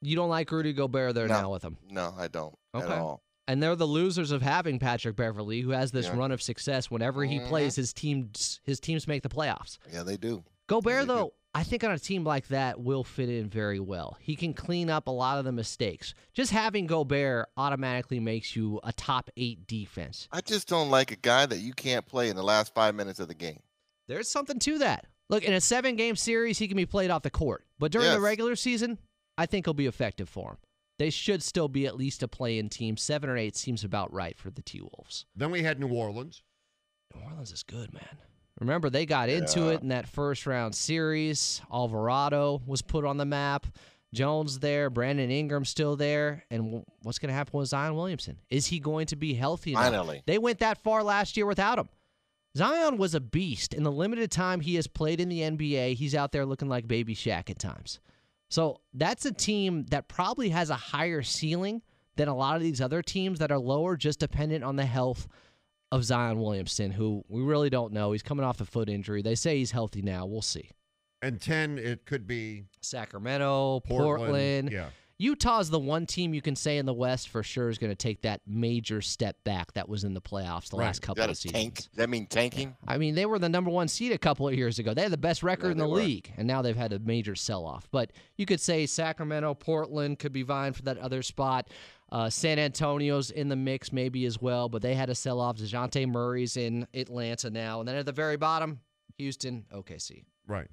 You 0.02 0.16
don't 0.16 0.30
like 0.30 0.52
Rudy 0.52 0.74
Gobert 0.74 1.14
there 1.14 1.28
No. 1.28 1.42
now 1.42 1.52
with 1.52 1.62
them. 1.62 1.78
No, 1.90 2.14
I 2.18 2.28
don't 2.30 2.56
at 2.74 2.90
all. 2.90 3.22
And 3.48 3.62
they're 3.62 3.76
the 3.76 3.86
losers 3.88 4.32
of 4.32 4.42
having 4.42 4.80
Patrick 4.80 5.16
Beverley, 5.18 5.62
who 5.62 5.72
has 5.72 5.92
this 5.92 6.06
Yeah. 6.08 6.16
run 6.16 6.32
of 6.32 6.42
success. 6.42 6.90
Whenever 6.90 7.26
he 7.26 7.40
Mhm. 7.40 7.48
plays, 7.50 7.76
his 7.76 7.92
teams 7.94 8.60
his 8.64 8.80
teams 8.80 9.08
make 9.08 9.24
the 9.24 9.30
playoffs. 9.30 9.78
Yeah, 9.92 10.04
they 10.04 10.16
do. 10.18 10.44
Gobert, 10.68 11.02
do. 11.02 11.08
though, 11.08 11.34
I 11.54 11.64
think 11.64 11.84
on 11.84 11.92
a 11.92 12.00
team 12.00 12.24
like 12.24 12.48
that 12.48 12.80
will 12.80 13.04
fit 13.04 13.28
in 13.30 13.50
very 13.50 13.80
well. 13.82 14.18
He 14.22 14.36
can 14.38 14.54
clean 14.54 14.90
up 14.90 15.08
a 15.08 15.12
lot 15.12 15.38
of 15.40 15.46
the 15.46 15.52
mistakes. 15.52 16.14
Just 16.34 16.52
having 16.52 16.88
Gobert 16.88 17.50
automatically 17.58 18.20
makes 18.20 18.56
you 18.56 18.80
a 18.84 18.94
top 18.94 19.30
eight 19.36 19.68
defense. 19.68 20.28
I 20.32 20.40
just 20.42 20.68
don't 20.70 20.90
like 20.90 21.12
a 21.12 21.16
guy 21.18 21.46
that 21.46 21.60
you 21.60 21.74
can't 21.74 22.08
play 22.08 22.30
in 22.30 22.36
the 22.38 22.44
last 22.44 22.74
five 22.74 22.96
minutes 22.96 23.20
of 23.20 23.28
the 23.28 23.36
game. 23.36 23.62
There's 24.08 24.30
something 24.30 24.58
to 24.60 24.78
that. 24.80 25.06
Look, 25.30 25.44
in 25.44 25.54
a 25.54 25.62
seven 25.62 25.96
game 25.96 26.16
series, 26.16 26.60
he 26.60 26.68
can 26.68 26.78
be 26.78 26.86
played 26.86 27.12
off 27.12 27.24
the 27.24 27.30
court. 27.30 27.66
But 27.78 27.92
during 27.92 28.10
the 28.12 28.20
regular 28.22 28.56
season, 28.56 29.00
I 29.38 29.46
think 29.46 29.66
he'll 29.66 29.74
be 29.74 29.86
effective 29.86 30.30
for 30.30 30.52
him. 30.52 30.58
They 31.04 31.10
should 31.10 31.44
still 31.44 31.68
be 31.68 31.86
at 31.86 31.98
least 31.98 32.24
a 32.24 32.30
play 32.30 32.58
in 32.58 32.70
team. 32.70 32.96
Seven 32.96 33.30
or 33.30 33.36
eight 33.36 33.58
seems 33.58 33.84
about 33.84 34.14
right 34.14 34.38
for 34.38 34.50
the 34.50 34.62
T 34.62 34.80
Wolves. 34.80 35.26
Then 35.36 35.52
we 35.52 35.62
had 35.62 35.78
New 35.78 35.90
Orleans. 35.90 36.44
New 37.14 37.22
Orleans 37.24 37.52
is 37.52 37.62
good, 37.62 37.94
man. 37.94 38.18
Remember, 38.62 38.90
they 38.90 39.06
got 39.06 39.28
into 39.28 39.64
Yeah. 39.66 39.72
it 39.72 39.82
in 39.82 39.90
that 39.90 40.08
first 40.08 40.46
round 40.48 40.74
series. 40.76 41.62
Alvarado 41.70 42.62
was 42.66 42.82
put 42.82 43.04
on 43.04 43.18
the 43.18 43.26
map. 43.26 43.68
Jones 44.14 44.60
there, 44.60 44.90
Brandon 44.90 45.30
Ingram 45.30 45.66
still 45.66 45.98
there, 45.98 46.46
and 46.50 46.86
what's 47.02 47.20
going 47.20 47.28
to 47.28 47.34
happen 47.36 47.60
with 47.60 47.68
Zion 47.68 47.96
Williamson? 47.96 48.38
Is 48.50 48.68
he 48.68 48.80
going 48.80 49.08
to 49.08 49.18
be 49.18 49.34
healthy? 49.34 49.72
enough? 49.72 49.84
Finally. 49.84 50.24
they 50.26 50.38
went 50.38 50.60
that 50.60 50.78
far 50.78 51.04
last 51.04 51.36
year 51.36 51.46
without 51.46 51.78
him. 51.80 51.90
Zion 52.56 52.96
was 52.96 53.14
a 53.14 53.20
beast. 53.20 53.74
In 53.74 53.84
the 53.84 53.92
limited 53.92 54.32
time 54.32 54.62
he 54.62 54.76
has 54.76 54.88
played 54.88 55.20
in 55.20 55.28
the 55.28 55.42
NBA, 55.42 55.96
he's 55.96 56.16
out 56.16 56.32
there 56.32 56.46
looking 56.46 56.70
like 56.70 56.88
Baby 56.88 57.14
Shaq 57.14 57.50
at 57.50 57.60
times. 57.60 58.00
So 58.54 58.82
that's 58.94 59.26
a 59.26 59.32
team 59.32 59.88
that 59.90 60.08
probably 60.08 60.50
has 60.50 60.70
a 60.70 60.76
higher 60.76 61.24
ceiling 61.24 61.82
than 62.18 62.28
a 62.28 62.36
lot 62.36 62.56
of 62.56 62.62
these 62.62 62.82
other 62.82 63.02
teams 63.02 63.40
that 63.40 63.52
are 63.52 63.58
lower, 63.58 63.98
just 63.98 64.20
dependent 64.20 64.64
on 64.64 64.76
the 64.76 64.86
health 64.86 65.28
of 65.92 66.04
Zion 66.04 66.40
Williamson, 66.40 66.92
who 66.92 67.24
we 67.28 67.42
really 67.42 67.72
don't 67.72 67.94
know. 67.94 68.12
He's 68.12 68.22
coming 68.22 68.46
off 68.46 68.62
a 68.62 68.66
foot 68.66 68.90
injury. 68.90 69.24
They 69.24 69.34
say 69.34 69.58
he's 69.58 69.72
healthy 69.72 70.04
now. 70.04 70.28
We'll 70.28 70.44
see. 70.44 70.70
And 71.24 71.42
10, 71.42 71.80
it 71.80 72.06
could 72.06 72.28
be 72.28 72.66
Sacramento, 72.80 73.80
Portland. 73.88 74.18
Portland. 74.20 74.72
Yeah. 74.72 74.90
Utah's 75.20 75.70
the 75.70 75.80
one 75.80 76.06
team 76.06 76.34
you 76.34 76.42
can 76.42 76.56
say 76.56 76.78
in 76.78 76.86
the 76.86 76.94
West 76.94 77.30
for 77.30 77.44
sure 77.44 77.70
is 77.70 77.78
going 77.78 77.92
to 77.92 77.96
take 77.96 78.24
that 78.24 78.42
major 78.48 79.00
step 79.02 79.38
back 79.44 79.72
that 79.74 79.88
was 79.88 80.04
in 80.04 80.14
the 80.14 80.22
playoffs 80.22 80.70
the 80.70 80.78
Right. 80.78 80.88
last 80.88 80.96
Is 80.96 81.00
couple 81.02 81.16
that 81.22 81.30
of 81.30 81.34
a 81.34 81.36
seasons. 81.36 81.54
tank? 81.64 81.76
Does 81.76 81.90
that 81.96 82.10
mean 82.10 82.26
tanking? 82.26 82.76
I 82.88 82.98
mean, 82.98 83.16
they 83.16 83.26
were 83.26 83.38
the 83.40 83.48
number 83.50 83.70
one 83.70 83.88
seed 83.88 84.12
a 84.12 84.18
couple 84.18 84.48
of 84.48 84.54
years 84.56 84.80
ago. 84.80 84.94
They 84.94 85.04
had 85.04 85.12
the 85.12 85.18
best 85.18 85.44
record 85.44 85.68
Yeah, 85.68 85.72
in 85.74 85.78
the 85.78 85.88
were. 85.88 85.98
league, 85.98 86.34
and 86.36 86.48
now 86.48 86.62
they've 86.62 86.76
had 86.76 86.94
a 86.94 87.00
major 87.00 87.36
sell 87.36 87.66
off. 87.66 87.88
But 87.92 88.12
you 88.38 88.46
could 88.46 88.60
say 88.60 88.86
Sacramento, 88.86 89.54
Portland 89.54 90.20
could 90.20 90.34
be 90.34 90.42
vying 90.42 90.74
for 90.74 90.82
that 90.84 90.98
other 90.98 91.22
spot. 91.22 91.70
Uh, 92.12 92.30
San 92.30 92.60
Antonio's 92.60 93.32
in 93.32 93.50
the 93.50 93.56
mix 93.56 93.92
maybe 93.94 94.26
as 94.26 94.42
well, 94.42 94.68
but 94.68 94.82
they 94.82 94.94
had 94.96 95.10
a 95.10 95.16
sell 95.16 95.40
off. 95.40 95.58
Dejounte 95.58 96.08
Murray's 96.08 96.58
in 96.58 96.88
Atlanta 96.94 97.50
now. 97.50 97.80
And 97.80 97.88
then 97.88 97.96
at 97.96 98.06
the 98.06 98.12
very 98.12 98.38
bottom, 98.38 98.82
Houston, 99.18 99.66
OKC. 99.72 100.26
Right. 100.48 100.68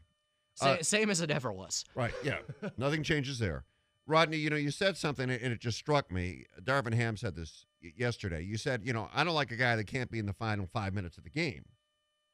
Sa- 0.54 0.72
Uh, 0.72 0.82
same 0.82 1.08
as 1.10 1.20
it 1.20 1.30
ever 1.30 1.52
was. 1.52 1.84
Right. 1.94 2.12
Yeah. 2.24 2.38
Nothing 2.76 3.02
changes 3.02 3.38
there. 3.38 3.64
Rodney, 4.06 4.38
you 4.38 4.50
know, 4.50 4.56
you 4.56 4.70
said 4.70 4.96
something 4.96 5.30
and 5.30 5.52
it 5.52 5.60
just 5.60 5.78
struck 5.78 6.10
me. 6.10 6.44
Darvin 6.62 6.94
Ham 6.94 7.16
said 7.16 7.36
this 7.36 7.66
yesterday. 7.80 8.42
You 8.42 8.56
said, 8.56 8.82
you 8.84 8.92
know, 8.92 9.08
I 9.14 9.24
don't 9.24 9.34
like 9.34 9.52
a 9.52 9.56
guy 9.56 9.76
that 9.76 9.86
can't 9.86 10.10
be 10.10 10.18
in 10.18 10.26
the 10.26 10.32
final 10.32 10.66
five 10.66 10.94
minutes 10.94 11.16
of 11.18 11.24
the 11.24 11.30
game. 11.30 11.64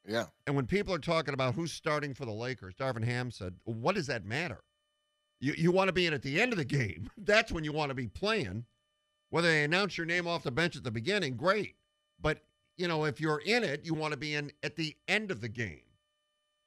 Yeah. 0.07 0.25
And 0.45 0.55
when 0.55 0.65
people 0.65 0.93
are 0.93 0.99
talking 0.99 1.33
about 1.33 1.53
who's 1.53 1.71
starting 1.71 2.13
for 2.13 2.25
the 2.25 2.31
Lakers, 2.31 2.73
Darvin 2.75 3.03
Ham 3.03 3.29
said, 3.29 3.55
what 3.65 3.95
does 3.95 4.07
that 4.07 4.25
matter? 4.25 4.61
You, 5.39 5.53
you 5.55 5.71
want 5.71 5.89
to 5.89 5.93
be 5.93 6.07
in 6.07 6.13
at 6.13 6.23
the 6.23 6.41
end 6.41 6.53
of 6.53 6.57
the 6.57 6.65
game. 6.65 7.09
That's 7.17 7.51
when 7.51 7.63
you 7.63 7.73
want 7.73 7.89
to 7.89 7.95
be 7.95 8.07
playing. 8.07 8.65
Whether 9.29 9.49
they 9.49 9.63
announce 9.65 9.97
your 9.97 10.07
name 10.07 10.25
off 10.25 10.43
the 10.43 10.51
bench 10.51 10.77
at 10.77 10.83
the 10.83 10.91
beginning, 10.91 11.35
great. 11.35 11.75
But, 12.19 12.43
you 12.77 12.87
know, 12.87 13.03
if 13.03 13.19
you're 13.19 13.41
in 13.45 13.63
it, 13.63 13.85
you 13.85 13.93
want 13.93 14.13
to 14.13 14.17
be 14.17 14.33
in 14.33 14.51
at 14.63 14.77
the 14.77 14.95
end 15.07 15.29
of 15.31 15.41
the 15.41 15.49
game. 15.49 15.81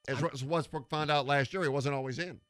As 0.07 0.21
Russ 0.21 0.43
Westbrook 0.43 0.89
found 0.89 1.11
out 1.11 1.27
last 1.27 1.53
year, 1.53 1.63
he 1.63 1.69
wasn't 1.69 1.95
always 1.95 2.19
in. 2.19 2.41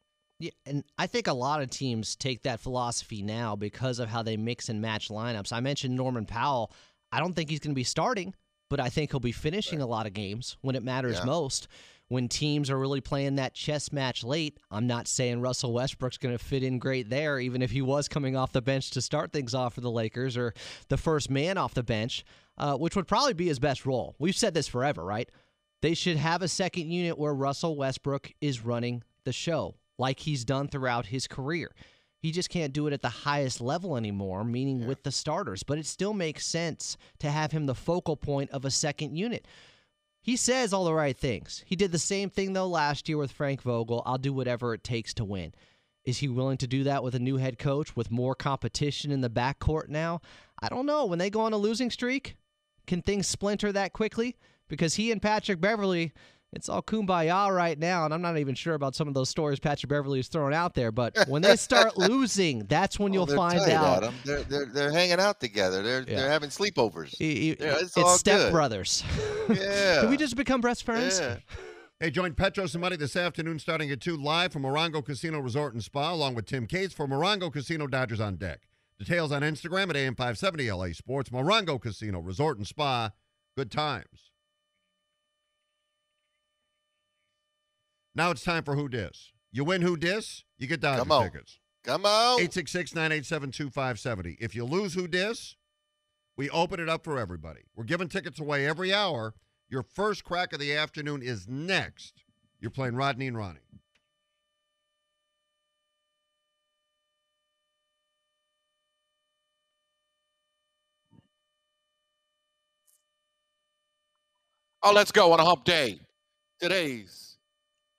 Yeah, 0.41 0.51
and 0.65 0.83
I 0.97 1.07
think 1.07 1.27
a 1.27 1.33
lot 1.33 1.61
of 1.61 1.69
teams 1.69 2.15
take 2.15 2.43
that 2.43 2.59
philosophy 2.59 3.21
now 3.21 3.55
because 3.55 3.99
of 3.99 4.09
how 4.09 4.23
they 4.23 4.37
mix 4.37 4.69
and 4.69 4.81
match 4.81 5.09
lineups. 5.09 5.53
I 5.53 5.59
mentioned 5.59 5.95
Norman 5.95 6.25
Powell. 6.25 6.71
I 7.11 7.19
don't 7.19 7.33
think 7.33 7.49
he's 7.49 7.59
going 7.59 7.73
to 7.73 7.79
be 7.79 7.83
starting, 7.83 8.33
but 8.69 8.79
I 8.79 8.89
think 8.89 9.11
he'll 9.11 9.19
be 9.19 9.31
finishing 9.31 9.81
a 9.81 9.85
lot 9.85 10.07
of 10.07 10.13
games 10.13 10.57
when 10.61 10.75
it 10.75 10.83
matters 10.83 11.17
Yeah. 11.19 11.25
most. 11.25 11.67
When 12.07 12.27
teams 12.27 12.69
are 12.69 12.77
really 12.77 12.99
playing 12.99 13.35
that 13.35 13.53
chess 13.53 13.93
match 13.93 14.21
late, 14.23 14.57
I'm 14.69 14.85
not 14.85 15.07
saying 15.07 15.39
Russell 15.39 15.71
Westbrook's 15.71 16.17
going 16.17 16.37
to 16.37 16.43
fit 16.43 16.61
in 16.61 16.77
great 16.77 17.09
there, 17.09 17.39
even 17.39 17.61
if 17.61 17.71
he 17.71 17.81
was 17.81 18.09
coming 18.09 18.35
off 18.35 18.51
the 18.51 18.61
bench 18.61 18.89
to 18.91 19.01
start 19.01 19.31
things 19.31 19.53
off 19.53 19.75
for 19.75 19.81
the 19.81 19.91
Lakers 19.91 20.35
or 20.35 20.53
the 20.89 20.97
first 20.97 21.29
man 21.29 21.57
off 21.57 21.73
the 21.73 21.83
bench, 21.83 22.25
uh, 22.57 22.75
which 22.75 22.97
would 22.97 23.07
probably 23.07 23.33
be 23.33 23.47
his 23.47 23.59
best 23.59 23.85
role. 23.85 24.15
We've 24.19 24.35
said 24.35 24.53
this 24.53 24.67
forever, 24.67 25.05
right? 25.05 25.29
They 25.81 25.93
should 25.93 26.17
have 26.17 26.41
a 26.41 26.49
second 26.49 26.91
unit 26.91 27.17
where 27.17 27.33
Russell 27.33 27.77
Westbrook 27.77 28.33
is 28.41 28.59
running 28.65 29.03
the 29.23 29.31
show, 29.31 29.75
like 30.01 30.19
he's 30.19 30.43
done 30.43 30.67
throughout 30.67 31.05
his 31.05 31.27
career. 31.27 31.71
He 32.19 32.31
just 32.31 32.49
can't 32.49 32.73
do 32.73 32.85
it 32.87 32.93
at 32.93 33.01
the 33.01 33.09
highest 33.09 33.61
level 33.61 33.95
anymore, 33.95 34.43
meaning 34.43 34.85
with 34.85 35.03
the 35.03 35.11
starters, 35.11 35.63
but 35.63 35.79
it 35.79 35.85
still 35.85 36.13
makes 36.13 36.45
sense 36.45 36.97
to 37.19 37.31
have 37.31 37.51
him 37.51 37.65
the 37.65 37.73
focal 37.73 38.17
point 38.17 38.51
of 38.51 38.65
a 38.65 38.69
second 38.69 39.15
unit. 39.15 39.47
He 40.21 40.35
says 40.35 40.71
all 40.71 40.85
the 40.85 40.93
right 40.93 41.17
things. 41.17 41.63
He 41.65 41.75
did 41.75 41.91
the 41.91 41.97
same 41.97 42.29
thing, 42.29 42.53
though, 42.53 42.67
last 42.67 43.09
year 43.09 43.17
with 43.17 43.31
Frank 43.31 43.63
Vogel. 43.63 44.03
I'll 44.05 44.19
do 44.19 44.33
whatever 44.33 44.73
it 44.75 44.83
takes 44.83 45.15
to 45.15 45.25
win. 45.25 45.55
Is 46.03 46.19
he 46.19 46.27
willing 46.27 46.57
to 46.57 46.67
do 46.67 46.83
that 46.83 47.03
with 47.03 47.15
a 47.15 47.19
new 47.19 47.37
head 47.37 47.57
coach 47.57 47.95
with 47.95 48.11
more 48.11 48.35
competition 48.35 49.11
in 49.11 49.21
the 49.21 49.29
backcourt 49.29 49.87
now? 49.87 50.21
I 50.61 50.69
don't 50.69 50.85
know. 50.85 51.05
When 51.05 51.17
they 51.17 51.31
go 51.31 51.41
on 51.41 51.53
a 51.53 51.57
losing 51.57 51.89
streak, 51.89 52.35
can 52.85 53.01
things 53.01 53.27
splinter 53.27 53.71
that 53.71 53.93
quickly? 53.93 54.37
Because 54.67 54.95
he 54.95 55.11
and 55.11 55.21
Patrick 55.21 55.59
Beverley, 55.59 56.13
it's 56.53 56.67
all 56.69 56.81
kumbaya 56.81 57.53
right 57.55 57.77
now, 57.79 58.05
and 58.05 58.13
I'm 58.13 58.21
not 58.21 58.37
even 58.37 58.55
sure 58.55 58.73
about 58.73 58.93
some 58.95 59.07
of 59.07 59.13
those 59.13 59.29
stories 59.29 59.59
Patrick 59.59 59.89
Beverley 59.89 60.19
is 60.19 60.27
throwing 60.27 60.53
out 60.53 60.73
there. 60.73 60.91
But 60.91 61.17
when 61.27 61.41
they 61.41 61.55
start 61.55 61.97
losing, 61.97 62.65
that's 62.65 62.99
when 62.99 63.11
Oh, 63.11 63.13
you'll 63.13 63.27
find 63.27 63.59
tight, 63.59 63.71
out. 63.73 63.97
Adam. 64.03 64.15
They're, 64.25 64.43
they're 64.43 64.65
they're 64.65 64.91
hanging 64.91 65.19
out 65.19 65.39
together. 65.39 65.81
They're 65.81 66.01
Yeah. 66.07 66.15
they're 66.17 66.29
having 66.29 66.49
sleepovers. 66.49 67.15
He- 67.17 67.35
he- 67.35 67.47
Yeah, 67.59 67.73
it's 67.75 67.83
it's 67.83 67.97
all 67.97 68.17
Step. 68.17 68.51
Brothers. 68.51 69.03
Yeah. 69.49 70.01
Did 70.01 70.09
we 70.09 70.17
just 70.17 70.35
become 70.37 70.61
best 70.61 70.83
friends? 70.83 71.19
Yeah. 71.19 71.37
Hey, 71.99 72.09
join 72.09 72.33
Petros 72.33 72.73
and 72.73 72.81
Money 72.81 72.95
this 72.95 73.15
afternoon 73.15 73.59
starting 73.59 73.91
at 73.91 73.99
2 74.01 74.15
live 74.17 74.53
from 74.53 74.63
Morongo 74.63 75.03
Casino 75.05 75.39
Resort 75.39 75.73
and 75.73 75.83
Spa, 75.83 76.13
along 76.13 76.35
with 76.35 76.45
Tim 76.45 76.65
Cates 76.67 76.93
for 76.93 77.05
Morongo 77.07 77.51
Casino 77.51 77.85
Dodgers 77.85 78.19
on 78.21 78.37
deck. 78.37 78.61
Details 78.97 79.31
on 79.31 79.41
Instagram 79.41 79.89
at 79.89 79.95
AM570 79.95 80.75
LA 80.75 80.93
Sports. 80.93 81.29
Morongo 81.31 81.79
Casino 81.81 82.19
Resort 82.19 82.57
and 82.57 82.65
Spa. 82.65 83.11
Good 83.57 83.71
times. 83.71 84.30
Now 88.15 88.31
it's 88.31 88.43
time 88.43 88.63
for 88.63 88.75
Who 88.75 88.89
Dis. 88.89 89.31
You 89.51 89.63
win 89.63 89.81
Who 89.81 89.97
Dis, 89.97 90.43
you 90.57 90.67
get 90.67 90.81
Dodger 90.81 90.99
Come 91.01 91.11
on. 91.11 91.23
tickets. 91.31 91.59
Come 91.83 92.05
on. 92.05 92.39
866 92.39 92.93
987 92.93 93.51
2570. 93.51 94.37
If 94.39 94.55
you 94.55 94.65
lose 94.65 94.93
Who 94.93 95.07
Dis, 95.07 95.55
we 96.37 96.49
open 96.49 96.79
it 96.79 96.89
up 96.89 97.03
for 97.03 97.17
everybody. 97.19 97.61
We're 97.75 97.83
giving 97.85 98.07
tickets 98.07 98.39
away 98.39 98.67
every 98.67 98.93
hour. 98.93 99.33
Your 99.69 99.83
first 99.83 100.23
crack 100.23 100.53
of 100.53 100.59
the 100.59 100.73
afternoon 100.75 101.21
is 101.23 101.47
next. 101.47 102.23
You're 102.59 102.71
playing 102.71 102.95
Rodney 102.95 103.27
and 103.27 103.37
Ronnie. 103.37 103.59
Oh, 114.83 114.93
let's 114.93 115.11
go 115.11 115.31
on 115.31 115.39
a 115.39 115.45
hump 115.45 115.63
day. 115.63 115.99
Today's 116.59 117.30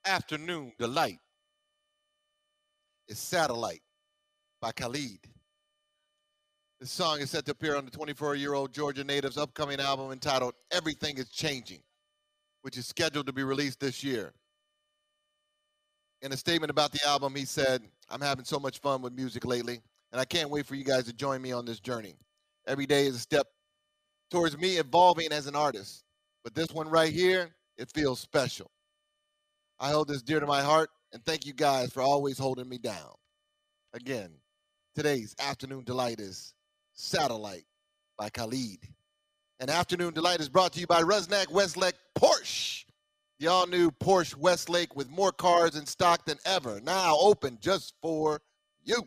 afternoon 0.04 0.72
delight 0.78 1.18
is 3.08 3.18
Satellite 3.18 3.82
by 4.60 4.72
Khalid. 4.72 5.18
This 6.80 6.90
song 6.90 7.20
is 7.20 7.30
set 7.30 7.44
to 7.46 7.52
appear 7.52 7.76
on 7.76 7.84
the 7.84 7.90
24 7.90 8.34
year 8.34 8.54
old 8.54 8.72
Georgia 8.72 9.04
native's 9.04 9.38
upcoming 9.38 9.80
album 9.80 10.10
entitled 10.10 10.54
Everything 10.72 11.18
is 11.18 11.30
Changing, 11.30 11.80
which 12.62 12.76
is 12.76 12.86
scheduled 12.86 13.26
to 13.26 13.32
be 13.32 13.44
released 13.44 13.78
this 13.78 14.02
year. 14.02 14.32
In 16.22 16.32
a 16.32 16.36
statement 16.36 16.70
about 16.70 16.92
the 16.92 17.04
album, 17.06 17.34
he 17.34 17.44
said, 17.44 17.82
I'm 18.08 18.20
having 18.20 18.44
so 18.44 18.58
much 18.58 18.80
fun 18.80 19.02
with 19.02 19.12
music 19.12 19.44
lately, 19.44 19.80
and 20.12 20.20
I 20.20 20.24
can't 20.24 20.50
wait 20.50 20.66
for 20.66 20.74
you 20.74 20.84
guys 20.84 21.04
to 21.04 21.12
join 21.12 21.42
me 21.42 21.52
on 21.52 21.64
this 21.64 21.80
journey. 21.80 22.16
Every 22.66 22.86
day 22.86 23.06
is 23.06 23.16
a 23.16 23.20
step 23.20 23.46
towards 24.30 24.56
me 24.58 24.76
evolving 24.78 25.32
as 25.32 25.46
an 25.46 25.56
artist. 25.56 26.04
But 26.44 26.54
this 26.54 26.70
one 26.70 26.88
right 26.88 27.12
here, 27.12 27.50
it 27.76 27.90
feels 27.92 28.20
special. 28.20 28.70
I 29.82 29.90
hold 29.90 30.06
this 30.06 30.22
dear 30.22 30.38
to 30.38 30.46
my 30.46 30.62
heart, 30.62 30.90
and 31.12 31.24
thank 31.24 31.44
you 31.44 31.52
guys 31.52 31.92
for 31.92 32.02
always 32.02 32.38
holding 32.38 32.68
me 32.68 32.78
down. 32.78 33.14
Again, 33.94 34.30
today's 34.94 35.34
afternoon 35.40 35.82
delight 35.82 36.20
is 36.20 36.54
Satellite 36.92 37.64
by 38.16 38.30
Khalid. 38.30 38.78
And 39.58 39.68
Afternoon 39.68 40.14
Delight 40.14 40.38
is 40.40 40.48
brought 40.48 40.72
to 40.74 40.80
you 40.80 40.86
by 40.86 41.02
Rusnak 41.02 41.50
Westlake 41.50 41.96
Porsche. 42.16 42.84
The 43.40 43.48
all 43.48 43.66
new 43.66 43.90
Porsche 43.90 44.36
Westlake 44.36 44.94
with 44.94 45.10
more 45.10 45.32
cars 45.32 45.74
in 45.74 45.84
stock 45.86 46.26
than 46.26 46.38
ever. 46.44 46.80
Now 46.80 47.16
open 47.20 47.58
just 47.60 47.94
for 48.00 48.40
you. 48.84 49.02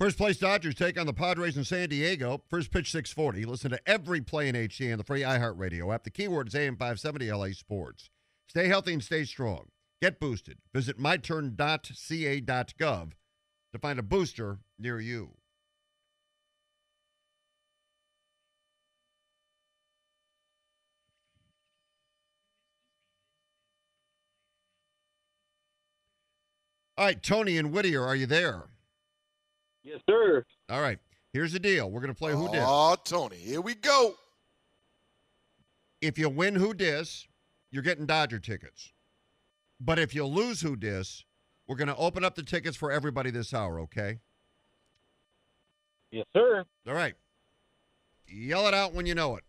First 0.00 0.16
place 0.16 0.38
Dodgers 0.38 0.76
take 0.76 0.98
on 0.98 1.06
the 1.06 1.12
Padres 1.12 1.58
in 1.58 1.64
San 1.64 1.90
Diego. 1.90 2.42
First 2.48 2.70
pitch 2.70 2.90
640. 2.90 3.44
Listen 3.44 3.70
to 3.70 3.80
every 3.86 4.22
play 4.22 4.48
in 4.48 4.54
HD 4.54 4.92
on 4.92 4.98
the 4.98 5.04
free 5.04 5.22
iHeartRadio 5.22 5.94
app. 5.94 6.04
The 6.04 6.10
keyword 6.10 6.48
is 6.48 6.54
AM570 6.54 7.36
LA 7.36 7.52
Sports. 7.52 8.08
Stay 8.48 8.68
healthy 8.68 8.94
and 8.94 9.04
stay 9.04 9.24
strong. 9.24 9.66
Get 10.00 10.18
boosted. 10.18 10.58
Visit 10.72 10.98
myturn.ca.gov 10.98 13.10
to 13.72 13.78
find 13.78 13.98
a 13.98 14.02
booster 14.02 14.60
near 14.78 14.98
you. 14.98 15.32
All 26.96 27.04
right, 27.04 27.22
Tony 27.22 27.58
and 27.58 27.72
Whittier, 27.72 28.04
are 28.04 28.16
you 28.16 28.26
there? 28.26 28.64
Yes, 29.84 30.00
sir. 30.10 30.44
All 30.68 30.80
right. 30.80 30.98
Here's 31.32 31.52
the 31.52 31.60
deal. 31.60 31.88
We're 31.88 32.00
going 32.00 32.12
to 32.12 32.18
play 32.18 32.32
Who 32.32 32.50
Dis. 32.50 32.64
Oh, 32.66 32.96
Tony, 33.04 33.36
here 33.36 33.60
we 33.60 33.76
go. 33.76 34.14
If 36.00 36.18
you 36.18 36.28
win 36.28 36.56
Who 36.56 36.74
Dis, 36.74 37.27
you're 37.70 37.82
getting 37.82 38.06
Dodger 38.06 38.38
tickets. 38.38 38.92
But 39.80 39.98
if 39.98 40.14
you 40.14 40.24
lose 40.24 40.60
Who 40.60 40.76
Dis, 40.76 41.24
we're 41.66 41.76
going 41.76 41.88
to 41.88 41.96
open 41.96 42.24
up 42.24 42.34
the 42.34 42.42
tickets 42.42 42.76
for 42.76 42.90
everybody 42.90 43.30
this 43.30 43.54
hour, 43.54 43.80
okay? 43.80 44.18
Yes, 46.10 46.26
sir. 46.32 46.64
All 46.86 46.94
right. 46.94 47.14
Yell 48.26 48.66
it 48.66 48.74
out 48.74 48.94
when 48.94 49.06
you 49.06 49.14
know 49.14 49.36
it. 49.36 49.44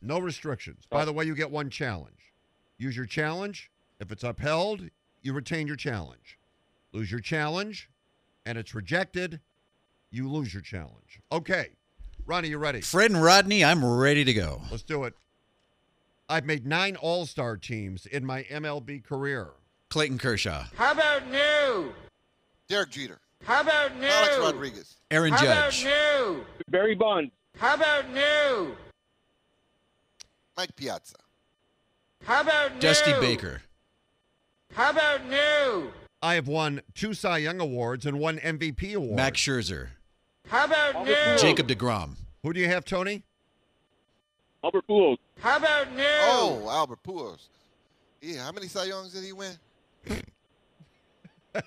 No 0.00 0.18
restrictions. 0.18 0.84
By 0.90 1.04
the 1.04 1.12
way, 1.12 1.24
you 1.24 1.34
get 1.34 1.50
one 1.50 1.70
challenge. 1.70 2.32
Use 2.78 2.96
your 2.96 3.06
challenge. 3.06 3.70
If 4.00 4.10
it's 4.10 4.24
upheld, 4.24 4.88
you 5.20 5.32
retain 5.32 5.66
your 5.66 5.76
challenge. 5.76 6.38
Lose 6.92 7.10
your 7.10 7.20
challenge, 7.20 7.88
and 8.44 8.58
it's 8.58 8.74
rejected, 8.74 9.40
you 10.10 10.28
lose 10.28 10.52
your 10.52 10.62
challenge. 10.62 11.20
Okay. 11.30 11.68
Ronnie, 12.26 12.48
you 12.48 12.58
ready? 12.58 12.80
Fred 12.80 13.10
and 13.10 13.22
Rodney, 13.22 13.64
I'm 13.64 13.84
ready 13.84 14.24
to 14.24 14.32
go. 14.32 14.60
Let's 14.70 14.82
do 14.82 15.04
it. 15.04 15.14
I've 16.32 16.46
made 16.46 16.66
nine 16.66 16.96
All 16.96 17.26
Star 17.26 17.58
teams 17.58 18.06
in 18.06 18.24
my 18.24 18.44
MLB 18.44 19.04
career. 19.04 19.48
Clayton 19.90 20.16
Kershaw, 20.16 20.64
How 20.78 20.92
about 20.92 21.28
new? 21.30 21.92
Derek 22.70 22.88
Jeter, 22.88 23.20
How 23.44 23.60
about 23.60 23.94
new? 23.98 24.06
Alex 24.06 24.38
Rodriguez, 24.38 24.96
Aaron 25.10 25.34
How 25.34 25.42
Judge, 25.42 25.82
about 25.82 25.92
new? 26.24 26.44
Barry 26.70 26.94
Bonds. 26.94 27.30
How 27.58 27.74
about 27.74 28.10
new? 28.10 28.74
Mike 30.56 30.74
Piazza, 30.74 31.16
How 32.24 32.40
about 32.40 32.72
new? 32.76 32.80
Dusty 32.80 33.12
Baker, 33.20 33.60
How 34.72 34.88
about 34.88 35.26
new? 35.28 35.92
I 36.22 36.32
have 36.36 36.48
won 36.48 36.80
two 36.94 37.12
Cy 37.12 37.36
Young 37.38 37.60
Awards 37.60 38.06
and 38.06 38.18
one 38.18 38.38
MVP 38.38 38.94
award. 38.94 39.16
Max 39.16 39.38
Scherzer, 39.38 39.88
How 40.48 40.64
about 40.64 41.04
new? 41.04 41.36
Jacob 41.38 41.68
deGrom, 41.68 42.16
Who 42.42 42.54
do 42.54 42.60
you 42.60 42.68
have, 42.68 42.86
Tony? 42.86 43.24
Albert 44.64 44.86
Pujols. 44.88 45.18
How 45.40 45.56
about 45.56 45.92
new? 45.94 46.02
Oh, 46.06 46.68
Albert 46.70 47.02
Pujols. 47.02 47.48
Yeah, 48.20 48.44
how 48.44 48.52
many 48.52 48.68
Cy 48.68 48.84
Youngs 48.84 49.12
did 49.12 49.24
he 49.24 49.32
win? 49.32 49.52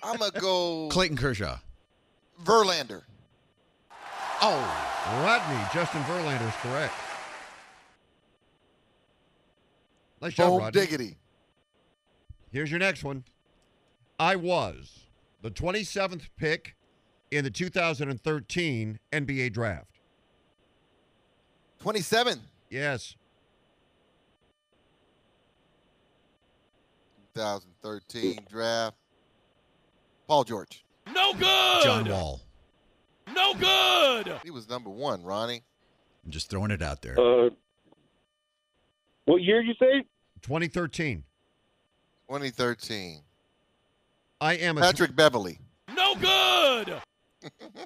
I'm 0.04 0.18
gonna 0.18 0.32
go 0.39 0.88
Clayton 0.89 1.18
Kershaw. 1.18 1.58
Verlander. 2.43 3.02
Oh, 4.41 5.22
Rodney. 5.24 5.60
Justin 5.74 6.02
Verlander 6.04 6.48
is 6.48 6.54
correct. 6.62 6.93
Nice 10.22 10.34
job, 10.34 10.50
Boom 10.52 10.60
Rodney. 10.60 10.82
diggity. 10.82 11.18
Here's 12.52 12.70
your 12.72 12.80
next 12.80 13.04
one. 13.04 13.24
I 14.20 14.36
was 14.38 15.08
the 15.41 15.52
27th 15.52 16.30
pick 16.38 16.76
in 17.32 17.43
the 17.43 17.50
2013 17.50 19.00
NBA 19.12 19.54
draft. 19.54 20.00
27. 21.80 22.39
Yes. 22.70 23.16
2013 27.36 28.39
draft. 28.49 28.95
Paul 30.28 30.43
George. 30.43 30.84
No 31.13 31.34
good. 31.34 31.84
John 31.84 32.09
Wall. 32.09 32.41
No 33.34 33.53
good. 33.53 34.39
He 34.43 34.51
was 34.51 34.70
number 34.70 34.89
one, 34.89 35.24
Ronnie. 35.24 35.61
I'm 36.24 36.32
just 36.32 36.49
throwing 36.49 36.72
it 36.72 36.82
out 36.82 37.01
there. 37.01 37.20
Uh, 37.20 37.49
what 39.26 39.41
year 39.41 39.61
you 39.61 39.74
say? 39.80 40.03
2013. 40.41 41.24
2013. 42.28 43.22
I 44.41 44.53
am 44.55 44.78
a 44.78 44.82
Patrick 44.82 45.16
Beverley. 45.16 45.59
No 45.95 46.16
good. 46.16 47.01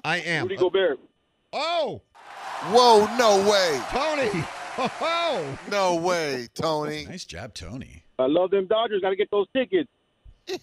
I 0.04 0.18
am. 0.18 0.44
Rudy 0.44 0.56
Gobert. 0.56 0.98
Oh, 1.52 2.00
Whoa, 2.64 3.08
no 3.16 3.50
way. 3.50 3.80
Tony. 3.90 4.44
Oh, 4.82 5.58
No 5.70 5.96
way, 5.96 6.48
Tony. 6.54 7.04
Nice 7.06 7.24
job, 7.24 7.54
Tony. 7.54 8.02
I 8.18 8.26
love 8.26 8.50
them 8.50 8.66
Dodgers. 8.66 9.00
Got 9.02 9.10
to 9.10 9.16
get 9.16 9.30
those 9.30 9.46
tickets. 9.54 9.88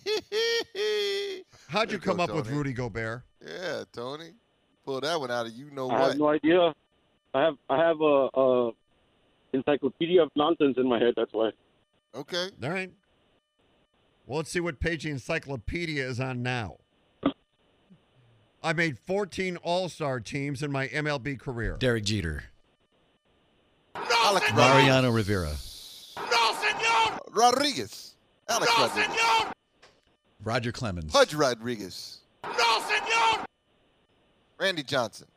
how'd 1.69 1.89
you 1.91 1.97
Way 1.97 1.99
to 1.99 2.05
go, 2.05 2.11
come 2.11 2.19
up 2.19 2.33
with 2.33 2.49
Rudy 2.49 2.73
Gobert? 2.73 3.23
yeah, 3.45 3.83
Tony. 3.93 4.31
Pull 4.85 5.01
that 5.01 5.19
one 5.19 5.29
out 5.31 5.45
of 5.45 5.51
you 5.53 5.69
know 5.71 5.89
I 5.89 5.99
what. 5.99 6.07
have 6.11 6.17
no 6.17 6.29
idea. 6.29 6.73
I 7.33 7.41
have 7.43 7.55
I 7.69 7.77
have 7.77 8.01
a, 8.01 8.29
a 8.35 8.71
encyclopedia 9.53 10.21
of 10.23 10.29
nonsense 10.35 10.75
in 10.77 10.87
my 10.87 10.97
head. 10.99 11.13
That's 11.15 11.31
why. 11.33 11.51
Okay. 12.15 12.49
All 12.63 12.69
right. 12.69 12.91
Well, 14.25 14.37
let's 14.37 14.49
see 14.49 14.59
what 14.59 14.79
page 14.79 15.03
the 15.03 15.11
encyclopedia 15.11 16.05
is 16.05 16.19
on 16.19 16.41
now. 16.41 16.77
I 18.63 18.73
made 18.73 18.97
14 18.99 19.57
All 19.57 19.87
Star 19.89 20.19
teams 20.19 20.63
in 20.63 20.71
my 20.71 20.87
MLB 20.87 21.39
career. 21.39 21.77
Derek 21.79 22.03
Jeter, 22.05 22.45
Alex 24.27 24.51
Rodriguez. 24.51 24.73
Mariano 24.73 25.11
Rivera, 25.11 25.51
No, 26.17 26.53
senor. 26.59 27.19
Rodriguez. 27.31 28.15
Alex 28.49 28.71
No, 28.77 28.87
Rodriguez. 28.87 29.15
senor. 29.17 29.51
Roger 30.43 30.71
Clemens, 30.73 31.11
Pudge 31.13 31.33
Rodriguez. 31.33 32.19
No, 32.43 32.81
senor. 32.81 33.45
Randy 34.59 34.83
Johnson. 34.83 35.27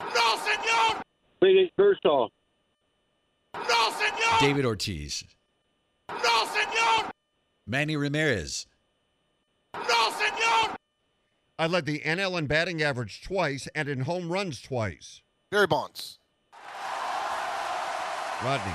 No, 0.00 0.38
senor. 0.38 1.02
Clayton 1.40 1.68
Kershaw. 1.78 2.28
No, 3.54 3.90
senor. 3.92 4.40
David 4.40 4.64
Ortiz, 4.64 5.24
No, 6.08 6.46
senor. 6.46 7.10
Manny 7.66 7.96
Ramirez, 7.96 8.66
No, 9.74 10.10
senor. 10.10 10.74
I 11.58 11.66
led 11.66 11.84
the 11.84 12.00
NL 12.00 12.38
in 12.38 12.46
batting 12.46 12.82
average 12.82 13.20
twice 13.22 13.68
and 13.74 13.88
in 13.88 14.00
home 14.00 14.30
runs 14.32 14.62
twice. 14.62 15.20
Barry 15.50 15.66
Bonds. 15.66 16.17
Rodney. 18.42 18.72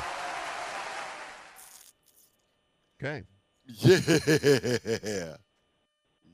Okay. 3.02 3.24
Yeah. 3.66 5.36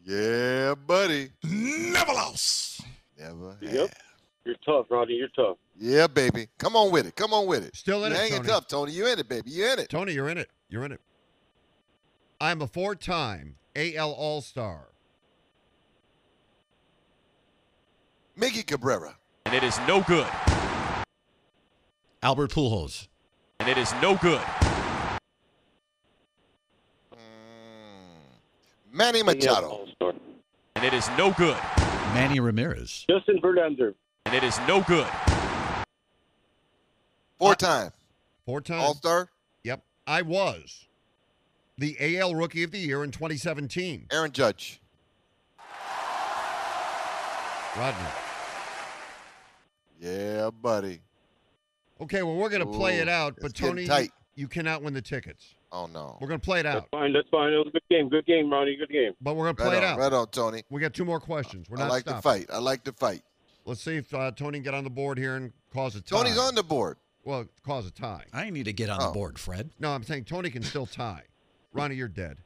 Yeah, 0.05 0.73
buddy. 0.75 1.29
Never 1.43 2.13
lost. 2.13 2.81
Never 3.17 3.57
Yep. 3.61 3.73
have. 3.89 3.93
You're 4.45 4.55
tough, 4.65 4.87
Rodney. 4.89 5.15
You're 5.15 5.27
tough. 5.35 5.57
Yeah, 5.77 6.07
baby. 6.07 6.47
Come 6.57 6.75
on 6.75 6.91
with 6.91 7.05
it. 7.05 7.15
Come 7.15 7.33
on 7.33 7.45
with 7.45 7.63
it. 7.63 7.75
Still 7.75 8.05
in 8.05 8.11
you 8.11 8.17
it, 8.17 8.21
hanging 8.21 8.37
Tony. 8.37 8.47
tough, 8.49 8.67
Tony. 8.67 8.91
You 8.93 9.05
in 9.07 9.19
it, 9.19 9.29
baby. 9.29 9.51
You 9.51 9.71
in 9.71 9.79
it. 9.79 9.89
Tony, 9.89 10.13
you're 10.13 10.29
in 10.29 10.37
it. 10.39 10.49
You're 10.69 10.85
in 10.85 10.91
it. 10.91 11.01
I'm 12.41 12.61
a 12.61 12.67
four 12.67 12.95
time 12.95 13.57
AL 13.75 14.11
All 14.11 14.41
Star. 14.41 14.87
Miggy 18.39 18.65
Cabrera. 18.65 19.17
And 19.45 19.53
it 19.53 19.63
is 19.63 19.77
no 19.87 20.01
good. 20.01 20.27
Albert 22.23 22.51
Pujols. 22.51 23.07
And 23.59 23.67
it 23.67 23.77
is 23.77 23.93
no 24.01 24.15
good. 24.15 24.41
Mm. 27.13 27.17
Manny 28.91 29.21
Machado. 29.21 29.85
And 30.75 30.85
it 30.85 30.93
is 30.93 31.09
no 31.17 31.33
good. 31.33 31.57
Manny 32.13 32.39
Ramirez. 32.39 33.05
Justin 33.09 33.41
Verlander. 33.41 33.95
And 34.25 34.33
it 34.33 34.43
is 34.43 34.57
no 34.67 34.81
good. 34.81 35.07
Four 37.37 37.55
time. 37.55 37.91
Four 38.45 38.61
time. 38.61 38.79
All 38.79 38.95
star. 38.95 39.29
Yep. 39.63 39.83
I 40.07 40.21
was 40.21 40.87
the 41.77 42.17
AL 42.17 42.35
Rookie 42.35 42.63
of 42.63 42.71
the 42.71 42.79
Year 42.79 43.03
in 43.03 43.11
2017. 43.11 44.07
Aaron 44.11 44.31
Judge. 44.31 44.81
Rodney. 47.77 48.09
Yeah, 50.01 50.49
buddy. 50.49 51.01
Okay, 52.01 52.23
well, 52.23 52.35
we're 52.35 52.49
going 52.49 52.61
to 52.65 52.71
play 52.77 52.99
Ooh, 52.99 53.01
it 53.03 53.09
out, 53.09 53.35
but 53.41 53.53
Tony, 53.53 53.85
tight. 53.85 54.11
you 54.35 54.47
cannot 54.47 54.81
win 54.81 54.93
the 54.93 55.01
tickets. 55.01 55.55
Oh 55.71 55.85
no. 55.85 56.17
We're 56.19 56.27
going 56.27 56.39
to 56.39 56.45
play 56.45 56.59
it 56.61 56.65
out. 56.65 56.73
That's 56.75 56.85
out, 56.85 56.91
fine. 56.91 57.13
That's 57.13 57.29
fine. 57.29 57.53
It 57.53 57.57
was 57.57 57.67
a 57.67 57.71
good 57.71 57.83
game. 57.89 58.09
Good 58.09 58.25
game, 58.25 58.51
Ronnie. 58.51 58.75
Good 58.75 58.89
game. 58.89 59.13
but 59.21 59.35
we're 59.35 59.45
going 59.45 59.55
to 59.57 59.61
play 59.63 59.73
Right 59.75 59.83
it 59.83 59.85
on, 59.85 59.93
out. 59.93 59.99
right 59.99 60.13
on, 60.13 60.27
Tony. 60.27 60.63
We 60.69 60.81
got 60.81 60.93
two 60.93 61.05
more 61.05 61.19
questions. 61.19 61.69
We're 61.69 61.77
I 61.77 61.81
not 61.81 61.89
like 61.91 62.01
stopping. 62.03 62.17
to 62.17 62.47
fight. 62.47 62.55
I 62.55 62.57
like 62.59 62.83
to 62.85 62.93
fight. 62.93 63.21
Let's 63.65 63.81
see 63.81 63.97
if 63.97 64.11
uh, 64.13 64.31
Tony 64.31 64.57
can 64.59 64.63
get 64.63 64.73
on 64.73 64.83
the 64.83 64.89
board 64.89 65.17
here 65.19 65.35
and 65.35 65.51
cause 65.73 65.95
a 65.95 66.01
tie. 66.01 66.17
Tony's 66.17 66.37
on 66.39 66.55
the 66.55 66.63
board. 66.63 66.97
Well, 67.23 67.45
cause 67.63 67.85
a 67.85 67.91
tie. 67.91 68.23
I 68.33 68.49
need 68.49 68.65
to 68.65 68.73
get 68.73 68.89
on 68.89 68.99
Oh. 69.01 69.07
the 69.07 69.11
board, 69.11 69.37
Fred. 69.37 69.69
No, 69.79 69.91
I'm 69.91 70.01
saying 70.03 70.23
Tony 70.23 70.49
can 70.49 70.63
still 70.63 70.85
tie. 70.87 71.23
Ronnie, 71.73 71.95
you're 71.95 72.07
dead. 72.07 72.37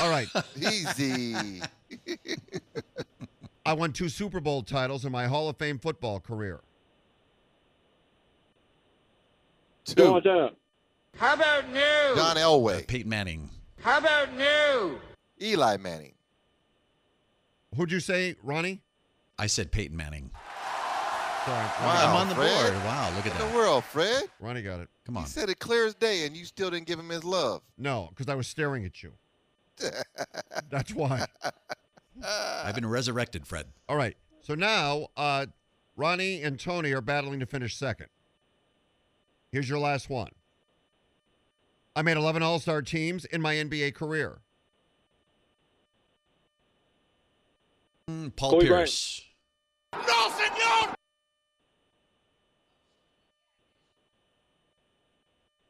All 0.00 0.10
right. 0.10 0.28
Easy. 0.56 1.62
I 3.64 3.72
won 3.72 3.92
two 3.92 4.08
Super 4.08 4.40
Bowl 4.40 4.62
titles 4.62 5.04
in 5.04 5.12
my 5.12 5.26
Hall 5.26 5.48
of 5.48 5.56
Fame 5.56 5.78
football 5.78 6.20
career. 6.20 6.60
Joe 9.86 9.94
Two. 9.94 10.10
Montana. 10.12 10.50
John 11.18 12.36
Uh, 12.36 12.40
Elway. 12.40 12.86
Peyton 12.86 13.08
Manning. 13.08 13.50
How 13.80 13.98
about 13.98 14.34
new 14.34 14.98
Eli 15.40 15.76
Manning. 15.78 16.14
Who'd 17.76 17.92
you 17.92 18.00
say, 18.00 18.36
Ronnie? 18.42 18.82
I 19.38 19.46
said 19.46 19.70
Peyton 19.72 19.96
Manning. 19.96 20.30
Sorry. 21.44 21.64
Wow, 21.64 22.06
I'm 22.10 22.16
on 22.16 22.28
the 22.28 22.34
Fred. 22.34 22.72
board. 22.72 22.84
Wow, 22.84 23.12
look 23.14 23.26
at 23.26 23.40
In 23.40 23.48
the 23.50 23.54
world, 23.54 23.84
Fred. 23.84 24.24
Ronnie 24.40 24.62
got 24.62 24.80
it. 24.80 24.88
Come 25.04 25.16
on. 25.16 25.24
He 25.24 25.28
said 25.28 25.48
it 25.48 25.58
clear 25.60 25.86
as 25.86 25.94
day, 25.94 26.26
and 26.26 26.36
you 26.36 26.44
still 26.44 26.70
didn't 26.70 26.86
give 26.86 26.98
him 26.98 27.08
his 27.08 27.22
love. 27.22 27.62
No, 27.78 28.08
because 28.10 28.28
I 28.28 28.34
was 28.34 28.48
staring 28.48 28.84
at 28.84 29.02
you. 29.02 29.12
That's 30.70 30.92
why. 30.94 31.26
I've 32.26 32.74
been 32.74 32.86
resurrected, 32.88 33.46
Fred. 33.46 33.66
All 33.88 33.96
right. 33.96 34.16
So 34.42 34.54
now, 34.54 35.08
uh, 35.16 35.46
Ronnie 35.96 36.42
and 36.42 36.58
Tony 36.58 36.92
are 36.92 37.00
battling 37.00 37.38
to 37.40 37.46
finish 37.46 37.76
second. 37.76 38.08
Here's 39.56 39.70
your 39.70 39.78
last 39.78 40.10
one. 40.10 40.32
I 41.96 42.02
made 42.02 42.18
11 42.18 42.42
All 42.42 42.58
Star 42.58 42.82
teams 42.82 43.24
in 43.24 43.40
my 43.40 43.54
NBA 43.54 43.94
career. 43.94 44.40
Mm, 48.06 48.36
Paul 48.36 48.50
Kobe 48.50 48.68
Bryant. 48.68 48.80
Pierce. 48.90 49.22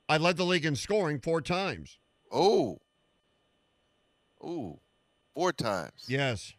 I 0.09 0.16
led 0.16 0.37
the 0.37 0.45
league 0.45 0.66
in 0.66 0.74
scoring 0.74 1.20
four 1.20 1.41
times. 1.41 2.01
Oh. 2.32 2.80
Ooh. 4.43 4.80
Four 5.32 5.53
times. 5.53 6.07
Yes. 6.09 6.55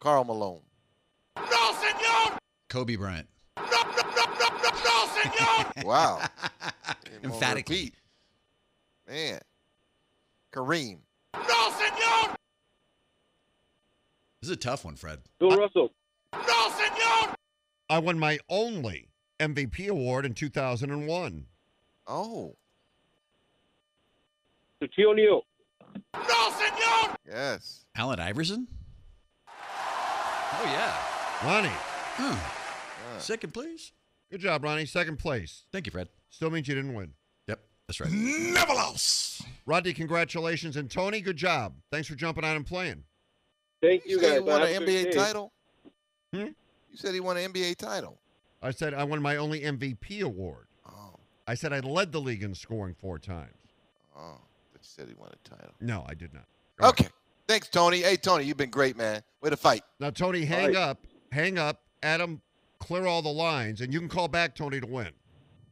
Karl 0.00 0.24
Malone. 0.24 0.62
Kobe 2.70 2.96
Bryant. 2.96 3.28
Wow. 5.84 6.18
Ain't 6.20 7.22
gonna 7.22 7.34
Emphatically. 7.34 7.76
repeat. 7.76 7.94
Man. 9.08 9.40
Kareem. 10.52 10.98
This 14.40 14.50
is 14.50 14.50
a 14.50 14.56
tough 14.56 14.84
one, 14.84 14.94
Fred. 14.96 15.20
Bill 15.40 15.56
Russell. 15.56 15.90
I 17.90 17.98
won 17.98 18.18
my 18.18 18.38
only 18.48 19.08
MVP 19.40 19.88
award 19.88 20.26
in 20.26 20.34
2001. 20.34 21.46
Oh. 22.06 22.54
Shaquille 24.82 25.06
O'Neal. 25.10 25.42
Yes. 27.26 27.84
Allen 27.96 28.20
Iverson? 28.20 28.68
Oh, 29.48 30.64
yeah. 30.64 30.96
Ronnie, 31.44 31.68
Hmm. 32.16 32.57
Yeah. 33.18 33.22
Second, 33.22 33.52
please. 33.54 33.92
good 34.30 34.40
job, 34.40 34.64
Ronnie. 34.64 34.86
Second 34.86 35.18
place. 35.18 35.64
Thank 35.72 35.86
you, 35.86 35.92
Fred. 35.92 36.08
Still 36.30 36.50
means 36.50 36.68
you 36.68 36.74
didn't 36.74 36.94
win. 36.94 37.12
Yep, 37.48 37.60
that's 37.86 38.00
right. 38.00 38.10
Never 38.10 38.74
lost. 38.74 39.42
Rodney, 39.66 39.92
congratulations. 39.92 40.76
And 40.76 40.90
Tony, 40.90 41.20
good 41.20 41.36
job. 41.36 41.74
Thanks 41.90 42.08
for 42.08 42.14
jumping 42.14 42.44
on 42.44 42.56
and 42.56 42.66
playing. 42.66 43.04
Thank 43.82 44.04
you, 44.06 44.16
You 44.16 44.20
said 44.20 44.28
guys. 44.28 44.34
he 44.38 44.40
won 44.40 44.62
an 44.62 44.82
NBA 44.82 45.04
day. 45.04 45.10
title? 45.12 45.52
Hmm? 46.32 46.38
You 46.40 46.96
said 46.96 47.14
he 47.14 47.20
won 47.20 47.36
an 47.36 47.52
NBA 47.52 47.76
title. 47.76 48.18
I 48.60 48.70
said 48.72 48.92
I 48.94 49.04
won 49.04 49.22
my 49.22 49.36
only 49.36 49.60
MVP 49.60 50.22
award. 50.22 50.66
Oh. 50.88 51.14
I 51.46 51.54
said 51.54 51.72
I 51.72 51.80
led 51.80 52.10
the 52.12 52.20
league 52.20 52.42
in 52.42 52.54
scoring 52.54 52.94
four 53.00 53.18
times. 53.18 53.52
Oh. 54.16 54.38
But 54.72 54.82
you 54.82 54.88
said 54.88 55.08
he 55.08 55.14
won 55.14 55.30
a 55.32 55.48
title. 55.48 55.74
No, 55.80 56.04
I 56.08 56.14
did 56.14 56.32
not. 56.34 56.44
Okay. 56.82 57.06
Thanks, 57.46 57.68
Tony. 57.68 58.00
Hey, 58.02 58.16
Tony, 58.16 58.44
you've 58.44 58.56
been 58.56 58.68
great, 58.70 58.96
man. 58.96 59.22
Way 59.40 59.50
to 59.50 59.56
fight. 59.56 59.82
Now, 60.00 60.10
Tony, 60.10 60.44
hang 60.44 60.68
right. 60.68 60.76
up. 60.76 60.98
Hang 61.32 61.56
up. 61.58 61.80
Adam, 62.02 62.40
clear 62.80 63.06
all 63.06 63.22
the 63.22 63.28
lines, 63.28 63.80
and 63.80 63.92
you 63.92 63.98
can 64.00 64.08
call 64.08 64.28
back 64.28 64.54
Tony 64.54 64.80
to 64.80 64.86
win. 64.86 65.10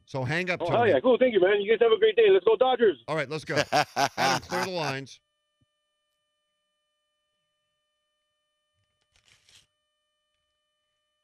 So 0.05 0.23
hang 0.23 0.49
up, 0.49 0.61
Oh, 0.61 0.65
Tony. 0.67 0.77
hell 0.77 0.87
yeah. 0.87 0.99
Cool. 1.01 1.17
Thank 1.19 1.33
you, 1.33 1.41
man. 1.41 1.61
You 1.61 1.71
guys 1.71 1.79
have 1.81 1.91
a 1.91 1.99
great 1.99 2.15
day. 2.15 2.29
Let's 2.31 2.45
go 2.45 2.55
Dodgers. 2.55 2.97
All 3.07 3.15
right, 3.15 3.29
let's 3.29 3.43
go. 3.45 3.61
Adam, 4.17 4.41
clear 4.47 4.65
the 4.65 4.71
lines. 4.71 5.19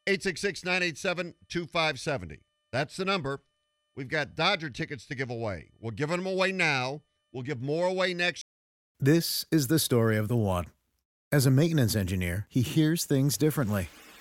Eight 0.06 0.22
six 0.24 0.42
six 0.42 0.66
nine 0.66 0.84
eight 0.84 0.98
seven 0.98 1.34
two 1.48 1.66
five 1.66 2.00
seventy. 2.00 2.40
That's 2.72 2.98
the 2.98 3.06
number. 3.06 3.42
We've 3.96 4.08
got 4.10 4.36
Dodger 4.36 4.70
tickets 4.70 5.06
to 5.08 5.16
give 5.16 5.30
away. 5.30 5.70
We're 5.80 5.92
giving 5.92 6.18
them 6.18 6.26
away 6.28 6.52
now. 6.52 7.02
We'll 7.32 7.44
give 7.44 7.62
more 7.62 7.88
away 7.88 8.14
next. 8.14 8.46
This 9.00 9.46
is 9.52 9.68
the 9.68 9.80
story 9.80 10.18
of 10.18 10.28
the 10.28 10.36
one. 10.36 10.66
As 11.32 11.46
a 11.46 11.52
maintenance 11.52 11.96
engineer, 11.96 12.46
he 12.50 12.62
hears 12.62 13.06
things 13.06 13.38
differently. 13.38 13.90